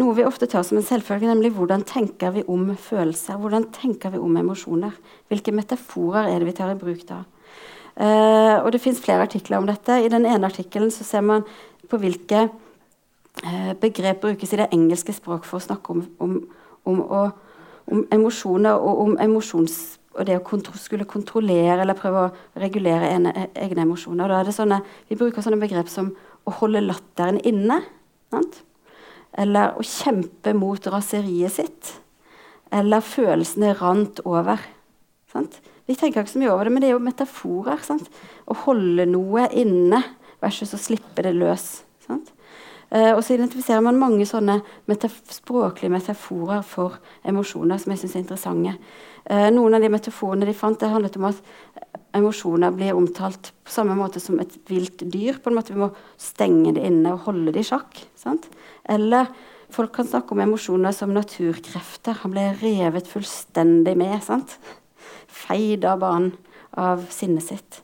noe 0.00 0.14
vi 0.16 0.24
ofte 0.24 0.48
tar 0.48 0.64
som 0.64 0.78
en 0.80 0.86
selvfølge, 0.86 1.28
nemlig 1.28 1.52
hvordan 1.56 1.84
tenker 1.88 2.32
vi 2.32 2.44
om 2.48 2.70
følelser? 2.80 3.36
Hvordan 3.40 3.68
tenker 3.74 4.14
vi 4.14 4.20
om 4.22 4.36
emosjoner? 4.40 4.94
Hvilke 5.28 5.52
metaforer 5.52 6.30
er 6.30 6.40
det 6.40 6.48
vi 6.48 6.56
tar 6.56 6.72
i 6.72 6.78
bruk 6.80 7.04
da? 7.08 7.22
Uh, 7.92 8.64
og 8.64 8.72
Det 8.72 8.80
fins 8.80 9.00
flere 9.04 9.26
artikler 9.26 9.60
om 9.60 9.68
dette. 9.68 10.00
I 10.00 10.08
den 10.08 10.24
ene 10.24 10.48
artikkelen 10.48 10.90
så 10.90 11.04
ser 11.04 11.20
man 11.20 11.44
på 11.90 12.00
hvilke 12.00 12.46
uh, 12.48 13.72
begrep 13.80 14.24
brukes 14.24 14.52
i 14.52 14.62
det 14.62 14.70
engelske 14.72 15.12
språk 15.12 15.44
for 15.44 15.60
å 15.60 15.66
snakke 15.66 15.92
om, 15.92 16.06
om, 16.24 16.38
om, 16.88 17.02
og, 17.02 17.36
om 17.92 18.06
emosjoner 18.16 18.72
og 18.72 19.04
om 19.04 19.14
emosjons, 19.20 19.78
og 20.16 20.24
det 20.28 20.40
å 20.40 20.44
kontro 20.44 20.76
skulle 20.80 21.08
kontrollere 21.08 21.82
eller 21.84 21.96
prøve 22.00 22.26
å 22.26 22.60
regulere 22.64 23.12
ene, 23.12 23.48
egne 23.52 23.84
emosjoner. 23.84 24.28
Da 24.28 24.40
er 24.40 24.48
det 24.48 24.56
sånne, 24.56 24.80
vi 25.12 25.20
bruker 25.20 25.44
sånne 25.44 25.60
begrep 25.60 25.92
som 25.92 26.14
å 26.48 26.60
holde 26.62 26.80
latteren 26.84 27.44
inne. 27.44 27.82
Sant? 28.32 28.62
Eller 29.38 29.76
å 29.78 29.84
kjempe 29.86 30.52
mot 30.56 30.86
raseriet 30.92 31.56
sitt. 31.56 31.92
Eller 32.72 33.04
følelsene 33.04 33.72
rant 33.78 34.20
over. 34.28 34.60
Sant? 35.32 35.60
Vi 35.88 35.96
tenker 35.98 36.22
ikke 36.22 36.34
så 36.34 36.42
mye 36.42 36.52
over 36.52 36.68
det, 36.68 36.74
men 36.74 36.84
det 36.84 36.90
er 36.90 36.96
jo 36.96 37.04
metaforer. 37.04 37.80
Sant? 37.84 38.10
Å 38.46 38.58
holde 38.66 39.08
noe 39.08 39.48
inne 39.56 40.02
versus 40.42 40.74
å 40.76 40.80
slippe 40.80 41.24
det 41.24 41.34
løs. 41.36 41.82
Eh, 42.92 43.14
og 43.16 43.22
så 43.24 43.38
identifiserer 43.38 43.80
man 43.80 43.96
mange 43.96 44.26
sånne 44.28 44.58
metaf 44.90 45.14
språklige 45.32 45.94
metaforer 45.94 46.60
for 46.66 46.98
emosjoner 47.24 47.80
som 47.80 47.94
jeg 47.94 48.02
syns 48.02 48.16
er 48.18 48.20
interessante. 48.20 48.74
Eh, 49.24 49.48
noen 49.54 49.78
av 49.78 49.80
de 49.80 49.88
metaforene 49.92 50.44
de 50.44 50.52
fant, 50.56 50.76
det 50.76 50.90
handlet 50.92 51.16
om 51.16 51.30
at 51.30 51.40
emosjoner 52.16 52.74
blir 52.76 52.96
omtalt 52.96 53.52
på 53.64 53.72
samme 53.72 53.96
måte 53.96 54.20
som 54.20 54.40
et 54.42 54.54
vilt 54.68 55.04
dyr. 55.12 55.38
på 55.42 55.50
en 55.50 55.56
måte 55.56 55.72
Vi 55.72 55.80
må 55.80 55.90
stenge 56.20 56.74
det 56.76 56.84
inne 56.86 57.14
og 57.14 57.26
holde 57.28 57.52
det 57.52 57.64
i 57.64 57.70
sjakk. 57.70 58.04
Sant? 58.16 58.48
Eller 58.84 59.30
folk 59.72 59.94
kan 59.94 60.06
snakke 60.06 60.32
om 60.32 60.40
emosjoner 60.44 60.92
som 60.92 61.14
naturkrefter. 61.14 62.20
Han 62.22 62.34
ble 62.34 62.52
revet 62.60 63.08
fullstendig 63.08 63.96
med. 63.96 64.22
sant? 64.22 64.58
Feid 65.26 65.84
av 65.84 65.98
banen 65.98 66.32
av 66.72 67.06
sinnet 67.10 67.44
sitt. 67.44 67.82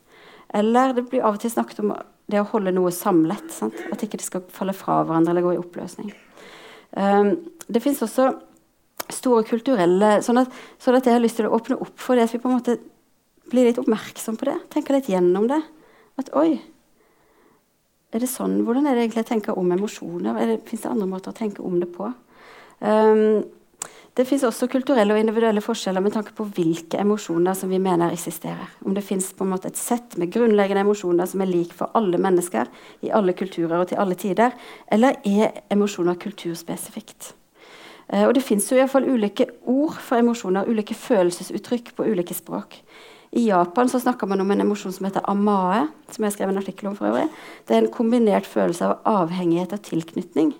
Eller 0.55 0.95
det 0.95 1.09
blir 1.11 1.25
av 1.25 1.37
og 1.37 1.41
til 1.41 1.53
snakket 1.53 1.81
om 1.85 1.93
det 2.29 2.41
å 2.41 2.49
holde 2.53 2.73
noe 2.77 2.93
samlet. 2.93 3.49
Sant? 3.53 3.77
At 3.93 4.03
ikke 4.05 4.21
det 4.21 4.29
skal 4.29 4.45
falle 4.53 4.77
fra 4.77 5.03
hverandre 5.05 5.33
eller 5.33 5.45
gå 5.45 5.57
i 5.57 5.61
oppløsning. 5.61 6.13
Um, 6.97 7.35
det 7.69 7.83
fins 7.85 8.01
også 8.05 8.31
store 9.13 9.45
kulturelle 9.49 10.19
sånn 10.25 10.41
at, 10.43 10.53
sånn 10.81 10.97
at, 10.99 11.07
jeg 11.07 11.17
har 11.17 11.23
lyst 11.23 11.39
til 11.41 11.49
å 11.49 11.57
åpne 11.57 11.79
opp 11.81 11.97
for 12.01 12.17
det. 12.17 12.29
At 12.29 12.35
vi 12.37 12.41
på 12.43 12.51
en 12.51 12.59
måte 12.59 12.79
blir 13.51 13.69
litt 13.69 13.81
oppmerksom 13.81 14.39
på 14.41 14.51
det. 14.51 14.59
Tenker 14.73 14.99
litt 14.99 15.11
gjennom 15.13 15.49
det. 15.51 15.61
At 16.19 16.33
oi, 16.37 16.59
er 18.09 18.25
det 18.25 18.31
sånn? 18.31 18.63
Hvordan 18.65 18.89
er 18.89 18.97
det 18.97 19.05
egentlig 19.05 19.23
jeg 19.25 19.33
tenker 19.35 19.59
om 19.61 19.71
emosjoner? 19.75 20.57
Fins 20.67 20.87
det 20.87 20.91
andre 20.91 21.09
måter 21.11 21.35
å 21.35 21.37
tenke 21.37 21.65
om 21.65 21.77
det 21.81 21.91
på? 21.93 22.09
Um, 22.81 23.43
det 24.19 24.25
fins 24.27 24.43
også 24.49 24.67
kulturelle 24.73 25.15
og 25.15 25.21
individuelle 25.21 25.63
forskjeller 25.63 26.03
med 26.03 26.15
tanke 26.17 26.33
på 26.35 26.47
hvilke 26.57 26.99
emosjoner 26.99 27.55
som 27.55 27.71
vi 27.71 27.79
mener 27.79 28.11
eksisterer. 28.11 28.73
Om 28.83 28.97
det 28.97 29.05
fins 29.07 29.29
et 29.31 29.77
sett 29.79 30.17
med 30.19 30.33
grunnleggende 30.33 30.83
emosjoner 30.83 31.29
som 31.29 31.45
er 31.45 31.53
lik 31.53 31.73
for 31.77 31.93
alle 31.95 32.19
mennesker 32.19 32.67
i 33.07 33.13
alle 33.15 33.33
kulturer 33.33 33.79
og 33.79 33.89
til 33.89 34.01
alle 34.03 34.17
tider, 34.19 34.57
eller 34.91 35.21
er 35.23 35.63
emosjoner 35.71 36.19
kulturspesifikt? 36.19 37.35
Uh, 38.09 38.25
og 38.27 38.35
det 38.35 38.43
fins 38.43 38.73
ulike 38.73 39.47
ord 39.67 40.01
for 40.01 40.17
emosjoner, 40.17 40.67
ulike 40.67 40.95
følelsesuttrykk 40.95 41.95
på 41.95 42.09
ulike 42.09 42.35
språk. 42.35 42.81
I 43.31 43.45
Japan 43.49 43.89
så 43.89 44.01
snakker 44.01 44.27
man 44.27 44.41
om 44.41 44.51
en 44.51 44.65
emosjon 44.65 44.93
som 44.95 45.07
heter 45.09 45.25
amae, 45.29 45.83
som 46.11 46.25
jeg 46.25 46.35
skrev 46.37 46.53
en 46.53 46.61
artikkel 46.61 46.89
om 46.89 46.97
for 46.97 47.11
øvrig. 47.11 47.27
Det 47.69 47.77
er 47.77 47.83
en 47.83 47.93
kombinert 47.93 48.49
følelse 48.49 48.89
av 48.89 49.03
avhengighet 49.25 49.75
og 49.77 49.85
tilknytning 49.85 50.55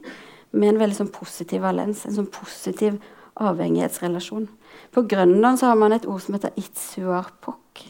med 0.53 0.75
en 0.75 0.81
veldig 0.83 0.99
sånn 0.99 1.13
positiv 1.13 1.65
valens. 1.65 2.05
En 2.05 2.19
sånn 2.19 2.31
positiv 2.33 2.99
avhengighetsrelasjon. 3.41 4.49
På 4.93 5.05
Grønland 5.09 5.61
så 5.61 5.71
har 5.71 5.81
man 5.81 5.95
et 5.97 6.07
ord 6.09 6.21
som 6.25 6.37
heter 6.37 6.57
itsuarpok. 6.61 7.85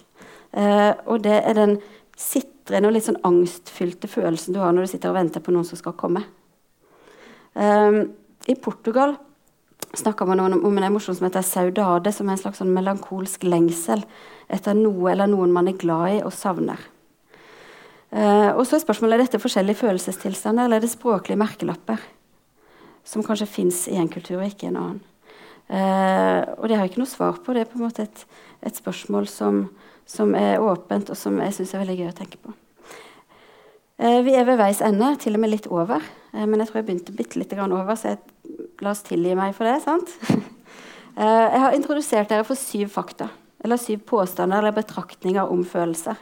Eh, 0.53 0.93
og 1.07 1.22
det 1.26 1.41
er 1.43 1.59
den 1.59 1.79
sitrende 2.18 2.91
og 2.91 2.95
litt 2.97 3.07
sånn 3.07 3.20
angstfylte 3.26 4.11
følelsen 4.11 4.55
du 4.55 4.62
har 4.62 4.74
når 4.74 4.87
du 4.87 4.93
sitter 4.95 5.12
og 5.12 5.18
venter 5.18 5.45
på 5.45 5.55
noen 5.55 5.66
som 5.66 5.81
skal 5.81 5.97
komme. 5.99 6.22
Eh, 7.59 8.05
I 8.49 8.57
Portugal 8.62 9.16
snakker 9.97 10.28
man 10.28 10.41
om, 10.41 10.59
om, 10.64 10.78
en 10.78 10.89
emosjon 10.91 11.16
som 11.16 11.28
heter 11.28 11.47
saudade, 11.47 12.12
som 12.12 12.28
er 12.28 12.36
en 12.36 12.43
slags 12.43 12.61
sånn 12.61 12.74
melankolsk 12.74 13.47
lengsel 13.49 14.05
etter 14.53 14.76
noe 14.76 15.12
eller 15.12 15.30
noen 15.30 15.53
man 15.55 15.68
er 15.70 15.78
glad 15.80 16.18
i 16.18 16.22
og 16.22 16.34
savner. 16.36 16.80
Eh, 18.11 18.51
og 18.55 18.64
så 18.64 18.76
er 18.76 18.84
spørsmålet 18.84 19.18
er 19.18 19.26
dette 19.26 19.43
forskjellige 19.43 19.82
følelsestilstander, 19.82 20.68
eller 20.68 20.80
er 20.80 20.86
det 20.86 20.93
språklige 20.93 21.41
merkelapper 21.41 22.01
som 23.09 23.24
kanskje 23.24 23.49
fins 23.49 23.86
i 23.89 23.97
en 24.01 24.11
kultur 24.12 24.41
og 24.41 24.49
ikke 24.49 24.68
i 24.68 24.70
en 24.72 24.80
annen. 24.80 25.03
Eh, 25.68 26.43
og 26.57 26.68
det 26.68 26.76
har 26.76 26.86
jeg 26.86 26.95
ikke 26.95 27.03
noe 27.03 27.11
svar 27.11 27.41
på. 27.45 27.53
Det 27.53 27.64
er 27.64 27.68
på 27.70 27.78
en 27.80 27.86
måte 27.86 28.07
et, 28.07 28.24
et 28.64 28.76
spørsmål 28.76 29.28
som, 29.28 29.66
som, 30.09 30.32
er 30.36 30.62
åpent, 30.64 31.12
og 31.12 31.20
som 31.20 31.36
jeg 31.45 31.57
syns 31.57 31.74
er 31.74 31.84
veldig 31.84 31.99
gøy 32.01 32.11
å 32.11 32.16
tenke 32.16 32.41
på. 32.41 32.55
Eh, 33.99 34.20
vi 34.24 34.36
er 34.39 34.47
ved 34.49 34.61
veis 34.61 34.80
ende, 34.84 35.11
til 35.20 35.36
og 35.36 35.45
med 35.45 35.53
litt 35.53 35.68
over. 35.72 36.05
Eh, 36.32 36.45
men 36.45 36.61
jeg 36.61 36.70
tror 36.70 36.80
jeg 36.80 36.89
begynte 36.89 37.16
bitte 37.16 37.41
litt 37.41 37.53
over, 37.59 37.95
så 37.97 38.14
jeg, 38.14 38.22
la 38.85 38.93
oss 38.95 39.05
tilgi 39.07 39.35
meg 39.39 39.57
for 39.57 39.68
det. 39.68 39.81
sant? 39.87 40.14
Eh, 41.18 41.24
jeg 41.51 41.59
har 41.59 41.74
introdusert 41.74 42.29
dere 42.31 42.45
for 42.47 42.55
syv 42.55 42.93
fakta 42.95 43.26
eller 43.64 43.81
syv 43.83 44.05
påstander 44.07 44.61
eller 44.61 44.76
betraktninger 44.76 45.51
om 45.51 45.64
følelser. 45.66 46.14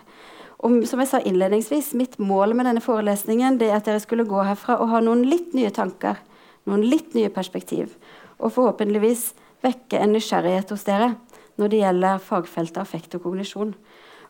Og 0.65 0.87
som 0.89 1.03
jeg 1.03 1.11
sa 1.11 1.21
innledningsvis, 1.21 1.91
Mitt 1.95 2.17
mål 2.17 2.55
med 2.57 2.65
denne 2.65 2.81
forelesningen 2.81 3.59
det 3.61 3.69
er 3.69 3.77
at 3.77 3.85
dere 3.85 4.01
skulle 4.01 4.25
gå 4.25 4.41
herfra 4.41 4.79
og 4.81 4.89
ha 4.95 5.03
noen 5.05 5.27
litt 5.29 5.53
nye 5.53 5.69
tanker, 5.69 6.17
noen 6.65 6.87
litt 6.89 7.13
nye 7.13 7.29
perspektiv, 7.29 7.93
og 8.41 8.55
forhåpentligvis 8.57 9.35
vekke 9.65 10.01
en 10.01 10.17
nysgjerrighet 10.17 10.73
hos 10.73 10.89
dere 10.89 11.13
når 11.61 11.73
det 11.73 11.83
gjelder 11.83 12.25
fagfeltet 12.25 12.81
affekt 12.81 13.15
og 13.17 13.27
kognisjon. 13.29 13.75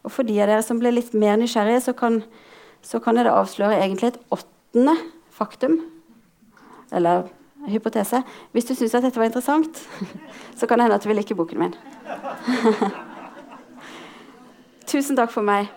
Og 0.03 0.13
For 0.15 0.27
de 0.27 0.37
av 0.41 0.51
dere 0.51 0.67
som 0.67 0.79
ble 0.83 0.93
litt 0.95 1.15
mer 1.15 1.39
nysgjerrige, 1.39 1.81
så 1.89 1.95
kan, 1.95 2.21
så 2.83 2.99
kan 3.03 3.19
jeg 3.19 3.31
avsløre 3.31 3.81
egentlig 3.81 4.13
et 4.13 4.21
åttende 4.35 4.95
faktum. 5.35 5.81
Eller 6.95 7.27
hypotese. 7.71 8.23
Hvis 8.53 8.65
du 8.69 8.75
syns 8.75 8.95
at 8.95 9.03
dette 9.07 9.21
var 9.21 9.29
interessant, 9.31 9.83
så 10.59 10.67
kan 10.67 10.79
det 10.79 10.87
hende 10.87 10.97
at 10.99 11.05
du 11.05 11.09
vil 11.09 11.17
like 11.21 11.35
boken 11.35 11.59
min. 11.59 11.75
Tusen 14.87 15.17
takk 15.19 15.33
for 15.35 15.43
meg. 15.43 15.73